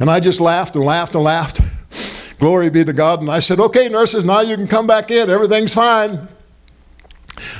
And 0.00 0.10
I 0.10 0.20
just 0.20 0.40
laughed 0.40 0.76
and 0.76 0.84
laughed 0.84 1.14
and 1.14 1.24
laughed. 1.24 1.60
Glory 2.38 2.70
be 2.70 2.84
to 2.84 2.92
God. 2.92 3.20
And 3.20 3.30
I 3.30 3.40
said, 3.40 3.58
okay, 3.58 3.88
nurses, 3.88 4.24
now 4.24 4.40
you 4.40 4.56
can 4.56 4.68
come 4.68 4.86
back 4.86 5.10
in. 5.10 5.28
Everything's 5.28 5.74
fine. 5.74 6.28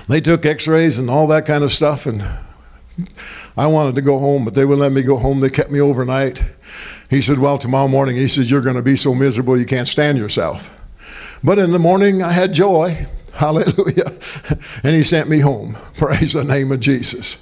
They 0.09 0.21
took 0.21 0.47
x 0.47 0.67
rays 0.67 0.99
and 0.99 1.11
all 1.11 1.27
that 1.29 1.47
kind 1.47 1.65
of 1.65 1.73
stuff. 1.73 2.07
And 2.07 2.25
I 3.57 3.67
wanted 3.67 3.97
to 3.97 4.03
go 4.03 4.19
home, 4.19 4.45
but 4.45 4.55
they 4.55 4.65
wouldn't 4.65 4.81
let 4.81 4.93
me 4.93 5.03
go 5.03 5.17
home. 5.17 5.41
They 5.41 5.51
kept 5.51 5.71
me 5.71 5.81
overnight. 5.81 6.43
He 7.09 7.23
said, 7.23 7.39
well, 7.39 7.57
tomorrow 7.57 7.89
morning, 7.89 8.17
he 8.17 8.29
says, 8.29 8.51
you're 8.51 8.61
going 8.61 8.77
to 8.77 8.83
be 8.83 8.97
so 8.97 9.15
miserable 9.15 9.59
you 9.59 9.65
can't 9.65 9.89
stand 9.89 10.19
yourself. 10.19 10.71
But 11.43 11.59
in 11.59 11.73
the 11.73 11.79
morning, 11.79 12.23
I 12.23 12.33
had 12.33 12.53
joy. 12.53 13.07
Hallelujah. 13.35 14.13
And 14.83 14.95
he 14.95 15.03
sent 15.03 15.29
me 15.29 15.41
home. 15.41 15.77
Praise 15.97 16.33
the 16.33 16.45
name 16.45 16.73
of 16.73 16.81
Jesus. 16.81 17.39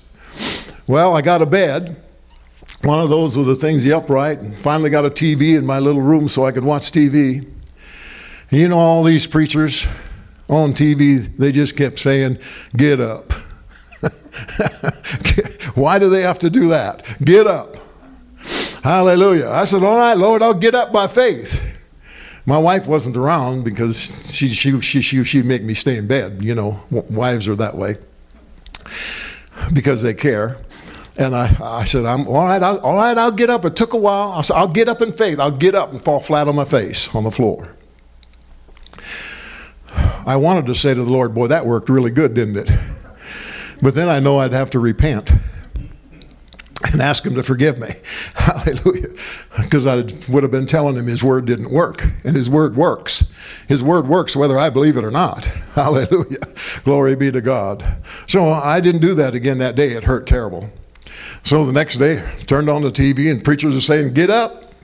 Well, 0.87 1.17
I 1.17 1.23
got 1.23 1.43
a 1.43 1.47
bed. 1.47 1.97
One 2.83 3.01
of 3.01 3.09
those 3.09 3.37
with 3.37 3.47
the 3.47 3.55
things 3.55 3.83
the 3.85 3.93
upright, 3.93 4.39
and 4.39 4.59
finally 4.59 4.91
got 4.91 5.05
a 5.05 5.11
TV 5.11 5.57
in 5.57 5.67
my 5.67 5.79
little 5.79 6.03
room 6.03 6.29
so 6.29 6.45
I 6.45 6.53
could 6.53 6.65
watch 6.65 6.93
TV. 6.93 7.39
And 8.51 8.61
you 8.61 8.69
know, 8.69 8.79
all 8.79 9.03
these 9.03 9.27
preachers 9.27 9.87
on 10.49 10.73
TV, 10.73 11.37
they 11.37 11.53
just 11.53 11.77
kept 11.77 11.99
saying, 11.99 12.39
Get 12.77 13.01
up. 13.01 13.33
Why 15.75 15.99
do 15.99 16.09
they 16.09 16.23
have 16.23 16.39
to 16.41 16.51
do 16.51 16.69
that? 16.69 17.05
Get 17.25 17.47
up. 17.47 17.77
Hallelujah. 18.87 19.49
I 19.49 19.65
said, 19.65 19.83
All 19.83 19.99
right, 19.99 20.17
Lord, 20.17 20.43
I'll 20.43 20.55
get 20.55 20.77
up 20.77 20.93
by 20.93 21.09
faith. 21.09 21.61
My 22.47 22.57
wife 22.57 22.87
wasn't 22.87 23.17
around 23.17 23.65
because 23.65 24.17
she, 24.33 24.47
she, 24.47 24.81
she, 24.81 25.01
she, 25.01 25.25
she'd 25.25 25.45
make 25.45 25.65
me 25.65 25.75
stay 25.75 25.97
in 25.97 26.07
bed. 26.07 26.41
You 26.41 26.55
know, 26.55 26.81
wives 26.93 27.49
are 27.49 27.57
that 27.57 27.77
way 27.77 27.97
because 29.73 30.03
they 30.03 30.15
care. 30.15 30.59
And 31.17 31.35
I, 31.35 31.57
I 31.61 31.83
said, 31.83 32.05
I'm 32.05 32.29
all 32.29 32.45
right, 32.45 32.63
I'll, 32.63 32.79
all 32.79 32.95
right, 32.95 33.19
I'll 33.19 33.33
get 33.33 33.51
up. 33.51 33.65
It 33.65 33.75
took 33.75 33.93
a 33.93 33.97
while. 33.97 34.31
I 34.31 34.43
said, 34.43 34.55
I'll 34.55 34.69
get 34.69 34.89
up 34.89 35.03
in 35.03 35.13
faith. 35.13 35.41
I'll 35.41 35.51
get 35.51 35.75
up 35.75 35.91
and 35.91 36.01
fall 36.01 36.21
flat 36.21 36.47
on 36.47 36.55
my 36.55 36.65
face 36.65 37.13
on 37.13 37.25
the 37.25 37.33
floor. 37.33 37.75
I 40.25 40.37
wanted 40.37 40.67
to 40.67 40.77
say 40.77 40.95
to 40.95 41.03
the 41.03 41.11
Lord, 41.11 41.35
boy, 41.35 41.49
that 41.49 41.67
worked 41.67 41.89
really 41.89 42.13
good, 42.13 42.35
didn't 42.35 42.57
it? 42.57 42.71
But 43.83 43.97
then 43.97 44.09
I 44.09 44.21
know 44.21 44.39
I'd 44.39 44.53
have 44.53 44.71
to 44.71 44.79
repent 44.79 45.33
and 46.85 47.01
ask 47.01 47.25
him 47.25 47.35
to 47.35 47.43
forgive 47.43 47.79
me. 47.79 47.89
Hallelujah. 48.35 49.09
Because 49.57 49.87
I 49.87 49.97
would 50.29 50.43
have 50.43 50.51
been 50.51 50.67
telling 50.67 50.97
him 50.97 51.07
his 51.07 51.25
word 51.25 51.47
didn't 51.47 51.71
work. 51.71 52.05
And 52.25 52.37
his 52.37 52.51
word 52.51 52.77
works. 52.77 53.33
His 53.69 53.83
word 53.83 54.07
works 54.09 54.37
whether 54.37 54.59
I 54.59 54.71
believe 54.71 54.97
it 54.97 55.05
or 55.05 55.11
not. 55.11 55.45
Hallelujah. 55.75 56.39
Glory 56.85 57.17
be 57.17 57.33
to 57.33 57.41
God. 57.41 57.85
So 58.27 58.49
uh, 58.49 58.61
I 58.63 58.81
didn't 58.81 59.01
do 59.01 59.15
that 59.15 59.35
again 59.35 59.59
that 59.59 59.75
day. 59.75 59.93
It 59.93 60.05
hurt 60.05 60.27
terrible. 60.27 60.71
So 61.43 61.65
the 61.65 61.73
next 61.73 61.97
day, 61.97 62.23
turned 62.47 62.69
on 62.69 62.83
the 62.83 62.91
TV 62.91 63.31
and 63.31 63.43
preachers 63.43 63.77
are 63.77 63.81
saying, 63.81 64.15
Get 64.15 64.31
up. 64.31 64.75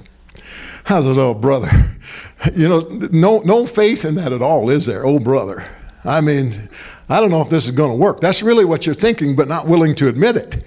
I 0.87 1.01
said, 1.01 1.19
Oh, 1.19 1.35
brother. 1.35 1.71
You 2.55 2.69
know, 2.69 2.81
no, 3.13 3.41
no 3.41 3.67
faith 3.67 4.05
in 4.05 4.17
that 4.17 4.33
at 4.33 4.43
all, 4.43 4.69
is 4.71 4.87
there? 4.87 5.07
Oh, 5.07 5.19
brother. 5.19 5.65
I 6.05 6.21
mean, 6.21 6.53
I 7.09 7.21
don't 7.21 7.31
know 7.31 7.41
if 7.41 7.49
this 7.49 7.67
is 7.67 7.71
going 7.71 7.91
to 7.91 7.97
work. 7.97 8.21
That's 8.21 8.43
really 8.43 8.65
what 8.65 8.87
you're 8.87 8.95
thinking, 8.95 9.37
but 9.37 9.47
not 9.47 9.69
willing 9.69 9.95
to 9.97 10.09
admit 10.09 10.37
it. 10.37 10.65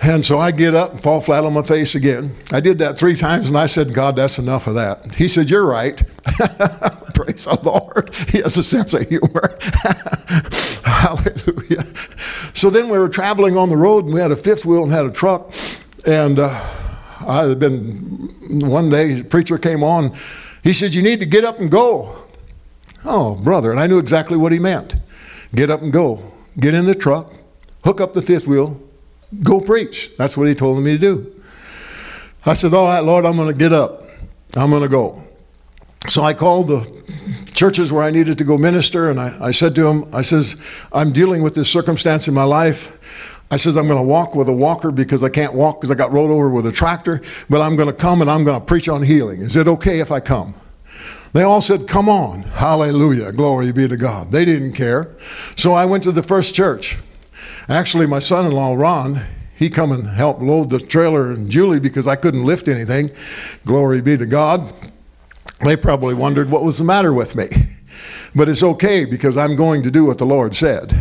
And 0.00 0.24
so 0.24 0.38
I 0.38 0.52
get 0.52 0.74
up 0.74 0.92
and 0.92 1.02
fall 1.02 1.20
flat 1.20 1.44
on 1.44 1.52
my 1.52 1.62
face 1.62 1.94
again. 1.94 2.36
I 2.52 2.60
did 2.60 2.78
that 2.78 2.96
three 2.98 3.16
times 3.16 3.48
and 3.48 3.58
I 3.58 3.66
said, 3.66 3.94
God, 3.94 4.14
that's 4.16 4.38
enough 4.38 4.68
of 4.68 4.74
that. 4.74 5.14
He 5.16 5.26
said, 5.26 5.50
You're 5.50 5.66
right. 5.66 5.96
Praise 7.14 7.46
the 7.46 7.58
Lord. 7.62 8.14
He 8.28 8.38
has 8.38 8.56
a 8.56 8.62
sense 8.62 8.94
of 8.94 9.08
humor. 9.08 9.58
Hallelujah. 10.84 11.84
So 12.54 12.70
then 12.70 12.88
we 12.88 12.98
were 12.98 13.08
traveling 13.08 13.56
on 13.56 13.70
the 13.70 13.76
road 13.76 14.04
and 14.04 14.14
we 14.14 14.20
had 14.20 14.30
a 14.30 14.36
fifth 14.36 14.64
wheel 14.64 14.84
and 14.84 14.92
had 14.92 15.04
a 15.04 15.10
truck. 15.10 15.52
And 16.06 16.38
uh, 16.38 16.48
I 17.26 17.46
had 17.46 17.58
been, 17.58 18.60
one 18.60 18.90
day, 18.90 19.24
preacher 19.24 19.58
came 19.58 19.82
on. 19.82 20.16
He 20.62 20.72
said, 20.72 20.94
You 20.94 21.02
need 21.02 21.18
to 21.20 21.26
get 21.26 21.44
up 21.44 21.58
and 21.58 21.70
go. 21.70 22.16
Oh, 23.04 23.34
brother. 23.34 23.72
And 23.72 23.80
I 23.80 23.88
knew 23.88 23.98
exactly 23.98 24.36
what 24.36 24.52
he 24.52 24.60
meant. 24.60 24.94
Get 25.54 25.70
up 25.70 25.82
and 25.82 25.92
go. 25.92 26.32
Get 26.60 26.74
in 26.74 26.86
the 26.86 26.94
truck, 26.94 27.32
hook 27.84 28.00
up 28.00 28.14
the 28.14 28.22
fifth 28.22 28.46
wheel, 28.46 28.80
Go 29.42 29.60
preach. 29.60 30.10
That's 30.16 30.36
what 30.36 30.48
he 30.48 30.54
told 30.54 30.82
me 30.82 30.92
to 30.92 30.98
do. 30.98 31.42
I 32.46 32.54
said, 32.54 32.72
All 32.72 32.86
right, 32.86 33.00
Lord, 33.00 33.24
I'm 33.24 33.36
going 33.36 33.48
to 33.48 33.54
get 33.54 33.72
up. 33.72 34.04
I'm 34.56 34.70
going 34.70 34.82
to 34.82 34.88
go. 34.88 35.22
So 36.06 36.22
I 36.22 36.32
called 36.32 36.68
the 36.68 37.02
churches 37.52 37.92
where 37.92 38.02
I 38.02 38.10
needed 38.10 38.38
to 38.38 38.44
go 38.44 38.56
minister, 38.56 39.10
and 39.10 39.20
I, 39.20 39.36
I 39.40 39.50
said 39.50 39.74
to 39.74 39.82
them, 39.82 40.08
I 40.14 40.22
says, 40.22 40.56
I'm 40.92 41.12
dealing 41.12 41.42
with 41.42 41.54
this 41.54 41.68
circumstance 41.68 42.28
in 42.28 42.34
my 42.34 42.44
life. 42.44 42.96
I 43.50 43.56
says, 43.56 43.76
I'm 43.76 43.86
going 43.86 43.98
to 43.98 44.06
walk 44.06 44.34
with 44.34 44.48
a 44.48 44.52
walker 44.52 44.90
because 44.90 45.22
I 45.22 45.28
can't 45.28 45.54
walk 45.54 45.80
because 45.80 45.90
I 45.90 45.94
got 45.94 46.12
rolled 46.12 46.30
over 46.30 46.50
with 46.50 46.66
a 46.66 46.72
tractor, 46.72 47.20
but 47.50 47.60
I'm 47.60 47.76
going 47.76 47.88
to 47.88 47.94
come 47.94 48.20
and 48.20 48.30
I'm 48.30 48.44
going 48.44 48.58
to 48.58 48.64
preach 48.64 48.88
on 48.88 49.02
healing. 49.02 49.40
Is 49.40 49.56
it 49.56 49.66
okay 49.66 50.00
if 50.00 50.12
I 50.12 50.20
come? 50.20 50.54
They 51.32 51.42
all 51.42 51.60
said, 51.60 51.88
Come 51.88 52.08
on. 52.08 52.42
Hallelujah. 52.42 53.32
Glory 53.32 53.72
be 53.72 53.88
to 53.88 53.96
God. 53.96 54.30
They 54.30 54.44
didn't 54.44 54.72
care. 54.72 55.16
So 55.56 55.72
I 55.72 55.84
went 55.84 56.02
to 56.04 56.12
the 56.12 56.22
first 56.22 56.54
church. 56.54 56.98
Actually, 57.68 58.06
my 58.06 58.18
son-in-law 58.18 58.74
Ron, 58.74 59.20
he 59.54 59.68
come 59.68 59.92
and 59.92 60.08
helped 60.08 60.40
load 60.40 60.70
the 60.70 60.78
trailer 60.78 61.30
and 61.32 61.50
Julie 61.50 61.80
because 61.80 62.06
I 62.06 62.16
couldn't 62.16 62.44
lift 62.44 62.66
anything. 62.66 63.10
Glory 63.66 64.00
be 64.00 64.16
to 64.16 64.24
God. 64.24 64.72
They 65.64 65.76
probably 65.76 66.14
wondered 66.14 66.50
what 66.50 66.62
was 66.62 66.78
the 66.78 66.84
matter 66.84 67.12
with 67.12 67.34
me. 67.34 67.48
But 68.34 68.48
it's 68.48 68.62
okay 68.62 69.04
because 69.04 69.36
I'm 69.36 69.56
going 69.56 69.82
to 69.82 69.90
do 69.90 70.04
what 70.04 70.18
the 70.18 70.24
Lord 70.26 70.54
said. 70.54 70.98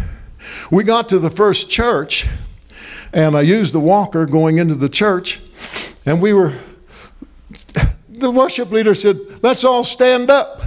We 0.72 0.84
got 0.84 1.07
to 1.09 1.20
the 1.20 1.30
first 1.30 1.70
church 1.70 2.28
and 3.13 3.38
I 3.38 3.41
used 3.41 3.74
the 3.74 3.80
walker 3.80 4.26
going 4.26 4.57
into 4.57 4.76
the 4.76 4.89
church 4.89 5.39
and 6.05 6.22
we 6.22 6.34
were 6.34 6.53
the 8.09 8.32
worship 8.32 8.72
leader 8.72 8.93
said, 8.93 9.20
"Let's 9.41 9.63
all 9.63 9.84
stand 9.84 10.30
up." 10.30 10.61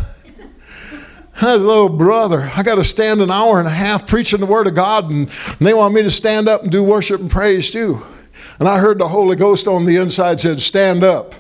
Little 1.43 1.89
brother. 1.89 2.51
I 2.55 2.63
got 2.63 2.75
to 2.75 2.85
stand 2.85 3.23
an 3.23 3.31
hour 3.31 3.59
and 3.59 3.67
a 3.67 3.73
half 3.73 4.07
preaching 4.07 4.41
the 4.41 4.47
Word 4.47 4.67
of 4.67 4.75
God, 4.75 5.11
and 5.11 5.29
they 5.59 5.75
want 5.75 5.95
me 5.95 6.03
to 6.03 6.11
stand 6.11 6.49
up 6.49 6.63
and 6.63 6.71
do 6.71 6.83
worship 6.83 7.21
and 7.21 7.31
praise 7.31 7.71
too. 7.71 8.05
And 8.59 8.69
I 8.69 8.79
heard 8.79 8.99
the 8.99 9.09
Holy 9.09 9.37
Ghost 9.37 9.67
on 9.67 9.87
the 9.87 9.97
inside 9.97 10.41
said, 10.41 10.61
Stand 10.61 11.03
up 11.03 11.35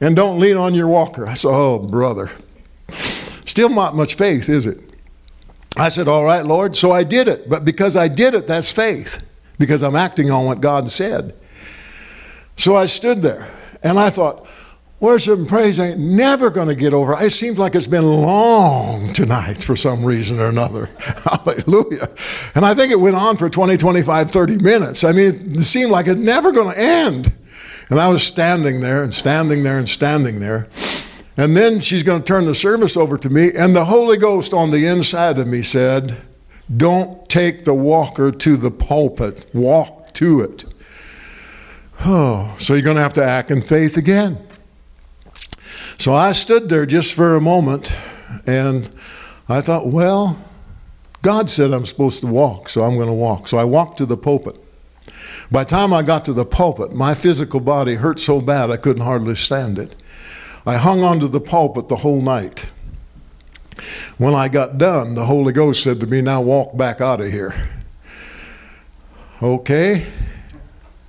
and 0.00 0.16
don't 0.16 0.38
lean 0.38 0.56
on 0.56 0.74
your 0.74 0.88
walker. 0.88 1.26
I 1.26 1.34
said, 1.34 1.50
Oh, 1.50 1.78
brother. 1.78 2.30
Still 3.44 3.68
not 3.68 3.94
much 3.94 4.14
faith, 4.14 4.48
is 4.48 4.66
it? 4.66 4.80
I 5.76 5.88
said, 5.90 6.08
All 6.08 6.24
right, 6.24 6.44
Lord. 6.44 6.74
So 6.76 6.92
I 6.92 7.04
did 7.04 7.28
it. 7.28 7.48
But 7.48 7.64
because 7.64 7.96
I 7.96 8.08
did 8.08 8.34
it, 8.34 8.46
that's 8.46 8.72
faith, 8.72 9.22
because 9.58 9.82
I'm 9.82 9.96
acting 9.96 10.30
on 10.30 10.46
what 10.46 10.60
God 10.60 10.90
said. 10.90 11.34
So 12.56 12.74
I 12.74 12.86
stood 12.86 13.20
there 13.20 13.48
and 13.82 13.98
I 13.98 14.08
thought, 14.08 14.46
Worship 14.98 15.38
and 15.38 15.46
praise 15.46 15.78
ain't 15.78 15.98
never 15.98 16.48
going 16.48 16.68
to 16.68 16.74
get 16.74 16.94
over. 16.94 17.14
It 17.20 17.30
seems 17.30 17.58
like 17.58 17.74
it's 17.74 17.86
been 17.86 18.06
long 18.06 19.12
tonight 19.12 19.62
for 19.62 19.76
some 19.76 20.02
reason 20.02 20.40
or 20.40 20.48
another. 20.48 20.86
Hallelujah. 20.98 22.08
And 22.54 22.64
I 22.64 22.74
think 22.74 22.92
it 22.92 23.00
went 23.00 23.14
on 23.14 23.36
for 23.36 23.50
20, 23.50 23.76
25, 23.76 24.30
30 24.30 24.58
minutes. 24.58 25.04
I 25.04 25.12
mean, 25.12 25.56
it 25.56 25.62
seemed 25.64 25.90
like 25.90 26.06
it's 26.06 26.18
never 26.18 26.50
going 26.50 26.72
to 26.72 26.80
end. 26.80 27.30
And 27.90 28.00
I 28.00 28.08
was 28.08 28.22
standing 28.22 28.80
there 28.80 29.04
and 29.04 29.12
standing 29.12 29.62
there 29.64 29.78
and 29.78 29.86
standing 29.86 30.40
there. 30.40 30.66
And 31.36 31.54
then 31.54 31.80
she's 31.80 32.02
going 32.02 32.22
to 32.22 32.26
turn 32.26 32.46
the 32.46 32.54
service 32.54 32.96
over 32.96 33.18
to 33.18 33.28
me, 33.28 33.52
and 33.52 33.76
the 33.76 33.84
Holy 33.84 34.16
Ghost 34.16 34.54
on 34.54 34.70
the 34.70 34.86
inside 34.86 35.38
of 35.38 35.46
me 35.46 35.60
said, 35.60 36.16
Don't 36.74 37.28
take 37.28 37.64
the 37.64 37.74
walker 37.74 38.32
to 38.32 38.56
the 38.56 38.70
pulpit, 38.70 39.50
walk 39.52 40.14
to 40.14 40.40
it. 40.40 40.64
Oh, 41.98 42.54
so 42.58 42.74
you're 42.74 42.82
going 42.82 42.96
to 42.96 43.02
have 43.02 43.14
to 43.14 43.24
act 43.24 43.50
in 43.50 43.62
faith 43.62 43.96
again. 43.96 44.36
So 45.98 46.14
I 46.14 46.32
stood 46.32 46.68
there 46.68 46.86
just 46.86 47.14
for 47.14 47.36
a 47.36 47.40
moment 47.40 47.92
and 48.46 48.88
I 49.48 49.60
thought, 49.60 49.88
well, 49.88 50.38
God 51.22 51.50
said 51.50 51.72
I'm 51.72 51.86
supposed 51.86 52.20
to 52.20 52.26
walk, 52.26 52.68
so 52.68 52.82
I'm 52.82 52.96
going 52.96 53.08
to 53.08 53.12
walk. 53.12 53.48
So 53.48 53.58
I 53.58 53.64
walked 53.64 53.98
to 53.98 54.06
the 54.06 54.16
pulpit. 54.16 54.56
By 55.50 55.64
the 55.64 55.70
time 55.70 55.92
I 55.92 56.02
got 56.02 56.24
to 56.26 56.32
the 56.32 56.44
pulpit, 56.44 56.92
my 56.92 57.14
physical 57.14 57.60
body 57.60 57.94
hurt 57.94 58.20
so 58.20 58.40
bad 58.40 58.70
I 58.70 58.76
couldn't 58.76 59.02
hardly 59.02 59.34
stand 59.34 59.78
it. 59.78 59.94
I 60.64 60.76
hung 60.76 61.02
onto 61.02 61.28
the 61.28 61.40
pulpit 61.40 61.88
the 61.88 61.96
whole 61.96 62.20
night. 62.20 62.66
When 64.18 64.34
I 64.34 64.48
got 64.48 64.78
done, 64.78 65.14
the 65.14 65.26
Holy 65.26 65.52
Ghost 65.52 65.82
said 65.82 66.00
to 66.00 66.06
me, 66.06 66.20
Now 66.20 66.40
walk 66.40 66.76
back 66.76 67.00
out 67.00 67.20
of 67.20 67.30
here. 67.30 67.68
Okay. 69.42 70.06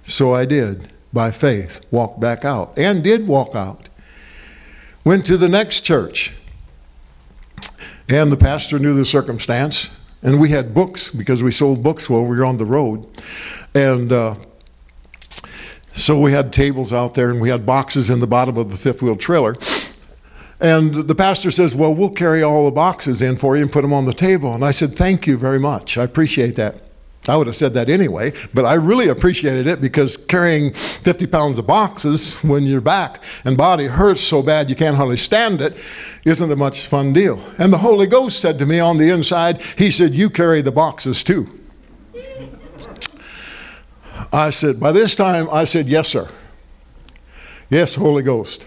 So 0.03 0.33
I 0.33 0.45
did, 0.45 0.93
by 1.11 1.31
faith, 1.31 1.81
walk 1.91 2.19
back 2.19 2.45
out, 2.45 2.77
and 2.77 3.03
did 3.03 3.27
walk 3.27 3.55
out. 3.55 3.89
Went 5.07 5.25
to 5.27 5.37
the 5.37 5.47
next 5.47 5.85
church. 5.85 6.33
And 8.09 8.29
the 8.29 8.35
pastor 8.35 8.77
knew 8.77 8.93
the 8.93 9.05
circumstance. 9.05 9.89
And 10.21 10.37
we 10.37 10.49
had 10.49 10.73
books 10.73 11.09
because 11.09 11.41
we 11.41 11.49
sold 11.49 11.81
books 11.81 12.09
while 12.09 12.25
we 12.25 12.35
were 12.35 12.43
on 12.43 12.57
the 12.57 12.65
road. 12.65 13.07
And 13.73 14.11
uh, 14.11 14.35
So 15.93 16.19
we 16.19 16.33
had 16.33 16.51
tables 16.51 16.91
out 16.91 17.13
there 17.13 17.29
and 17.29 17.39
we 17.39 17.47
had 17.47 17.65
boxes 17.65 18.09
in 18.09 18.19
the 18.19 18.27
bottom 18.27 18.57
of 18.57 18.69
the 18.69 18.75
fifth 18.75 19.01
wheel 19.01 19.15
trailer. 19.15 19.55
And 20.59 20.93
the 20.93 21.15
pastor 21.15 21.51
says, 21.51 21.73
Well, 21.73 21.95
we'll 21.95 22.09
carry 22.09 22.43
all 22.43 22.65
the 22.65 22.71
boxes 22.71 23.21
in 23.21 23.37
for 23.37 23.55
you 23.55 23.61
and 23.61 23.71
put 23.71 23.83
them 23.83 23.93
on 23.93 24.03
the 24.03 24.13
table. 24.13 24.53
And 24.53 24.65
I 24.65 24.71
said, 24.71 24.97
Thank 24.97 25.25
you 25.25 25.37
very 25.37 25.57
much. 25.57 25.97
I 25.97 26.03
appreciate 26.03 26.57
that. 26.57 26.81
I 27.29 27.35
would 27.35 27.47
have 27.47 27.55
said 27.55 27.73
that 27.73 27.89
anyway, 27.89 28.33
but 28.53 28.65
I 28.65 28.75
really 28.75 29.07
appreciated 29.09 29.67
it 29.67 29.81
because 29.81 30.17
carrying 30.17 30.73
50 30.73 31.27
pounds 31.27 31.57
of 31.57 31.67
boxes 31.67 32.37
when 32.43 32.63
your 32.63 32.81
back 32.81 33.23
and 33.43 33.57
body 33.57 33.85
hurts 33.85 34.21
so 34.21 34.41
bad 34.41 34.69
you 34.69 34.75
can't 34.75 34.95
hardly 34.95 35.17
stand 35.17 35.61
it 35.61 35.75
isn't 36.25 36.51
a 36.51 36.55
much 36.55 36.87
fun 36.87 37.13
deal. 37.13 37.41
And 37.57 37.71
the 37.71 37.77
Holy 37.77 38.07
Ghost 38.07 38.39
said 38.39 38.59
to 38.59 38.65
me 38.65 38.79
on 38.79 38.97
the 38.97 39.09
inside, 39.09 39.61
He 39.77 39.91
said, 39.91 40.13
You 40.13 40.29
carry 40.29 40.61
the 40.61 40.71
boxes 40.71 41.23
too. 41.23 41.49
I 44.31 44.49
said, 44.49 44.79
By 44.79 44.91
this 44.91 45.15
time, 45.15 45.49
I 45.51 45.63
said, 45.63 45.87
Yes, 45.87 46.09
sir. 46.09 46.29
Yes, 47.69 47.95
Holy 47.95 48.23
Ghost. 48.23 48.65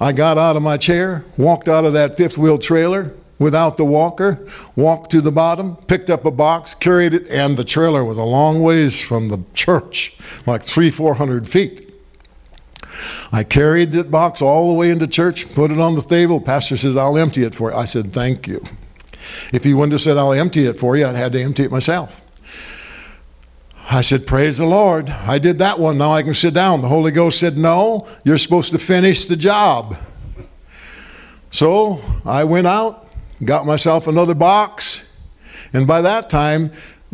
I 0.00 0.12
got 0.12 0.38
out 0.38 0.56
of 0.56 0.62
my 0.62 0.78
chair, 0.78 1.24
walked 1.36 1.68
out 1.68 1.84
of 1.84 1.92
that 1.92 2.16
fifth 2.16 2.38
wheel 2.38 2.58
trailer 2.58 3.12
without 3.40 3.76
the 3.76 3.84
walker, 3.84 4.46
walked 4.76 5.10
to 5.10 5.20
the 5.20 5.32
bottom, 5.32 5.74
picked 5.88 6.10
up 6.10 6.24
a 6.24 6.30
box, 6.30 6.74
carried 6.74 7.14
it, 7.14 7.26
and 7.26 7.56
the 7.56 7.64
trailer 7.64 8.04
was 8.04 8.16
a 8.16 8.22
long 8.22 8.62
ways 8.62 9.00
from 9.00 9.28
the 9.28 9.42
church, 9.54 10.16
like 10.46 10.62
three, 10.62 10.90
four 10.90 11.14
hundred 11.14 11.48
feet. 11.48 11.92
I 13.32 13.42
carried 13.42 13.92
that 13.92 14.10
box 14.10 14.42
all 14.42 14.68
the 14.68 14.74
way 14.74 14.90
into 14.90 15.06
church, 15.06 15.52
put 15.54 15.70
it 15.70 15.80
on 15.80 15.94
the 15.94 16.02
table. 16.02 16.40
Pastor 16.40 16.76
says, 16.76 16.96
I'll 16.96 17.16
empty 17.16 17.42
it 17.42 17.54
for 17.54 17.70
you. 17.70 17.76
I 17.76 17.86
said, 17.86 18.12
Thank 18.12 18.46
you. 18.46 18.64
If 19.52 19.64
he 19.64 19.74
wouldn't 19.74 19.92
have 19.92 20.02
said, 20.02 20.18
I'll 20.18 20.32
empty 20.32 20.66
it 20.66 20.74
for 20.74 20.96
you, 20.96 21.06
I'd 21.06 21.16
had 21.16 21.32
to 21.32 21.42
empty 21.42 21.64
it 21.64 21.70
myself. 21.70 22.22
I 23.88 24.02
said, 24.02 24.26
Praise 24.26 24.58
the 24.58 24.66
Lord. 24.66 25.08
I 25.08 25.38
did 25.38 25.58
that 25.58 25.80
one. 25.80 25.96
Now 25.96 26.12
I 26.12 26.22
can 26.22 26.34
sit 26.34 26.52
down. 26.52 26.80
The 26.80 26.88
Holy 26.88 27.10
Ghost 27.10 27.40
said, 27.40 27.56
No, 27.56 28.06
you're 28.22 28.38
supposed 28.38 28.72
to 28.72 28.78
finish 28.78 29.26
the 29.26 29.36
job. 29.36 29.96
So 31.50 32.02
I 32.24 32.44
went 32.44 32.66
out, 32.66 33.08
got 33.44 33.66
myself 33.66 34.06
another 34.06 34.34
box, 34.34 35.08
and 35.72 35.86
by 35.86 36.00
that 36.02 36.30
time, 36.30 36.72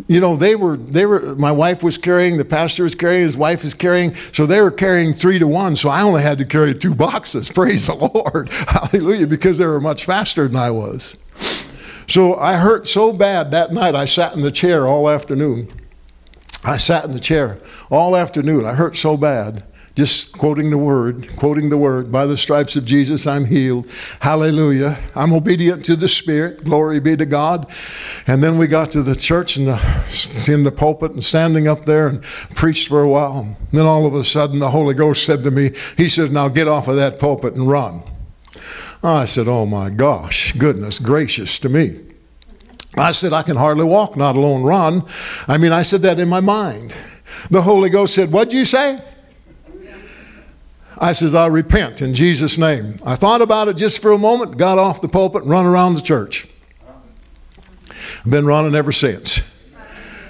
you 0.08 0.20
know, 0.20 0.36
they 0.36 0.56
were, 0.56 0.76
they 0.76 1.06
were, 1.06 1.34
my 1.36 1.50
wife 1.50 1.82
was 1.82 1.96
carrying, 1.96 2.36
the 2.36 2.44
pastor 2.44 2.82
was 2.82 2.94
carrying, 2.94 3.22
his 3.22 3.36
wife 3.36 3.64
was 3.64 3.72
carrying, 3.72 4.14
so 4.32 4.44
they 4.44 4.60
were 4.60 4.70
carrying 4.70 5.14
three 5.14 5.38
to 5.38 5.46
one, 5.46 5.74
so 5.74 5.88
I 5.88 6.02
only 6.02 6.22
had 6.22 6.38
to 6.38 6.44
carry 6.44 6.74
two 6.74 6.94
boxes. 7.06 7.50
Praise 7.50 7.86
the 7.86 7.94
Lord. 7.94 8.48
Hallelujah, 8.52 9.26
because 9.26 9.58
they 9.58 9.66
were 9.66 9.80
much 9.80 10.04
faster 10.04 10.46
than 10.46 10.56
I 10.56 10.70
was. 10.70 11.16
So 12.08 12.36
I 12.36 12.54
hurt 12.54 12.86
so 12.86 13.12
bad 13.12 13.50
that 13.50 13.72
night, 13.72 13.94
I 13.94 14.04
sat 14.04 14.34
in 14.34 14.42
the 14.42 14.52
chair 14.52 14.86
all 14.86 15.08
afternoon. 15.08 15.68
I 16.62 16.76
sat 16.76 17.04
in 17.04 17.12
the 17.12 17.20
chair 17.20 17.58
all 17.90 18.16
afternoon. 18.16 18.64
I 18.64 18.74
hurt 18.74 18.96
so 18.96 19.16
bad, 19.16 19.64
just 19.96 20.36
quoting 20.36 20.68
the 20.68 20.76
word, 20.76 21.34
quoting 21.36 21.70
the 21.70 21.78
word. 21.78 22.12
By 22.12 22.26
the 22.26 22.36
stripes 22.36 22.76
of 22.76 22.84
Jesus, 22.84 23.26
I'm 23.26 23.46
healed. 23.46 23.88
Hallelujah. 24.20 24.98
I'm 25.14 25.32
obedient 25.32 25.86
to 25.86 25.96
the 25.96 26.06
Spirit. 26.06 26.64
Glory 26.64 27.00
be 27.00 27.16
to 27.16 27.24
God. 27.24 27.70
And 28.26 28.44
then 28.44 28.58
we 28.58 28.66
got 28.66 28.90
to 28.90 29.02
the 29.02 29.16
church 29.16 29.56
and 29.56 29.68
the, 29.68 30.44
in 30.46 30.64
the 30.64 30.70
pulpit 30.70 31.12
and 31.12 31.24
standing 31.24 31.66
up 31.66 31.86
there 31.86 32.08
and 32.08 32.22
preached 32.22 32.88
for 32.88 33.00
a 33.00 33.08
while. 33.08 33.56
And 33.58 33.70
then 33.72 33.86
all 33.86 34.06
of 34.06 34.14
a 34.14 34.22
sudden, 34.22 34.58
the 34.58 34.70
Holy 34.70 34.94
Ghost 34.94 35.24
said 35.24 35.42
to 35.44 35.50
me, 35.50 35.70
He 35.96 36.10
says, 36.10 36.30
Now 36.30 36.48
get 36.48 36.68
off 36.68 36.88
of 36.88 36.96
that 36.96 37.18
pulpit 37.18 37.54
and 37.54 37.66
run. 37.66 38.02
I 39.02 39.24
said, 39.24 39.48
Oh 39.48 39.64
my 39.64 39.88
gosh, 39.88 40.52
goodness 40.52 40.98
gracious 40.98 41.58
to 41.60 41.70
me. 41.70 42.00
I 42.98 43.12
said, 43.12 43.32
I 43.32 43.42
can 43.42 43.56
hardly 43.56 43.84
walk, 43.84 44.14
not 44.14 44.36
alone 44.36 44.62
run. 44.62 45.04
I 45.48 45.56
mean, 45.56 45.72
I 45.72 45.82
said 45.82 46.02
that 46.02 46.18
in 46.18 46.28
my 46.28 46.40
mind. 46.40 46.94
The 47.50 47.62
Holy 47.62 47.88
Ghost 47.88 48.14
said, 48.14 48.30
What'd 48.30 48.52
you 48.52 48.66
say? 48.66 49.00
I 50.98 51.12
said, 51.12 51.34
I 51.34 51.46
repent 51.46 52.00
in 52.00 52.14
Jesus' 52.14 52.56
name. 52.56 52.98
I 53.04 53.16
thought 53.16 53.42
about 53.42 53.68
it 53.68 53.76
just 53.76 54.00
for 54.00 54.12
a 54.12 54.18
moment, 54.18 54.56
got 54.56 54.78
off 54.78 55.00
the 55.00 55.08
pulpit, 55.08 55.42
and 55.42 55.50
run 55.50 55.66
around 55.66 55.94
the 55.94 56.00
church. 56.00 56.48
I've 58.24 58.30
been 58.30 58.46
running 58.46 58.74
ever 58.74 58.92
since. 58.92 59.40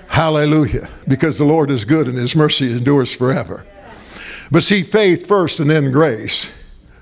Hallelujah. 0.09 0.89
Because 1.07 1.39
the 1.39 1.45
Lord 1.45 1.71
is 1.71 1.85
good 1.85 2.09
and 2.09 2.17
his 2.17 2.35
mercy 2.35 2.73
endures 2.73 3.15
forever. 3.15 3.65
But 4.51 4.63
see, 4.63 4.83
faith 4.83 5.27
first 5.27 5.61
and 5.61 5.71
then 5.71 5.91
grace. 5.91 6.51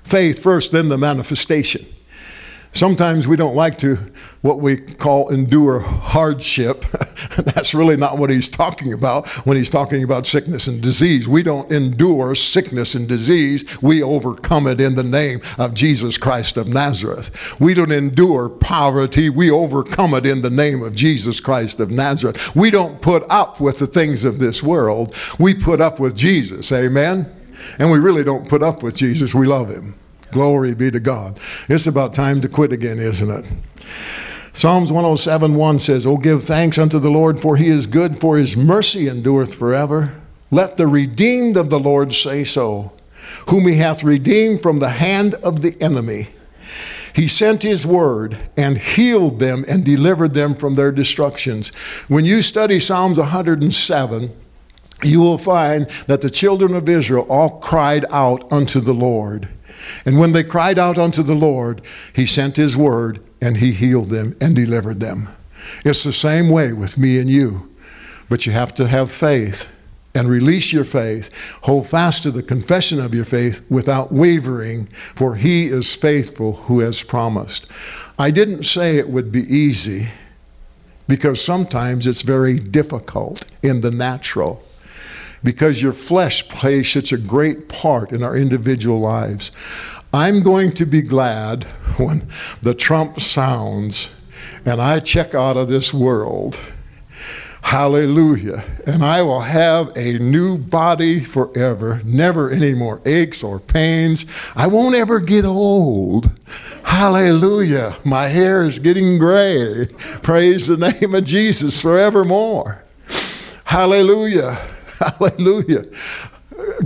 Faith 0.03 0.41
first, 0.41 0.71
then 0.71 0.89
the 0.89 0.97
manifestation. 0.97 1.85
Sometimes 2.75 3.25
we 3.25 3.37
don't 3.37 3.55
like 3.55 3.77
to, 3.77 3.97
what 4.41 4.59
we 4.59 4.75
call 4.75 5.29
endure 5.29 5.79
hardship. 5.79 6.81
That's 7.37 7.73
really 7.73 7.95
not 7.95 8.17
what 8.17 8.29
he's 8.29 8.49
talking 8.49 8.91
about 8.91 9.29
when 9.45 9.55
he's 9.55 9.69
talking 9.69 10.03
about 10.03 10.27
sickness 10.27 10.67
and 10.67 10.81
disease. 10.81 11.25
We 11.25 11.41
don't 11.41 11.71
endure 11.71 12.35
sickness 12.35 12.93
and 12.93 13.07
disease, 13.07 13.81
we 13.81 14.03
overcome 14.03 14.67
it 14.67 14.81
in 14.81 14.95
the 14.95 15.03
name 15.03 15.39
of 15.57 15.73
Jesus 15.73 16.17
Christ 16.17 16.57
of 16.57 16.67
Nazareth. 16.67 17.59
We 17.61 17.73
don't 17.73 17.93
endure 17.93 18.49
poverty, 18.49 19.29
we 19.29 19.49
overcome 19.49 20.13
it 20.13 20.25
in 20.25 20.41
the 20.41 20.49
name 20.49 20.83
of 20.83 20.93
Jesus 20.93 21.39
Christ 21.39 21.79
of 21.79 21.91
Nazareth. 21.91 22.53
We 22.57 22.71
don't 22.71 23.01
put 23.01 23.23
up 23.29 23.61
with 23.61 23.79
the 23.79 23.87
things 23.87 24.25
of 24.25 24.39
this 24.39 24.61
world, 24.61 25.15
we 25.39 25.53
put 25.53 25.79
up 25.79 26.01
with 26.01 26.13
Jesus. 26.13 26.73
Amen? 26.73 27.33
And 27.79 27.89
we 27.89 27.99
really 27.99 28.25
don't 28.25 28.49
put 28.49 28.61
up 28.61 28.83
with 28.83 28.97
Jesus, 28.97 29.33
we 29.33 29.47
love 29.47 29.69
him. 29.69 29.95
Glory 30.31 30.73
be 30.73 30.91
to 30.91 30.99
God. 30.99 31.39
It's 31.69 31.87
about 31.87 32.13
time 32.13 32.41
to 32.41 32.49
quit 32.49 32.73
again, 32.73 32.99
isn't 32.99 33.29
it? 33.29 33.45
Psalms 34.53 34.91
107 34.91 35.55
1 35.55 35.79
says, 35.79 36.07
Oh, 36.07 36.17
give 36.17 36.43
thanks 36.43 36.77
unto 36.77 36.97
the 36.97 37.09
Lord, 37.09 37.41
for 37.41 37.57
he 37.57 37.67
is 37.67 37.87
good, 37.87 38.17
for 38.17 38.37
his 38.37 38.55
mercy 38.55 39.07
endureth 39.07 39.53
forever. 39.53 40.13
Let 40.49 40.77
the 40.77 40.87
redeemed 40.87 41.57
of 41.57 41.69
the 41.69 41.79
Lord 41.79 42.13
say 42.13 42.43
so, 42.43 42.93
whom 43.49 43.67
he 43.67 43.75
hath 43.75 44.03
redeemed 44.03 44.61
from 44.61 44.77
the 44.77 44.89
hand 44.89 45.35
of 45.35 45.61
the 45.61 45.75
enemy. 45.81 46.29
He 47.13 47.27
sent 47.27 47.63
his 47.63 47.85
word 47.85 48.37
and 48.57 48.77
healed 48.77 49.39
them 49.39 49.63
and 49.67 49.85
delivered 49.85 50.33
them 50.33 50.53
from 50.53 50.75
their 50.75 50.91
destructions. 50.91 51.69
When 52.07 52.25
you 52.25 52.41
study 52.41 52.79
Psalms 52.79 53.17
107, 53.17 54.41
you 55.03 55.19
will 55.19 55.37
find 55.37 55.87
that 56.07 56.21
the 56.21 56.29
children 56.29 56.75
of 56.75 56.89
Israel 56.89 57.25
all 57.29 57.59
cried 57.59 58.05
out 58.09 58.51
unto 58.51 58.79
the 58.79 58.93
Lord. 58.93 59.49
And 60.05 60.19
when 60.19 60.31
they 60.31 60.43
cried 60.43 60.79
out 60.79 60.97
unto 60.97 61.23
the 61.23 61.35
Lord, 61.35 61.81
he 62.13 62.25
sent 62.25 62.57
his 62.57 62.77
word 62.77 63.21
and 63.41 63.57
he 63.57 63.71
healed 63.71 64.09
them 64.09 64.35
and 64.39 64.55
delivered 64.55 64.99
them. 64.99 65.29
It's 65.83 66.03
the 66.03 66.13
same 66.13 66.49
way 66.49 66.73
with 66.73 66.97
me 66.97 67.19
and 67.19 67.29
you. 67.29 67.71
But 68.29 68.45
you 68.45 68.51
have 68.53 68.73
to 68.75 68.87
have 68.87 69.11
faith 69.11 69.69
and 70.15 70.29
release 70.29 70.71
your 70.71 70.85
faith. 70.85 71.29
Hold 71.61 71.87
fast 71.87 72.23
to 72.23 72.31
the 72.31 72.41
confession 72.41 72.99
of 72.99 73.13
your 73.13 73.25
faith 73.25 73.61
without 73.69 74.11
wavering, 74.11 74.87
for 74.87 75.35
he 75.35 75.67
is 75.67 75.93
faithful 75.93 76.53
who 76.53 76.79
has 76.79 77.03
promised. 77.03 77.67
I 78.17 78.31
didn't 78.31 78.63
say 78.63 78.97
it 78.97 79.09
would 79.09 79.31
be 79.31 79.43
easy 79.43 80.07
because 81.07 81.43
sometimes 81.43 82.07
it's 82.07 82.21
very 82.21 82.57
difficult 82.57 83.45
in 83.61 83.81
the 83.81 83.91
natural 83.91 84.63
because 85.45 85.81
your 85.81 85.93
flesh 85.93 86.47
plays 86.49 86.91
such 86.91 87.13
a 87.13 87.17
great 87.17 87.69
part 87.69 88.11
in 88.11 88.23
our 88.23 88.35
individual 88.35 88.99
lives. 88.99 89.51
I'm 90.13 90.43
going 90.43 90.73
to 90.73 90.85
be 90.85 91.01
glad 91.01 91.63
when 91.97 92.27
the 92.61 92.73
trump 92.73 93.21
sounds 93.21 94.13
and 94.65 94.81
I 94.81 94.99
check 94.99 95.35
out 95.35 95.55
of 95.55 95.67
this 95.67 95.93
world. 95.93 96.59
Hallelujah. 97.61 98.63
And 98.85 99.03
I 99.03 99.23
will 99.23 99.39
have 99.39 99.95
a 99.97 100.19
new 100.19 100.57
body 100.57 101.23
forever. 101.23 101.99
Never 102.03 102.51
any 102.51 102.75
more 102.75 103.01
aches 103.05 103.43
or 103.43 103.59
pains. 103.59 104.25
I 104.55 104.67
won't 104.67 104.95
ever 104.95 105.19
get 105.19 105.45
old. 105.45 106.29
Hallelujah. 106.83 107.95
My 108.03 108.27
hair 108.27 108.65
is 108.65 108.77
getting 108.77 109.17
gray. 109.17 109.87
Praise 110.21 110.67
the 110.67 110.77
name 110.77 111.15
of 111.15 111.23
Jesus 111.23 111.81
forevermore. 111.81 112.83
Hallelujah. 113.63 114.74
Hallelujah. 114.99 115.85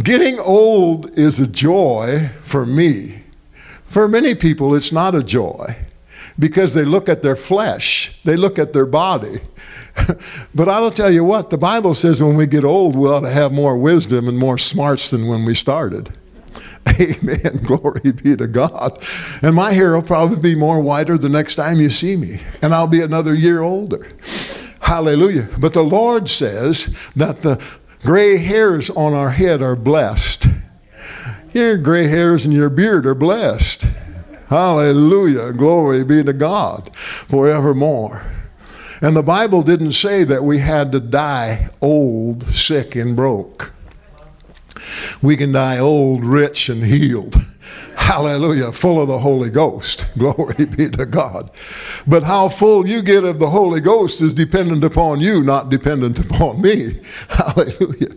Getting 0.01 0.39
old 0.39 1.17
is 1.17 1.39
a 1.39 1.47
joy 1.47 2.29
for 2.41 2.65
me. 2.65 3.23
For 3.85 4.07
many 4.07 4.35
people, 4.35 4.75
it's 4.75 4.91
not 4.91 5.15
a 5.15 5.23
joy 5.23 5.75
because 6.37 6.73
they 6.73 6.85
look 6.85 7.09
at 7.09 7.21
their 7.21 7.35
flesh, 7.35 8.19
they 8.23 8.35
look 8.35 8.57
at 8.57 8.73
their 8.73 8.85
body. 8.85 9.39
but 10.55 10.69
I'll 10.69 10.91
tell 10.91 11.11
you 11.11 11.23
what, 11.23 11.49
the 11.49 11.57
Bible 11.57 11.93
says 11.93 12.21
when 12.21 12.35
we 12.35 12.47
get 12.47 12.63
old, 12.63 12.95
we 12.95 13.09
ought 13.09 13.21
to 13.21 13.29
have 13.29 13.51
more 13.51 13.77
wisdom 13.77 14.27
and 14.27 14.37
more 14.37 14.57
smarts 14.57 15.09
than 15.09 15.27
when 15.27 15.43
we 15.43 15.53
started. 15.53 16.09
Amen. 16.99 17.61
Glory 17.63 18.11
be 18.11 18.35
to 18.35 18.47
God. 18.47 19.03
And 19.41 19.55
my 19.55 19.73
hair 19.73 19.95
will 19.95 20.01
probably 20.01 20.37
be 20.37 20.55
more 20.55 20.79
whiter 20.79 21.17
the 21.17 21.29
next 21.29 21.55
time 21.55 21.77
you 21.77 21.89
see 21.89 22.15
me, 22.15 22.39
and 22.61 22.73
I'll 22.73 22.87
be 22.87 23.01
another 23.01 23.35
year 23.35 23.61
older. 23.61 24.07
Hallelujah. 24.79 25.49
But 25.59 25.73
the 25.73 25.83
Lord 25.83 26.29
says 26.29 26.95
that 27.15 27.41
the 27.41 27.63
Gray 28.03 28.37
hairs 28.37 28.89
on 28.89 29.13
our 29.13 29.31
head 29.31 29.61
are 29.61 29.75
blessed. 29.75 30.47
Your 31.53 31.77
gray 31.77 32.07
hairs 32.07 32.45
and 32.45 32.53
your 32.53 32.69
beard 32.69 33.05
are 33.05 33.15
blessed. 33.15 33.87
Hallelujah. 34.47 35.51
Glory 35.53 36.03
be 36.03 36.23
to 36.23 36.33
God 36.33 36.95
forevermore. 36.95 38.23
And 39.01 39.15
the 39.15 39.23
Bible 39.23 39.63
didn't 39.63 39.93
say 39.93 40.23
that 40.23 40.43
we 40.43 40.59
had 40.59 40.91
to 40.91 40.99
die 40.99 41.69
old, 41.81 42.43
sick, 42.47 42.95
and 42.95 43.15
broke. 43.15 43.71
We 45.21 45.37
can 45.37 45.51
die 45.51 45.77
old, 45.77 46.23
rich, 46.23 46.69
and 46.69 46.83
healed. 46.83 47.35
Hallelujah. 48.09 48.71
Full 48.71 48.99
of 48.99 49.07
the 49.07 49.19
Holy 49.19 49.51
Ghost. 49.51 50.07
Glory 50.17 50.65
be 50.65 50.89
to 50.89 51.05
God. 51.05 51.51
But 52.07 52.23
how 52.23 52.49
full 52.49 52.87
you 52.87 53.03
get 53.03 53.23
of 53.23 53.37
the 53.37 53.51
Holy 53.51 53.81
Ghost 53.81 54.19
is 54.19 54.33
dependent 54.33 54.83
upon 54.83 55.21
you, 55.21 55.43
not 55.43 55.69
dependent 55.69 56.17
upon 56.17 56.59
me. 56.59 57.01
Hallelujah. 57.29 58.15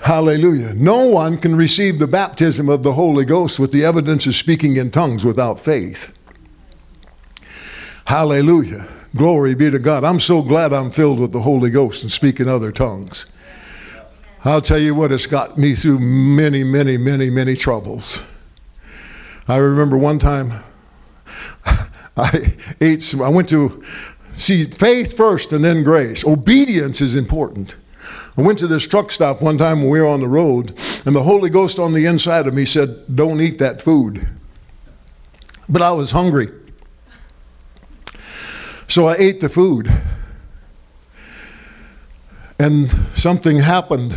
Hallelujah. 0.00 0.74
No 0.74 1.06
one 1.06 1.38
can 1.38 1.54
receive 1.54 2.00
the 2.00 2.08
baptism 2.08 2.68
of 2.68 2.82
the 2.82 2.94
Holy 2.94 3.24
Ghost 3.24 3.60
with 3.60 3.70
the 3.70 3.84
evidence 3.84 4.26
of 4.26 4.34
speaking 4.34 4.76
in 4.76 4.90
tongues 4.90 5.24
without 5.24 5.60
faith. 5.60 6.12
Hallelujah. 8.06 8.88
Glory 9.14 9.54
be 9.54 9.70
to 9.70 9.78
God. 9.78 10.02
I'm 10.02 10.18
so 10.18 10.42
glad 10.42 10.72
I'm 10.72 10.90
filled 10.90 11.20
with 11.20 11.30
the 11.30 11.42
Holy 11.42 11.70
Ghost 11.70 12.02
and 12.02 12.10
speaking 12.10 12.48
other 12.48 12.72
tongues. 12.72 13.26
I'll 14.44 14.60
tell 14.60 14.80
you 14.80 14.96
what, 14.96 15.12
it's 15.12 15.28
got 15.28 15.56
me 15.56 15.76
through 15.76 16.00
many, 16.00 16.64
many, 16.64 16.96
many, 16.96 17.30
many 17.30 17.54
troubles. 17.54 18.20
I 19.48 19.56
remember 19.56 19.96
one 19.96 20.18
time 20.18 20.62
I 22.16 22.56
ate 22.80 23.02
some, 23.02 23.22
I 23.22 23.28
went 23.28 23.48
to 23.50 23.82
see 24.34 24.64
faith 24.64 25.16
first 25.16 25.52
and 25.52 25.64
then 25.64 25.82
grace. 25.82 26.24
Obedience 26.24 27.00
is 27.00 27.14
important. 27.14 27.76
I 28.36 28.42
went 28.42 28.58
to 28.58 28.66
this 28.66 28.86
truck 28.86 29.10
stop 29.10 29.40
one 29.40 29.58
time 29.58 29.80
when 29.80 29.90
we 29.90 30.00
were 30.00 30.06
on 30.06 30.20
the 30.20 30.28
road, 30.28 30.78
and 31.06 31.16
the 31.16 31.22
Holy 31.22 31.48
Ghost 31.48 31.78
on 31.78 31.94
the 31.94 32.04
inside 32.04 32.46
of 32.46 32.54
me 32.54 32.64
said, 32.64 33.16
Don't 33.16 33.40
eat 33.40 33.58
that 33.58 33.80
food. 33.80 34.28
But 35.68 35.82
I 35.82 35.90
was 35.92 36.10
hungry. 36.10 36.50
So 38.88 39.08
I 39.08 39.16
ate 39.16 39.40
the 39.40 39.48
food. 39.48 39.90
And 42.58 42.90
something 43.14 43.58
happened 43.58 44.16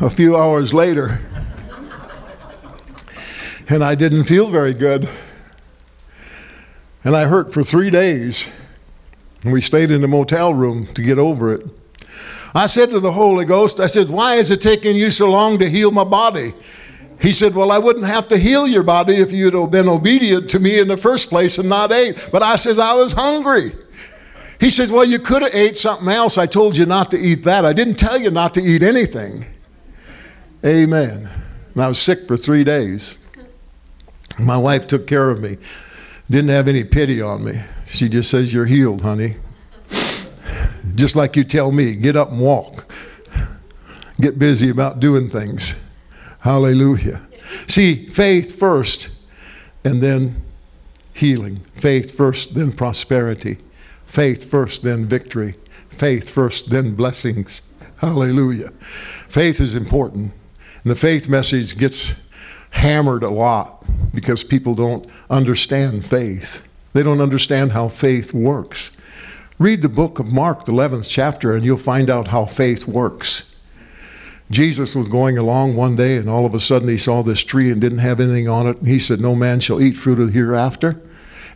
a 0.00 0.10
few 0.10 0.36
hours 0.36 0.72
later. 0.72 1.20
And 3.68 3.82
I 3.82 3.94
didn't 3.94 4.24
feel 4.24 4.48
very 4.48 4.74
good. 4.74 5.08
And 7.02 7.16
I 7.16 7.24
hurt 7.24 7.52
for 7.52 7.62
three 7.62 7.90
days. 7.90 8.48
And 9.42 9.52
we 9.52 9.60
stayed 9.60 9.90
in 9.90 10.00
the 10.00 10.08
motel 10.08 10.54
room 10.54 10.86
to 10.94 11.02
get 11.02 11.18
over 11.18 11.52
it. 11.52 11.66
I 12.54 12.66
said 12.66 12.90
to 12.90 13.00
the 13.00 13.12
Holy 13.12 13.44
Ghost, 13.44 13.80
I 13.80 13.86
said, 13.86 14.08
Why 14.08 14.36
is 14.36 14.50
it 14.50 14.60
taking 14.60 14.96
you 14.96 15.10
so 15.10 15.30
long 15.30 15.58
to 15.58 15.68
heal 15.68 15.90
my 15.90 16.04
body? 16.04 16.54
He 17.20 17.32
said, 17.32 17.54
Well, 17.54 17.70
I 17.70 17.78
wouldn't 17.78 18.06
have 18.06 18.28
to 18.28 18.38
heal 18.38 18.66
your 18.66 18.82
body 18.82 19.16
if 19.16 19.32
you'd 19.32 19.54
have 19.54 19.70
been 19.70 19.88
obedient 19.88 20.48
to 20.50 20.58
me 20.58 20.78
in 20.78 20.88
the 20.88 20.96
first 20.96 21.28
place 21.28 21.58
and 21.58 21.68
not 21.68 21.92
ate. 21.92 22.28
But 22.32 22.42
I 22.42 22.56
said, 22.56 22.78
I 22.78 22.94
was 22.94 23.12
hungry. 23.12 23.72
He 24.58 24.70
says, 24.70 24.90
Well, 24.90 25.04
you 25.04 25.18
could 25.18 25.42
have 25.42 25.54
ate 25.54 25.76
something 25.76 26.08
else. 26.08 26.38
I 26.38 26.46
told 26.46 26.76
you 26.76 26.86
not 26.86 27.10
to 27.10 27.18
eat 27.18 27.44
that. 27.44 27.64
I 27.64 27.72
didn't 27.72 27.96
tell 27.96 28.20
you 28.20 28.30
not 28.30 28.54
to 28.54 28.62
eat 28.62 28.82
anything. 28.82 29.44
Amen. 30.64 31.28
And 31.74 31.82
I 31.82 31.88
was 31.88 31.98
sick 31.98 32.26
for 32.26 32.36
three 32.36 32.64
days. 32.64 33.18
My 34.38 34.56
wife 34.56 34.86
took 34.86 35.06
care 35.06 35.30
of 35.30 35.40
me, 35.40 35.56
didn't 36.30 36.50
have 36.50 36.68
any 36.68 36.84
pity 36.84 37.22
on 37.22 37.44
me. 37.44 37.60
She 37.86 38.08
just 38.08 38.30
says, 38.30 38.52
You're 38.52 38.66
healed, 38.66 39.02
honey. 39.02 39.36
Just 40.94 41.16
like 41.16 41.36
you 41.36 41.44
tell 41.44 41.72
me, 41.72 41.94
get 41.94 42.16
up 42.16 42.30
and 42.30 42.40
walk. 42.40 42.90
Get 44.20 44.38
busy 44.38 44.70
about 44.70 45.00
doing 45.00 45.28
things. 45.28 45.74
Hallelujah. 46.40 47.20
See, 47.66 48.06
faith 48.06 48.58
first 48.58 49.08
and 49.84 50.02
then 50.02 50.42
healing. 51.12 51.60
Faith 51.74 52.16
first, 52.16 52.54
then 52.54 52.72
prosperity. 52.72 53.58
Faith 54.06 54.48
first, 54.48 54.82
then 54.82 55.06
victory. 55.06 55.56
Faith 55.88 56.30
first, 56.30 56.70
then 56.70 56.94
blessings. 56.94 57.62
Hallelujah. 57.98 58.70
Faith 59.28 59.60
is 59.60 59.74
important. 59.74 60.32
And 60.82 60.90
the 60.90 60.96
faith 60.96 61.28
message 61.28 61.76
gets 61.76 62.14
hammered 62.70 63.22
a 63.22 63.30
lot 63.30 63.75
because 64.16 64.42
people 64.42 64.74
don't 64.74 65.08
understand 65.30 66.04
faith. 66.04 66.66
They 66.94 67.04
don't 67.04 67.20
understand 67.20 67.70
how 67.70 67.88
faith 67.88 68.34
works. 68.34 68.90
Read 69.58 69.82
the 69.82 69.88
book 69.88 70.18
of 70.18 70.32
Mark, 70.32 70.64
the 70.64 70.72
11th 70.72 71.08
chapter, 71.08 71.54
and 71.54 71.64
you'll 71.64 71.76
find 71.76 72.10
out 72.10 72.28
how 72.28 72.46
faith 72.46 72.88
works. 72.88 73.54
Jesus 74.50 74.94
was 74.94 75.08
going 75.08 75.38
along 75.38 75.76
one 75.76 75.94
day, 75.94 76.16
and 76.16 76.28
all 76.28 76.46
of 76.46 76.54
a 76.54 76.60
sudden 76.60 76.88
he 76.88 76.98
saw 76.98 77.22
this 77.22 77.40
tree 77.40 77.70
and 77.70 77.80
didn't 77.80 77.98
have 77.98 78.18
anything 78.18 78.48
on 78.48 78.66
it. 78.66 78.78
And 78.78 78.88
he 78.88 78.98
said, 78.98 79.20
No 79.20 79.34
man 79.34 79.60
shall 79.60 79.80
eat 79.80 79.96
fruit 79.96 80.18
of 80.18 80.32
hereafter. 80.32 81.00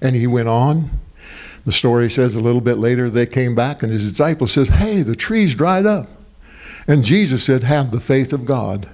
And 0.00 0.14
he 0.14 0.26
went 0.26 0.48
on. 0.48 0.90
The 1.64 1.72
story 1.72 2.10
says 2.10 2.36
a 2.36 2.40
little 2.40 2.60
bit 2.60 2.78
later 2.78 3.10
they 3.10 3.26
came 3.26 3.54
back, 3.54 3.82
and 3.82 3.92
his 3.92 4.10
disciples 4.10 4.52
says, 4.52 4.68
Hey, 4.68 5.02
the 5.02 5.16
tree's 5.16 5.54
dried 5.54 5.86
up. 5.86 6.08
And 6.86 7.04
Jesus 7.04 7.44
said, 7.44 7.62
Have 7.62 7.90
the 7.90 8.00
faith 8.00 8.32
of 8.32 8.44
God. 8.44 8.88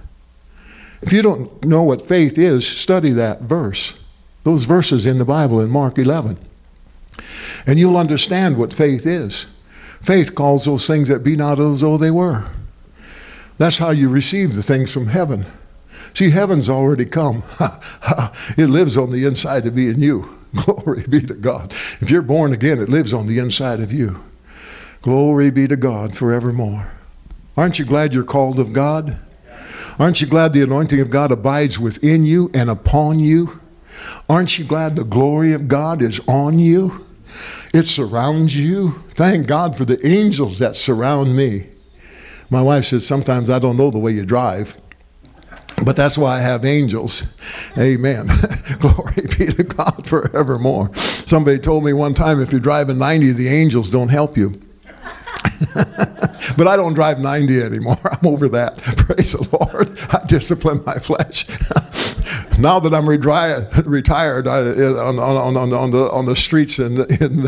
If 1.07 1.13
you 1.13 1.23
don't 1.23 1.65
know 1.65 1.85
what 1.85 2.07
faith 2.07 2.37
is, 2.37 2.67
study 2.67 3.11
that 3.11 3.43
verse. 3.43 3.95
Those 4.43 4.65
verses 4.65 5.07
in 5.07 5.19
the 5.19 5.25
Bible 5.25 5.61
in 5.61 5.71
Mark 5.71 5.99
11. 5.99 6.37
And 7.65 7.79
you'll 7.79 7.97
understand 7.97 8.57
what 8.57 8.75
faith 8.75 9.07
is. 9.07 9.47
Faith 10.03 10.35
calls 10.35 10.65
those 10.65 10.85
things 10.85 11.09
that 11.09 11.23
be 11.23 11.37
not 11.37 11.61
as 11.61 11.81
though 11.81 11.97
they 11.97 12.11
were. 12.11 12.49
That's 13.57 13.79
how 13.79 13.91
you 13.91 14.09
receive 14.09 14.55
the 14.55 14.65
things 14.65 14.93
from 14.93 15.07
heaven. 15.07 15.47
See, 16.13 16.31
heaven's 16.31 16.69
already 16.69 17.05
come. 17.05 17.45
it 18.57 18.69
lives 18.69 18.97
on 18.97 19.13
the 19.13 19.25
inside 19.25 19.65
of 19.67 19.77
me 19.77 19.89
and 19.89 20.03
you. 20.03 20.37
Glory 20.57 21.05
be 21.09 21.21
to 21.21 21.35
God. 21.35 21.73
If 22.01 22.11
you're 22.11 22.23
born 22.23 22.53
again, 22.53 22.81
it 22.81 22.89
lives 22.89 23.15
on 23.15 23.29
the 23.29 23.39
inside 23.39 23.79
of 23.79 23.93
you. 23.93 24.23
Glory 25.03 25.53
be 25.53 25.69
to 25.69 25.77
God 25.77 26.17
forevermore. 26.17 26.91
Aren't 27.57 27.79
you 27.79 27.85
glad 27.85 28.13
you're 28.13 28.25
called 28.25 28.59
of 28.59 28.73
God? 28.73 29.19
Aren't 29.99 30.21
you 30.21 30.27
glad 30.27 30.53
the 30.53 30.63
anointing 30.63 31.01
of 31.01 31.11
God 31.11 31.33
abides 31.33 31.79
within 31.79 32.25
you 32.25 32.51
and 32.53 32.69
upon 32.69 33.19
you? 33.19 33.61
Aren't 34.29 34.59
you 34.59 34.65
glad 34.65 34.97
the 34.97 35.05
glory 35.05 35.53
of 35.53 35.69
God 35.69 36.03
is 36.03 36.21
on 36.29 36.59
you? 36.59 37.07
It 37.73 37.85
surrounds 37.85 38.55
you. 38.55 39.03
Thank 39.15 39.47
God 39.47 39.77
for 39.77 39.85
the 39.85 40.05
angels 40.07 40.59
that 40.59 40.77
surround 40.77 41.37
me. 41.37 41.69
My 42.51 42.63
wife 42.63 42.85
says, 42.87 43.07
Sometimes 43.07 43.51
I 43.51 43.59
don't 43.59 43.77
know 43.77 43.91
the 43.91 43.99
way 43.99 44.13
you 44.13 44.25
drive. 44.25 44.77
But 45.83 45.95
that's 45.95 46.17
why 46.17 46.39
I 46.39 46.41
have 46.41 46.65
angels. 46.65 47.37
Amen. 47.77 48.31
Glory 48.79 49.23
be 49.39 49.47
to 49.47 49.63
God 49.63 50.07
forevermore. 50.07 50.95
Somebody 50.95 51.59
told 51.59 51.85
me 51.85 51.93
one 51.93 52.15
time 52.15 52.41
if 52.41 52.51
you're 52.51 52.61
driving 52.61 52.99
90, 52.99 53.33
the 53.33 53.49
angels 53.49 53.91
don't 53.91 54.09
help 54.09 54.37
you. 54.39 54.61
but 56.57 56.67
I 56.67 56.77
don't 56.77 56.95
drive 56.95 57.19
90 57.19 57.61
anymore. 57.61 57.99
I'm 58.05 58.27
over 58.27 58.49
that. 58.49 58.79
Praise 58.97 59.33
the 59.33 59.49
Lord. 59.59 59.99
I 60.11 60.25
discipline 60.27 60.83
my 60.85 60.95
flesh. 60.95 61.49
now 62.59 62.81
that 62.81 62.93
I'm 62.95 63.09
retired, 63.09 63.87
retired 63.87 64.49
I, 64.49 64.61
on, 64.61 65.19
on, 65.19 65.57
on, 65.57 65.73
on, 65.73 65.91
the, 65.91 66.11
on 66.11 66.27
the 66.27 66.37
streets 66.37 66.79
in, 66.79 67.01
in, 67.21 67.47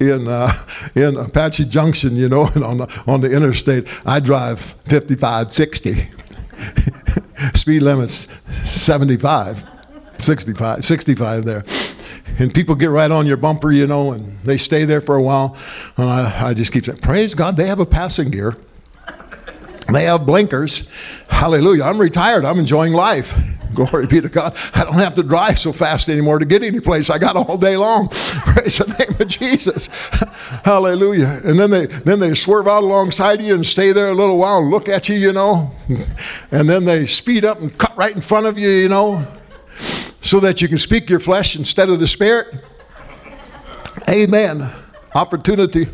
in, 0.00 0.28
uh, 0.28 0.52
in 0.94 1.16
Apache 1.16 1.66
Junction, 1.66 2.16
you 2.16 2.28
know, 2.28 2.46
and 2.54 2.64
on 2.64 2.78
the, 2.78 3.02
on 3.06 3.20
the 3.20 3.34
interstate, 3.34 3.86
I 4.04 4.20
drive 4.20 4.60
55, 4.60 5.52
60. 5.52 6.08
Speed 7.54 7.82
limit's 7.82 8.28
75, 8.64 9.64
65, 10.18 10.84
65 10.84 11.44
there 11.44 11.64
and 12.38 12.54
people 12.54 12.74
get 12.74 12.90
right 12.90 13.10
on 13.10 13.26
your 13.26 13.36
bumper, 13.36 13.70
you 13.70 13.86
know, 13.86 14.12
and 14.12 14.38
they 14.40 14.56
stay 14.56 14.84
there 14.84 15.00
for 15.00 15.16
a 15.16 15.22
while. 15.22 15.56
And 15.96 16.08
I, 16.08 16.48
I 16.48 16.54
just 16.54 16.72
keep 16.72 16.84
saying, 16.84 16.98
Praise 16.98 17.34
God, 17.34 17.56
they 17.56 17.66
have 17.66 17.80
a 17.80 17.86
passing 17.86 18.30
gear. 18.30 18.54
They 19.92 20.04
have 20.04 20.24
blinkers. 20.24 20.88
Hallelujah. 21.28 21.84
I'm 21.84 22.00
retired. 22.00 22.44
I'm 22.44 22.58
enjoying 22.58 22.92
life. 22.92 23.34
Glory 23.74 24.06
be 24.06 24.20
to 24.20 24.28
God. 24.28 24.56
I 24.74 24.84
don't 24.84 24.94
have 24.94 25.14
to 25.14 25.22
drive 25.22 25.58
so 25.58 25.72
fast 25.72 26.08
anymore 26.08 26.38
to 26.38 26.44
get 26.44 26.62
any 26.62 26.78
place. 26.78 27.08
I 27.08 27.18
got 27.18 27.36
all 27.36 27.56
day 27.56 27.76
long. 27.76 28.08
Praise 28.08 28.78
the 28.78 28.86
name 28.98 29.20
of 29.20 29.26
Jesus. 29.28 29.86
Hallelujah. 30.64 31.40
And 31.44 31.58
then 31.58 31.70
they 31.70 31.86
then 31.86 32.20
they 32.20 32.34
swerve 32.34 32.68
out 32.68 32.82
alongside 32.82 33.40
you 33.40 33.54
and 33.54 33.64
stay 33.64 33.92
there 33.92 34.10
a 34.10 34.14
little 34.14 34.38
while 34.38 34.58
and 34.58 34.70
look 34.70 34.88
at 34.88 35.08
you, 35.08 35.16
you 35.16 35.32
know. 35.32 35.74
And 36.50 36.68
then 36.68 36.84
they 36.84 37.06
speed 37.06 37.44
up 37.44 37.60
and 37.60 37.76
cut 37.78 37.96
right 37.96 38.14
in 38.14 38.20
front 38.20 38.46
of 38.46 38.58
you, 38.58 38.68
you 38.68 38.88
know 38.88 39.26
so 40.22 40.40
that 40.40 40.62
you 40.62 40.68
can 40.68 40.78
speak 40.78 41.10
your 41.10 41.20
flesh 41.20 41.56
instead 41.56 41.90
of 41.90 42.00
the 42.00 42.06
spirit. 42.06 42.54
Amen. 44.08 44.70
Opportunity. 45.14 45.86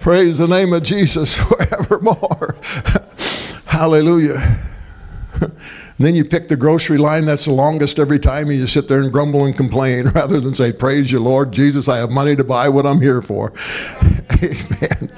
Praise 0.00 0.38
the 0.38 0.46
name 0.46 0.74
of 0.74 0.82
Jesus 0.82 1.34
forevermore. 1.48 2.56
Hallelujah. 3.64 4.58
And 5.98 6.06
then 6.06 6.14
you 6.14 6.24
pick 6.24 6.46
the 6.46 6.56
grocery 6.56 6.96
line 6.96 7.24
that's 7.24 7.46
the 7.46 7.52
longest 7.52 7.98
every 7.98 8.20
time, 8.20 8.50
and 8.50 8.58
you 8.58 8.68
sit 8.68 8.86
there 8.86 9.02
and 9.02 9.12
grumble 9.12 9.44
and 9.44 9.56
complain 9.56 10.06
rather 10.14 10.38
than 10.38 10.54
say, 10.54 10.72
Praise 10.72 11.10
you, 11.10 11.18
Lord 11.18 11.50
Jesus, 11.50 11.88
I 11.88 11.96
have 11.96 12.10
money 12.10 12.36
to 12.36 12.44
buy 12.44 12.68
what 12.68 12.86
I'm 12.86 13.00
here 13.00 13.20
for. 13.20 13.52
Amen. 14.42 15.12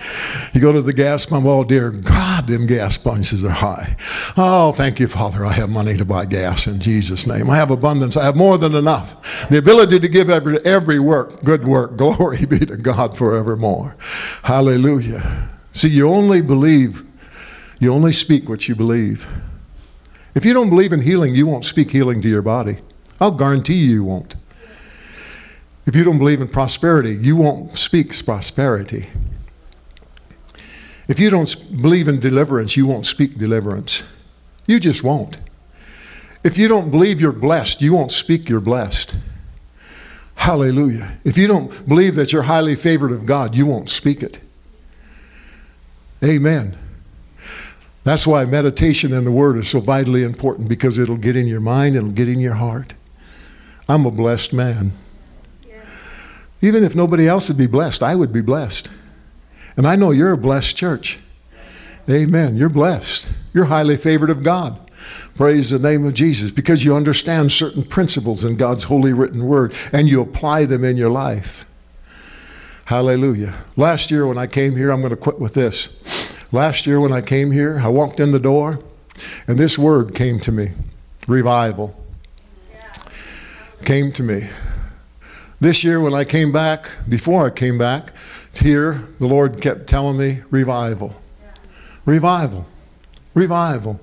You 0.54 0.60
go 0.62 0.72
to 0.72 0.80
the 0.80 0.94
gas 0.94 1.26
pump, 1.26 1.44
oh 1.44 1.64
dear 1.64 1.90
God, 1.90 2.46
them 2.46 2.66
gas 2.66 2.96
prices 2.96 3.44
are 3.44 3.50
high. 3.50 3.94
Oh, 4.38 4.72
thank 4.72 4.98
you, 4.98 5.08
Father, 5.08 5.44
I 5.44 5.52
have 5.52 5.68
money 5.68 5.98
to 5.98 6.04
buy 6.06 6.24
gas 6.24 6.66
in 6.66 6.80
Jesus' 6.80 7.26
name. 7.26 7.50
I 7.50 7.56
have 7.56 7.70
abundance, 7.70 8.16
I 8.16 8.24
have 8.24 8.36
more 8.36 8.56
than 8.56 8.74
enough. 8.74 9.48
The 9.50 9.58
ability 9.58 10.00
to 10.00 10.08
give 10.08 10.30
every, 10.30 10.64
every 10.64 10.98
work, 10.98 11.44
good 11.44 11.68
work. 11.68 11.96
Glory 11.98 12.46
be 12.46 12.60
to 12.60 12.78
God 12.78 13.18
forevermore. 13.18 13.96
Hallelujah. 14.44 15.48
See, 15.72 15.90
you 15.90 16.08
only 16.08 16.40
believe, 16.40 17.04
you 17.78 17.92
only 17.92 18.12
speak 18.12 18.48
what 18.48 18.66
you 18.66 18.74
believe. 18.74 19.26
If 20.34 20.44
you 20.44 20.52
don't 20.52 20.70
believe 20.70 20.92
in 20.92 21.00
healing, 21.00 21.34
you 21.34 21.46
won't 21.46 21.64
speak 21.64 21.90
healing 21.90 22.22
to 22.22 22.28
your 22.28 22.42
body. 22.42 22.78
I'll 23.20 23.32
guarantee 23.32 23.74
you, 23.74 24.04
won't. 24.04 24.36
If 25.86 25.96
you 25.96 26.04
don't 26.04 26.18
believe 26.18 26.40
in 26.40 26.48
prosperity, 26.48 27.14
you 27.14 27.36
won't 27.36 27.76
speak 27.76 28.14
prosperity. 28.24 29.08
If 31.08 31.18
you 31.18 31.30
don't 31.30 31.82
believe 31.82 32.06
in 32.06 32.20
deliverance, 32.20 32.76
you 32.76 32.86
won't 32.86 33.06
speak 33.06 33.36
deliverance. 33.36 34.04
You 34.66 34.78
just 34.78 35.02
won't. 35.02 35.38
If 36.44 36.56
you 36.56 36.68
don't 36.68 36.90
believe 36.90 37.20
you're 37.20 37.32
blessed, 37.32 37.82
you 37.82 37.92
won't 37.92 38.12
speak 38.12 38.48
you're 38.48 38.60
blessed. 38.60 39.16
Hallelujah. 40.36 41.18
If 41.24 41.36
you 41.36 41.48
don't 41.48 41.86
believe 41.88 42.14
that 42.14 42.32
you're 42.32 42.44
highly 42.44 42.76
favored 42.76 43.12
of 43.12 43.26
God, 43.26 43.54
you 43.54 43.66
won't 43.66 43.90
speak 43.90 44.22
it. 44.22 44.38
Amen. 46.22 46.78
That's 48.02 48.26
why 48.26 48.44
meditation 48.44 49.12
and 49.12 49.26
the 49.26 49.32
Word 49.32 49.56
is 49.58 49.68
so 49.68 49.80
vitally 49.80 50.22
important 50.22 50.68
because 50.68 50.98
it'll 50.98 51.16
get 51.16 51.36
in 51.36 51.46
your 51.46 51.60
mind, 51.60 51.96
it'll 51.96 52.10
get 52.10 52.28
in 52.28 52.40
your 52.40 52.54
heart. 52.54 52.94
I'm 53.88 54.06
a 54.06 54.10
blessed 54.10 54.52
man. 54.52 54.92
Even 56.62 56.84
if 56.84 56.94
nobody 56.94 57.26
else 57.26 57.48
would 57.48 57.56
be 57.56 57.66
blessed, 57.66 58.02
I 58.02 58.14
would 58.14 58.32
be 58.32 58.42
blessed. 58.42 58.90
And 59.76 59.86
I 59.86 59.96
know 59.96 60.10
you're 60.10 60.32
a 60.32 60.38
blessed 60.38 60.76
church. 60.76 61.18
Amen. 62.08 62.56
You're 62.56 62.68
blessed. 62.68 63.28
You're 63.54 63.66
highly 63.66 63.96
favored 63.96 64.30
of 64.30 64.42
God. 64.42 64.78
Praise 65.36 65.70
the 65.70 65.78
name 65.78 66.04
of 66.04 66.14
Jesus 66.14 66.50
because 66.50 66.84
you 66.84 66.94
understand 66.94 67.50
certain 67.50 67.82
principles 67.82 68.44
in 68.44 68.56
God's 68.56 68.84
holy 68.84 69.12
written 69.12 69.46
word 69.46 69.72
and 69.92 70.08
you 70.08 70.20
apply 70.20 70.66
them 70.66 70.84
in 70.84 70.96
your 70.96 71.10
life. 71.10 71.66
Hallelujah. 72.84 73.54
Last 73.76 74.10
year 74.10 74.26
when 74.26 74.36
I 74.36 74.46
came 74.46 74.76
here, 74.76 74.90
I'm 74.90 75.00
going 75.00 75.10
to 75.10 75.16
quit 75.16 75.38
with 75.38 75.54
this. 75.54 75.96
Last 76.52 76.86
year 76.86 77.00
when 77.00 77.12
I 77.12 77.20
came 77.20 77.52
here, 77.52 77.80
I 77.82 77.88
walked 77.88 78.18
in 78.18 78.32
the 78.32 78.40
door 78.40 78.80
and 79.46 79.58
this 79.58 79.78
word 79.78 80.14
came 80.14 80.40
to 80.40 80.52
me 80.52 80.72
revival. 81.28 81.96
Came 83.84 84.12
to 84.12 84.22
me. 84.22 84.48
This 85.60 85.84
year 85.84 86.00
when 86.00 86.14
I 86.14 86.24
came 86.24 86.52
back, 86.52 86.90
before 87.08 87.46
I 87.46 87.50
came 87.50 87.78
back 87.78 88.12
here, 88.54 89.02
the 89.18 89.26
Lord 89.26 89.62
kept 89.62 89.86
telling 89.86 90.18
me 90.18 90.42
revival. 90.50 91.14
Revival. 92.04 92.66
Revival. 93.34 94.00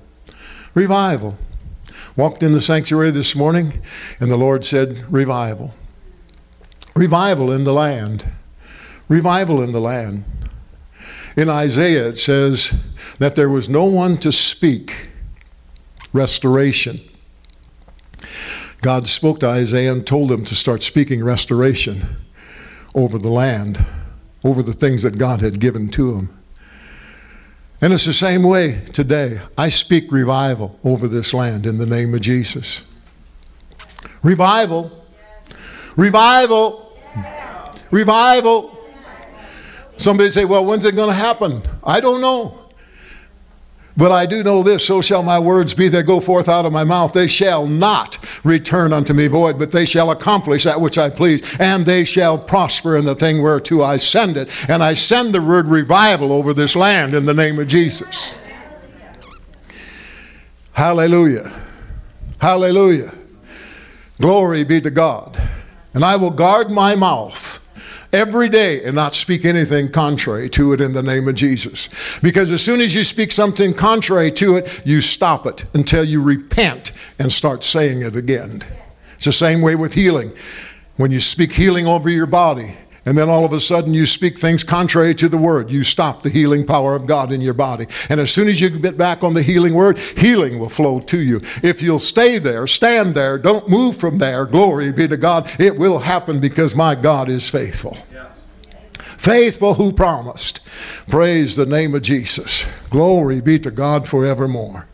Revival. 0.74 1.36
Walked 2.16 2.42
in 2.42 2.52
the 2.52 2.60
sanctuary 2.60 3.10
this 3.10 3.36
morning 3.36 3.82
and 4.20 4.30
the 4.30 4.36
Lord 4.36 4.64
said, 4.64 5.04
Revival. 5.12 5.74
Revival 6.94 7.52
in 7.52 7.64
the 7.64 7.72
land. 7.72 8.26
Revival 9.08 9.62
in 9.62 9.72
the 9.72 9.80
land. 9.80 10.24
In 11.38 11.48
Isaiah, 11.48 12.08
it 12.08 12.18
says 12.18 12.74
that 13.20 13.36
there 13.36 13.48
was 13.48 13.68
no 13.68 13.84
one 13.84 14.18
to 14.18 14.32
speak 14.32 15.08
restoration. 16.12 17.00
God 18.82 19.06
spoke 19.06 19.38
to 19.38 19.46
Isaiah 19.46 19.92
and 19.92 20.04
told 20.04 20.32
him 20.32 20.44
to 20.46 20.56
start 20.56 20.82
speaking 20.82 21.22
restoration 21.22 22.16
over 22.92 23.20
the 23.20 23.28
land, 23.28 23.86
over 24.42 24.64
the 24.64 24.72
things 24.72 25.04
that 25.04 25.16
God 25.16 25.40
had 25.40 25.60
given 25.60 25.88
to 25.90 26.14
him. 26.14 26.36
And 27.80 27.92
it's 27.92 28.06
the 28.06 28.12
same 28.12 28.42
way 28.42 28.84
today. 28.92 29.40
I 29.56 29.68
speak 29.68 30.10
revival 30.10 30.76
over 30.82 31.06
this 31.06 31.32
land 31.32 31.66
in 31.66 31.78
the 31.78 31.86
name 31.86 32.14
of 32.14 32.20
Jesus. 32.20 32.82
Revival. 34.24 35.06
Revival. 35.94 36.98
Revival. 37.92 38.77
Somebody 39.98 40.30
say, 40.30 40.44
well, 40.44 40.64
when's 40.64 40.84
it 40.84 40.96
going 40.96 41.10
to 41.10 41.14
happen? 41.14 41.62
I 41.84 42.00
don't 42.00 42.20
know. 42.20 42.68
But 43.96 44.12
I 44.12 44.26
do 44.26 44.44
know 44.44 44.62
this 44.62 44.86
so 44.86 45.00
shall 45.00 45.24
my 45.24 45.40
words 45.40 45.74
be 45.74 45.88
that 45.88 46.04
go 46.04 46.20
forth 46.20 46.48
out 46.48 46.64
of 46.64 46.72
my 46.72 46.84
mouth. 46.84 47.12
They 47.12 47.26
shall 47.26 47.66
not 47.66 48.16
return 48.44 48.92
unto 48.92 49.12
me 49.12 49.26
void, 49.26 49.58
but 49.58 49.72
they 49.72 49.84
shall 49.84 50.12
accomplish 50.12 50.62
that 50.62 50.80
which 50.80 50.98
I 50.98 51.10
please, 51.10 51.42
and 51.58 51.84
they 51.84 52.04
shall 52.04 52.38
prosper 52.38 52.96
in 52.96 53.04
the 53.04 53.16
thing 53.16 53.42
whereto 53.42 53.82
I 53.82 53.96
send 53.96 54.36
it. 54.36 54.48
And 54.70 54.84
I 54.84 54.94
send 54.94 55.34
the 55.34 55.42
word 55.42 55.66
revival 55.66 56.32
over 56.32 56.54
this 56.54 56.76
land 56.76 57.12
in 57.12 57.26
the 57.26 57.34
name 57.34 57.58
of 57.58 57.66
Jesus. 57.66 58.38
Hallelujah. 60.74 61.52
Hallelujah. 62.40 63.12
Glory 64.20 64.62
be 64.62 64.80
to 64.80 64.90
God. 64.90 65.42
And 65.92 66.04
I 66.04 66.14
will 66.14 66.30
guard 66.30 66.70
my 66.70 66.94
mouth 66.94 67.57
every 68.12 68.48
day 68.48 68.82
and 68.84 68.94
not 68.94 69.14
speak 69.14 69.44
anything 69.44 69.90
contrary 69.90 70.48
to 70.50 70.72
it 70.72 70.80
in 70.80 70.92
the 70.92 71.02
name 71.02 71.28
of 71.28 71.34
Jesus. 71.34 71.88
Because 72.22 72.50
as 72.50 72.62
soon 72.62 72.80
as 72.80 72.94
you 72.94 73.04
speak 73.04 73.32
something 73.32 73.74
contrary 73.74 74.30
to 74.32 74.56
it, 74.56 74.82
you 74.84 75.00
stop 75.00 75.46
it 75.46 75.64
until 75.74 76.04
you 76.04 76.22
repent 76.22 76.92
and 77.18 77.32
start 77.32 77.62
saying 77.62 78.02
it 78.02 78.16
again. 78.16 78.62
It's 79.16 79.26
the 79.26 79.32
same 79.32 79.60
way 79.60 79.74
with 79.74 79.94
healing. 79.94 80.32
When 80.96 81.10
you 81.10 81.20
speak 81.20 81.52
healing 81.52 81.86
over 81.86 82.08
your 82.08 82.26
body, 82.26 82.74
and 83.08 83.16
then 83.16 83.30
all 83.30 83.46
of 83.46 83.54
a 83.54 83.60
sudden 83.60 83.94
you 83.94 84.04
speak 84.04 84.38
things 84.38 84.62
contrary 84.62 85.14
to 85.14 85.30
the 85.30 85.38
word. 85.38 85.70
You 85.70 85.82
stop 85.82 86.20
the 86.20 86.28
healing 86.28 86.66
power 86.66 86.94
of 86.94 87.06
God 87.06 87.32
in 87.32 87.40
your 87.40 87.54
body. 87.54 87.86
And 88.10 88.20
as 88.20 88.30
soon 88.30 88.48
as 88.48 88.60
you 88.60 88.68
get 88.68 88.98
back 88.98 89.24
on 89.24 89.32
the 89.32 89.40
healing 89.40 89.72
word, 89.72 89.96
healing 89.96 90.58
will 90.58 90.68
flow 90.68 91.00
to 91.00 91.18
you. 91.18 91.40
If 91.62 91.80
you'll 91.80 92.00
stay 92.00 92.36
there, 92.36 92.66
stand 92.66 93.14
there, 93.14 93.38
don't 93.38 93.66
move 93.66 93.96
from 93.96 94.18
there, 94.18 94.44
glory 94.44 94.92
be 94.92 95.08
to 95.08 95.16
God, 95.16 95.50
it 95.58 95.78
will 95.78 96.00
happen 96.00 96.38
because 96.38 96.74
my 96.74 96.94
God 96.94 97.30
is 97.30 97.48
faithful. 97.48 97.96
Faithful 99.16 99.72
who 99.72 99.90
promised. 99.90 100.60
Praise 101.08 101.56
the 101.56 101.64
name 101.64 101.94
of 101.94 102.02
Jesus. 102.02 102.66
Glory 102.90 103.40
be 103.40 103.58
to 103.60 103.70
God 103.70 104.06
forevermore. 104.06 104.86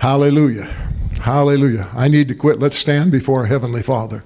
Hallelujah. 0.00 0.66
Hallelujah. 1.22 1.88
I 1.94 2.08
need 2.08 2.28
to 2.28 2.34
quit. 2.34 2.58
Let's 2.58 2.76
stand 2.76 3.10
before 3.10 3.40
our 3.40 3.46
Heavenly 3.46 3.82
Father. 3.82 4.22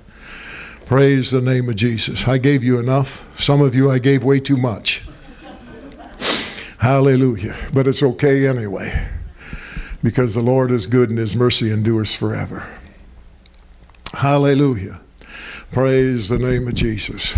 Praise 0.92 1.30
the 1.30 1.40
name 1.40 1.70
of 1.70 1.76
Jesus. 1.76 2.28
I 2.28 2.36
gave 2.36 2.62
you 2.62 2.78
enough. 2.78 3.24
Some 3.40 3.62
of 3.62 3.74
you, 3.74 3.90
I 3.90 3.98
gave 3.98 4.24
way 4.24 4.38
too 4.38 4.58
much. 4.58 5.00
Hallelujah. 6.76 7.56
But 7.72 7.86
it's 7.86 8.02
okay 8.02 8.46
anyway, 8.46 9.08
because 10.02 10.34
the 10.34 10.42
Lord 10.42 10.70
is 10.70 10.86
good 10.86 11.08
and 11.08 11.18
His 11.18 11.34
mercy 11.34 11.72
endures 11.72 12.14
forever. 12.14 12.68
Hallelujah. 14.12 15.00
Praise 15.70 16.28
the 16.28 16.38
name 16.38 16.68
of 16.68 16.74
Jesus. 16.74 17.36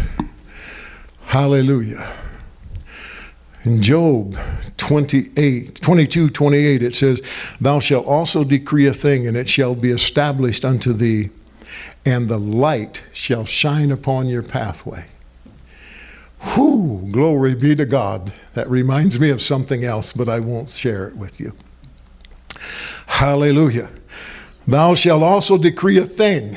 Hallelujah. 1.26 2.12
In 3.62 3.80
Job 3.80 4.36
28, 4.78 5.80
22, 5.80 6.28
28, 6.28 6.82
it 6.82 6.92
says, 6.92 7.22
Thou 7.60 7.78
shalt 7.78 8.04
also 8.04 8.42
decree 8.42 8.88
a 8.88 8.92
thing, 8.92 9.28
and 9.28 9.36
it 9.36 9.48
shall 9.48 9.76
be 9.76 9.92
established 9.92 10.64
unto 10.64 10.92
thee 10.92 11.30
and 12.04 12.28
the 12.28 12.38
light 12.38 13.02
shall 13.12 13.44
shine 13.44 13.90
upon 13.90 14.26
your 14.26 14.42
pathway. 14.42 15.06
Whew, 16.40 17.08
glory 17.10 17.54
be 17.54 17.74
to 17.74 17.86
God. 17.86 18.34
That 18.52 18.68
reminds 18.68 19.18
me 19.18 19.30
of 19.30 19.40
something 19.40 19.84
else, 19.84 20.12
but 20.12 20.28
I 20.28 20.40
won't 20.40 20.70
share 20.70 21.08
it 21.08 21.16
with 21.16 21.40
you. 21.40 21.54
Hallelujah. 23.06 23.88
Thou 24.66 24.94
shalt 24.94 25.22
also 25.22 25.58
decree 25.58 25.98
a 25.98 26.04
thing, 26.04 26.56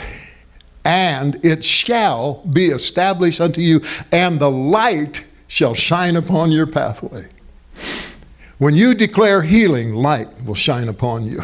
and 0.84 1.44
it 1.44 1.64
shall 1.64 2.46
be 2.46 2.68
established 2.68 3.42
unto 3.42 3.62
you, 3.62 3.82
and 4.12 4.40
the 4.40 4.52
light 4.52 5.26
shall 5.48 5.74
shine 5.74 6.16
upon 6.16 6.52
your 6.52 6.68
pathway. 6.68 7.28
When 8.58 8.76
you 8.76 8.94
declare 8.94 9.42
healing, 9.44 9.94
light 9.94 10.44
will 10.44 10.56
shine 10.56 10.90
upon 10.90 11.26
you. 11.26 11.40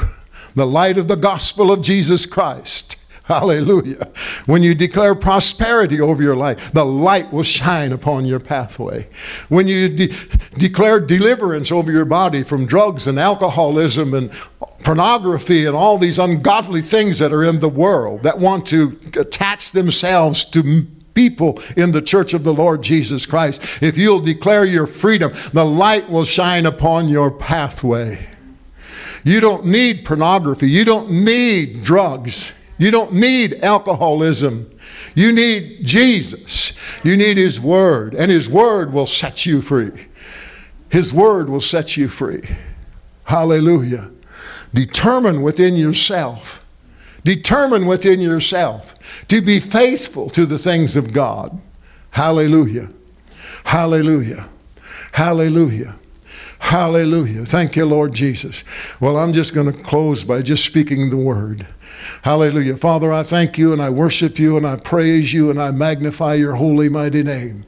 The 0.55 0.67
light 0.67 0.97
of 0.97 1.07
the 1.07 1.15
gospel 1.15 1.71
of 1.71 1.81
Jesus 1.81 2.25
Christ 2.25 2.97
Hallelujah. 3.27 4.05
When 4.47 4.63
you 4.63 4.75
declare 4.75 5.15
prosperity 5.15 6.01
over 6.01 6.21
your 6.21 6.35
life, 6.35 6.73
the 6.73 6.83
light 6.83 7.31
will 7.31 7.43
shine 7.43 7.93
upon 7.93 8.25
your 8.25 8.41
pathway. 8.41 9.07
When 9.47 9.65
you 9.65 9.87
de- 9.87 10.13
declare 10.57 10.99
deliverance 10.99 11.71
over 11.71 11.89
your 11.89 12.03
body 12.03 12.43
from 12.43 12.65
drugs 12.65 13.07
and 13.07 13.17
alcoholism 13.17 14.13
and 14.13 14.29
pornography 14.83 15.65
and 15.65 15.73
all 15.73 15.97
these 15.97 16.19
ungodly 16.19 16.81
things 16.81 17.17
that 17.19 17.31
are 17.31 17.45
in 17.45 17.61
the 17.61 17.69
world 17.69 18.23
that 18.23 18.37
want 18.37 18.65
to 18.67 18.99
attach 19.15 19.71
themselves 19.71 20.43
to 20.43 20.85
people 21.13 21.61
in 21.77 21.93
the 21.93 22.01
church 22.01 22.33
of 22.33 22.43
the 22.43 22.53
Lord 22.53 22.81
Jesus 22.81 23.25
Christ, 23.25 23.61
if 23.81 23.97
you'll 23.97 24.19
declare 24.19 24.65
your 24.65 24.87
freedom, 24.87 25.31
the 25.53 25.63
light 25.63 26.09
will 26.09 26.25
shine 26.25 26.65
upon 26.65 27.07
your 27.07 27.31
pathway. 27.31 28.27
You 29.23 29.39
don't 29.39 29.65
need 29.65 30.03
pornography. 30.03 30.69
You 30.69 30.83
don't 30.83 31.09
need 31.09 31.83
drugs. 31.83 32.51
You 32.77 32.91
don't 32.91 33.13
need 33.13 33.63
alcoholism. 33.63 34.69
You 35.15 35.31
need 35.31 35.85
Jesus. 35.85 36.73
You 37.03 37.17
need 37.17 37.37
His 37.37 37.59
Word, 37.59 38.13
and 38.13 38.31
His 38.31 38.49
Word 38.49 38.91
will 38.91 39.05
set 39.05 39.45
you 39.45 39.61
free. 39.61 39.91
His 40.89 41.13
Word 41.13 41.49
will 41.49 41.61
set 41.61 41.97
you 41.97 42.07
free. 42.07 42.41
Hallelujah. 43.25 44.11
Determine 44.73 45.41
within 45.41 45.75
yourself, 45.75 46.65
determine 47.23 47.85
within 47.85 48.19
yourself 48.19 48.95
to 49.27 49.41
be 49.41 49.59
faithful 49.59 50.29
to 50.31 50.45
the 50.45 50.57
things 50.57 50.95
of 50.95 51.13
God. 51.13 51.59
Hallelujah. 52.11 52.89
Hallelujah. 53.63 54.49
Hallelujah. 55.11 55.95
Hallelujah. 56.63 57.45
Thank 57.45 57.75
you, 57.75 57.85
Lord 57.85 58.13
Jesus. 58.13 58.63
Well, 59.01 59.17
I'm 59.17 59.33
just 59.33 59.53
going 59.53 59.71
to 59.71 59.83
close 59.83 60.23
by 60.23 60.41
just 60.41 60.65
speaking 60.65 61.09
the 61.09 61.17
word. 61.17 61.67
Hallelujah. 62.23 62.77
Father, 62.77 63.11
I 63.11 63.21
thank 63.21 63.57
you 63.57 63.73
and 63.73 63.81
I 63.81 63.89
worship 63.89 64.39
you 64.39 64.55
and 64.55 64.65
I 64.65 64.77
praise 64.77 65.33
you 65.33 65.51
and 65.51 65.61
I 65.61 65.71
magnify 65.71 66.35
your 66.35 66.55
holy, 66.55 66.87
mighty 66.87 67.21
name. 67.21 67.65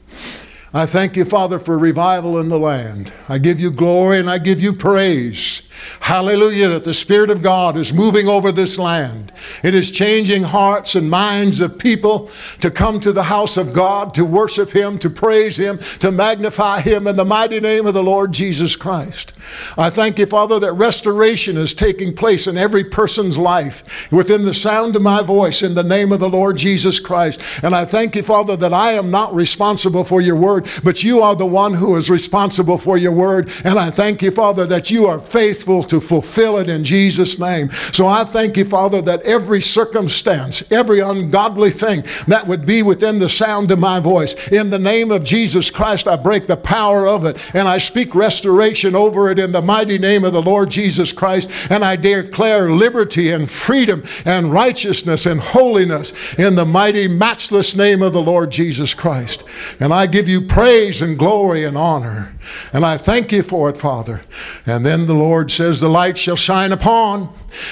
I 0.76 0.84
thank 0.84 1.16
you, 1.16 1.24
Father, 1.24 1.58
for 1.58 1.78
revival 1.78 2.38
in 2.38 2.50
the 2.50 2.58
land. 2.58 3.10
I 3.30 3.38
give 3.38 3.58
you 3.58 3.70
glory 3.70 4.20
and 4.20 4.28
I 4.28 4.36
give 4.36 4.60
you 4.60 4.74
praise. 4.74 5.62
Hallelujah, 6.00 6.68
that 6.68 6.84
the 6.84 6.94
Spirit 6.94 7.30
of 7.30 7.42
God 7.42 7.76
is 7.76 7.92
moving 7.92 8.28
over 8.28 8.52
this 8.52 8.78
land. 8.78 9.32
It 9.62 9.74
is 9.74 9.90
changing 9.90 10.42
hearts 10.42 10.94
and 10.94 11.10
minds 11.10 11.60
of 11.60 11.78
people 11.78 12.30
to 12.60 12.70
come 12.70 13.00
to 13.00 13.12
the 13.12 13.22
house 13.22 13.56
of 13.56 13.72
God, 13.72 14.14
to 14.14 14.24
worship 14.24 14.70
Him, 14.70 14.98
to 14.98 15.10
praise 15.10 15.56
Him, 15.56 15.78
to 16.00 16.10
magnify 16.10 16.80
Him 16.80 17.06
in 17.06 17.16
the 17.16 17.24
mighty 17.24 17.60
name 17.60 17.86
of 17.86 17.94
the 17.94 18.02
Lord 18.02 18.32
Jesus 18.32 18.76
Christ. 18.76 19.32
I 19.76 19.90
thank 19.90 20.18
you, 20.18 20.26
Father, 20.26 20.58
that 20.60 20.72
restoration 20.72 21.56
is 21.56 21.74
taking 21.74 22.14
place 22.14 22.46
in 22.46 22.56
every 22.56 22.84
person's 22.84 23.38
life 23.38 24.10
within 24.12 24.44
the 24.44 24.54
sound 24.54 24.96
of 24.96 25.02
my 25.02 25.22
voice 25.22 25.62
in 25.62 25.74
the 25.74 25.82
name 25.82 26.12
of 26.12 26.20
the 26.20 26.28
Lord 26.28 26.56
Jesus 26.56 27.00
Christ. 27.00 27.42
And 27.62 27.74
I 27.74 27.84
thank 27.84 28.16
you, 28.16 28.22
Father, 28.22 28.56
that 28.56 28.74
I 28.74 28.92
am 28.92 29.10
not 29.10 29.34
responsible 29.34 30.04
for 30.04 30.20
your 30.20 30.36
word, 30.36 30.65
but 30.82 31.04
you 31.04 31.22
are 31.22 31.36
the 31.36 31.46
one 31.46 31.74
who 31.74 31.96
is 31.96 32.10
responsible 32.10 32.78
for 32.78 32.96
your 32.96 33.12
word. 33.12 33.50
And 33.64 33.78
I 33.78 33.90
thank 33.90 34.22
you, 34.22 34.30
Father, 34.30 34.66
that 34.66 34.90
you 34.90 35.06
are 35.06 35.18
faithful 35.18 35.82
to 35.84 36.00
fulfill 36.00 36.58
it 36.58 36.68
in 36.68 36.84
Jesus' 36.84 37.38
name. 37.38 37.70
So 37.92 38.06
I 38.06 38.24
thank 38.24 38.56
you, 38.56 38.64
Father, 38.64 39.02
that 39.02 39.22
every 39.22 39.60
circumstance, 39.60 40.70
every 40.70 41.00
ungodly 41.00 41.70
thing 41.70 42.04
that 42.26 42.46
would 42.46 42.66
be 42.66 42.82
within 42.82 43.18
the 43.18 43.28
sound 43.28 43.70
of 43.70 43.78
my 43.78 44.00
voice, 44.00 44.34
in 44.48 44.70
the 44.70 44.78
name 44.78 45.10
of 45.10 45.24
Jesus 45.24 45.70
Christ, 45.70 46.08
I 46.08 46.16
break 46.16 46.46
the 46.46 46.56
power 46.56 47.06
of 47.06 47.24
it 47.24 47.36
and 47.54 47.68
I 47.68 47.78
speak 47.78 48.14
restoration 48.14 48.94
over 48.94 49.30
it 49.30 49.38
in 49.38 49.52
the 49.52 49.62
mighty 49.62 49.98
name 49.98 50.24
of 50.24 50.32
the 50.32 50.42
Lord 50.42 50.70
Jesus 50.70 51.12
Christ. 51.12 51.50
And 51.70 51.84
I 51.84 51.96
declare 51.96 52.70
liberty 52.70 53.30
and 53.30 53.50
freedom 53.50 54.04
and 54.24 54.52
righteousness 54.52 55.26
and 55.26 55.40
holiness 55.40 56.12
in 56.38 56.54
the 56.54 56.64
mighty, 56.64 57.08
matchless 57.08 57.74
name 57.74 58.02
of 58.02 58.12
the 58.12 58.22
Lord 58.22 58.50
Jesus 58.50 58.94
Christ. 58.94 59.44
And 59.80 59.92
I 59.92 60.06
give 60.06 60.28
you 60.28 60.42
praise 60.56 61.02
and 61.02 61.18
glory 61.18 61.64
and 61.64 61.76
honor. 61.76 62.34
And 62.72 62.82
I 62.82 62.96
thank 62.96 63.30
you 63.30 63.42
for 63.42 63.68
it, 63.68 63.76
Father. 63.76 64.22
And 64.64 64.86
then 64.86 65.06
the 65.06 65.12
Lord 65.12 65.50
says, 65.50 65.80
The 65.80 65.90
light 65.90 66.16
shall 66.16 66.34
shine 66.34 66.72
upon. 66.72 67.28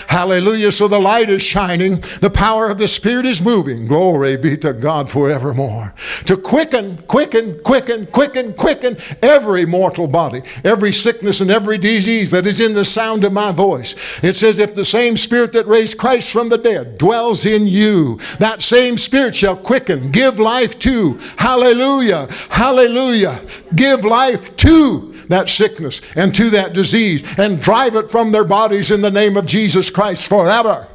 Hallelujah. 0.08 0.72
So 0.72 0.88
the 0.88 1.00
light 1.00 1.30
is 1.30 1.42
shining. 1.42 2.02
The 2.20 2.30
power 2.30 2.68
of 2.68 2.78
the 2.78 2.88
Spirit 2.88 3.26
is 3.26 3.42
moving. 3.42 3.86
Glory 3.86 4.36
be 4.36 4.56
to 4.58 4.72
God 4.72 5.10
forevermore. 5.10 5.94
To 6.26 6.36
quicken, 6.36 6.98
quicken, 7.06 7.60
quicken, 7.62 8.06
quicken, 8.06 8.54
quicken 8.54 8.96
every 9.22 9.66
mortal 9.66 10.06
body, 10.06 10.42
every 10.64 10.92
sickness 10.92 11.40
and 11.40 11.50
every 11.50 11.78
disease 11.78 12.30
that 12.30 12.46
is 12.46 12.60
in 12.60 12.74
the 12.74 12.84
sound 12.84 13.24
of 13.24 13.32
my 13.32 13.52
voice. 13.52 13.94
It 14.22 14.34
says, 14.34 14.58
If 14.58 14.74
the 14.74 14.84
same 14.84 15.16
Spirit 15.16 15.52
that 15.52 15.66
raised 15.66 15.98
Christ 15.98 16.32
from 16.32 16.48
the 16.48 16.58
dead 16.58 16.98
dwells 16.98 17.46
in 17.46 17.66
you, 17.66 18.18
that 18.38 18.62
same 18.62 18.96
Spirit 18.96 19.34
shall 19.34 19.56
quicken, 19.56 20.10
give 20.10 20.38
life 20.38 20.78
to. 20.80 21.18
Hallelujah. 21.36 22.28
Hallelujah. 22.50 23.40
Give 23.74 24.04
life 24.04 24.54
to 24.56 25.13
that 25.28 25.48
sickness 25.48 26.00
and 26.14 26.34
to 26.34 26.50
that 26.50 26.72
disease 26.72 27.24
and 27.38 27.60
drive 27.60 27.96
it 27.96 28.10
from 28.10 28.32
their 28.32 28.44
bodies 28.44 28.90
in 28.90 29.02
the 29.02 29.10
name 29.10 29.36
of 29.36 29.46
Jesus 29.46 29.90
Christ 29.90 30.28
forever. 30.28 30.88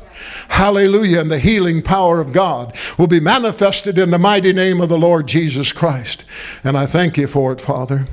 Hallelujah. 0.49 1.21
And 1.21 1.32
the 1.32 1.39
healing 1.39 1.82
power 1.82 2.19
of 2.19 2.34
God 2.34 2.75
will 2.97 3.07
be 3.07 3.19
manifested 3.19 3.97
in 3.97 4.11
the 4.11 4.19
mighty 4.19 4.51
name 4.51 4.82
of 4.82 4.89
the 4.89 4.97
Lord 4.97 5.27
Jesus 5.27 5.71
Christ. 5.71 6.25
And 6.63 6.77
I 6.77 6.86
thank 6.86 7.17
you 7.17 7.27
for 7.27 7.53
it, 7.53 7.61
Father. 7.61 8.05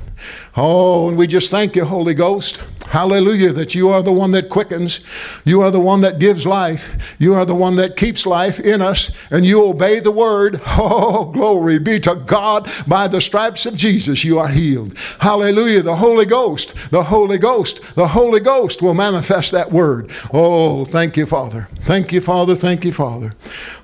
Oh, 0.55 1.09
and 1.09 1.17
we 1.17 1.27
just 1.27 1.51
thank 1.51 1.75
you, 1.75 1.85
Holy 1.85 2.13
Ghost. 2.13 2.61
Hallelujah, 2.89 3.51
that 3.53 3.75
you 3.75 3.89
are 3.89 4.01
the 4.01 4.13
one 4.13 4.31
that 4.31 4.49
quickens. 4.49 5.01
You 5.43 5.61
are 5.61 5.71
the 5.71 5.79
one 5.79 6.01
that 6.01 6.19
gives 6.19 6.45
life. 6.45 7.15
You 7.19 7.33
are 7.35 7.45
the 7.45 7.55
one 7.55 7.75
that 7.75 7.97
keeps 7.97 8.25
life 8.25 8.59
in 8.59 8.81
us, 8.81 9.11
and 9.29 9.45
you 9.45 9.63
obey 9.65 9.99
the 9.99 10.11
word. 10.11 10.61
Oh, 10.79 11.25
glory 11.31 11.79
be 11.79 11.99
to 12.01 12.15
God. 12.15 12.69
By 12.87 13.07
the 13.07 13.19
stripes 13.19 13.65
of 13.65 13.75
Jesus, 13.75 14.23
you 14.23 14.37
are 14.39 14.47
healed. 14.47 14.97
Hallelujah. 15.19 15.81
The 15.81 15.95
Holy 15.95 16.25
Ghost, 16.25 16.75
the 16.91 17.03
Holy 17.03 17.37
Ghost, 17.37 17.81
the 17.95 18.07
Holy 18.07 18.39
Ghost 18.39 18.81
will 18.81 18.93
manifest 18.93 19.51
that 19.51 19.71
word. 19.71 20.11
Oh, 20.31 20.85
thank 20.85 21.17
you, 21.17 21.25
Father. 21.25 21.67
Thank 21.85 22.13
you, 22.13 22.21
Father. 22.21 22.55
Thank 22.55 22.85
you, 22.85 22.93
Father. 22.93 23.33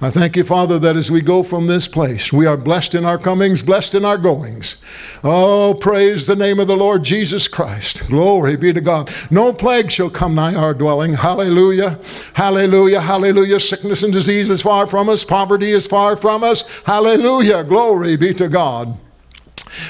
I 0.01 0.09
thank 0.09 0.35
you, 0.35 0.43
Father, 0.43 0.77
that 0.79 0.95
as 0.95 1.09
we 1.09 1.21
go 1.21 1.41
from 1.41 1.67
this 1.67 1.87
place, 1.87 2.31
we 2.31 2.45
are 2.45 2.57
blessed 2.57 2.95
in 2.95 3.05
our 3.05 3.17
comings, 3.17 3.63
blessed 3.63 3.95
in 3.95 4.05
our 4.05 4.17
goings. 4.17 4.77
Oh, 5.23 5.73
praise 5.73 6.27
the 6.27 6.35
name 6.35 6.59
of 6.59 6.67
the 6.67 6.77
Lord 6.77 7.03
Jesus 7.03 7.47
Christ. 7.47 8.07
Glory 8.07 8.55
be 8.55 8.71
to 8.73 8.81
God. 8.93 9.11
No 9.31 9.51
plague 9.51 9.91
shall 9.91 10.09
come 10.09 10.35
nigh 10.35 10.53
our 10.55 10.73
dwelling. 10.73 11.13
Hallelujah. 11.13 11.99
Hallelujah. 12.33 13.01
Hallelujah. 13.01 13.59
Sickness 13.59 14.03
and 14.03 14.13
disease 14.13 14.49
is 14.49 14.61
far 14.61 14.85
from 14.85 15.09
us. 15.09 15.23
Poverty 15.23 15.71
is 15.71 15.87
far 15.87 16.15
from 16.15 16.43
us. 16.43 16.61
Hallelujah. 16.83 17.63
Glory 17.63 18.15
be 18.17 18.33
to 18.35 18.47
God. 18.47 18.97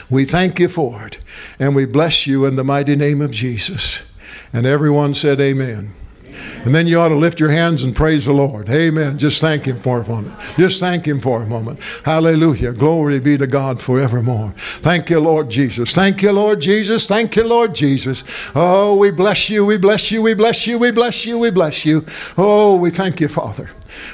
We 0.10 0.24
thank 0.24 0.60
you 0.60 0.70
for 0.70 1.06
it. 1.06 1.20
And 1.60 1.76
we 1.76 1.86
bless 1.86 2.26
you 2.26 2.46
in 2.46 2.56
the 2.56 2.64
mighty 2.64 2.96
name 2.96 3.22
of 3.22 3.32
Jesus. 3.32 4.02
And 4.54 4.66
everyone 4.66 5.14
said, 5.14 5.42
Amen. 5.42 5.94
And 6.64 6.74
then 6.74 6.88
you 6.88 7.00
ought 7.00 7.10
to 7.10 7.16
lift 7.16 7.40
your 7.40 7.52
hands 7.52 7.84
and 7.84 7.96
praise 7.96 8.26
the 8.26 8.34
Lord. 8.34 8.70
Amen. 8.70 9.18
Just 9.18 9.42
thank 9.42 9.66
Him 9.66 9.80
for 9.80 10.02
a 10.02 10.08
moment. 10.08 10.34
Just 10.56 10.80
thank 10.80 11.06
Him 11.06 11.20
for 11.20 11.42
a 11.42 11.46
moment. 11.46 11.82
Hallelujah. 12.06 12.72
Glory 12.72 13.20
be 13.20 13.38
to 13.38 13.48
God 13.48 13.82
forevermore. 13.82 14.54
Thank 14.58 15.10
you, 15.10 15.20
Lord 15.20 15.50
Jesus. 15.50 15.94
Thank 15.94 16.22
you, 16.22 16.32
Lord 16.32 16.62
Jesus. 16.62 17.06
Thank 17.06 17.36
you, 17.36 17.44
Lord 17.44 17.76
Jesus. 17.76 18.24
Oh, 18.56 18.96
we 18.96 19.12
bless 19.12 19.50
you. 19.50 19.66
We 19.66 19.78
bless 19.78 20.10
you. 20.12 20.22
We 20.22 20.34
bless 20.34 20.66
you. 20.66 20.80
We 20.80 20.92
bless 20.92 21.26
you. 21.26 21.38
We 21.38 21.52
bless 21.52 21.86
you. 21.86 22.06
Oh, 22.38 22.78
we 22.78 22.90
thank 22.90 23.20
you, 23.20 23.28
Father. 23.28 23.70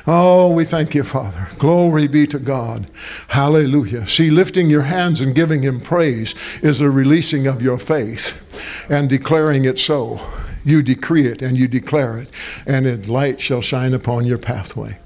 Oh, 0.07 0.49
we 0.51 0.65
thank 0.65 0.95
you, 0.95 1.03
Father. 1.03 1.47
Glory 1.57 2.07
be 2.07 2.25
to 2.27 2.39
God. 2.39 2.89
Hallelujah. 3.29 4.07
See, 4.07 4.29
lifting 4.29 4.69
your 4.69 4.83
hands 4.83 5.21
and 5.21 5.35
giving 5.35 5.61
Him 5.61 5.79
praise 5.79 6.35
is 6.61 6.81
a 6.81 6.89
releasing 6.89 7.47
of 7.47 7.61
your 7.61 7.77
faith 7.77 8.41
and 8.89 9.09
declaring 9.09 9.65
it 9.65 9.77
so. 9.77 10.19
You 10.63 10.81
decree 10.81 11.27
it 11.27 11.41
and 11.41 11.57
you 11.57 11.67
declare 11.67 12.17
it, 12.17 12.29
and 12.65 12.85
it, 12.85 13.07
light 13.07 13.39
shall 13.39 13.61
shine 13.61 13.93
upon 13.93 14.25
your 14.25 14.37
pathway. 14.37 14.97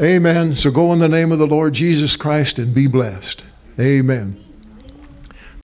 Amen. 0.00 0.56
So 0.56 0.70
go 0.70 0.92
in 0.92 0.98
the 0.98 1.08
name 1.08 1.32
of 1.32 1.38
the 1.38 1.46
Lord 1.46 1.74
Jesus 1.74 2.16
Christ 2.16 2.58
and 2.58 2.74
be 2.74 2.86
blessed. 2.86 3.44
Amen. 3.78 4.47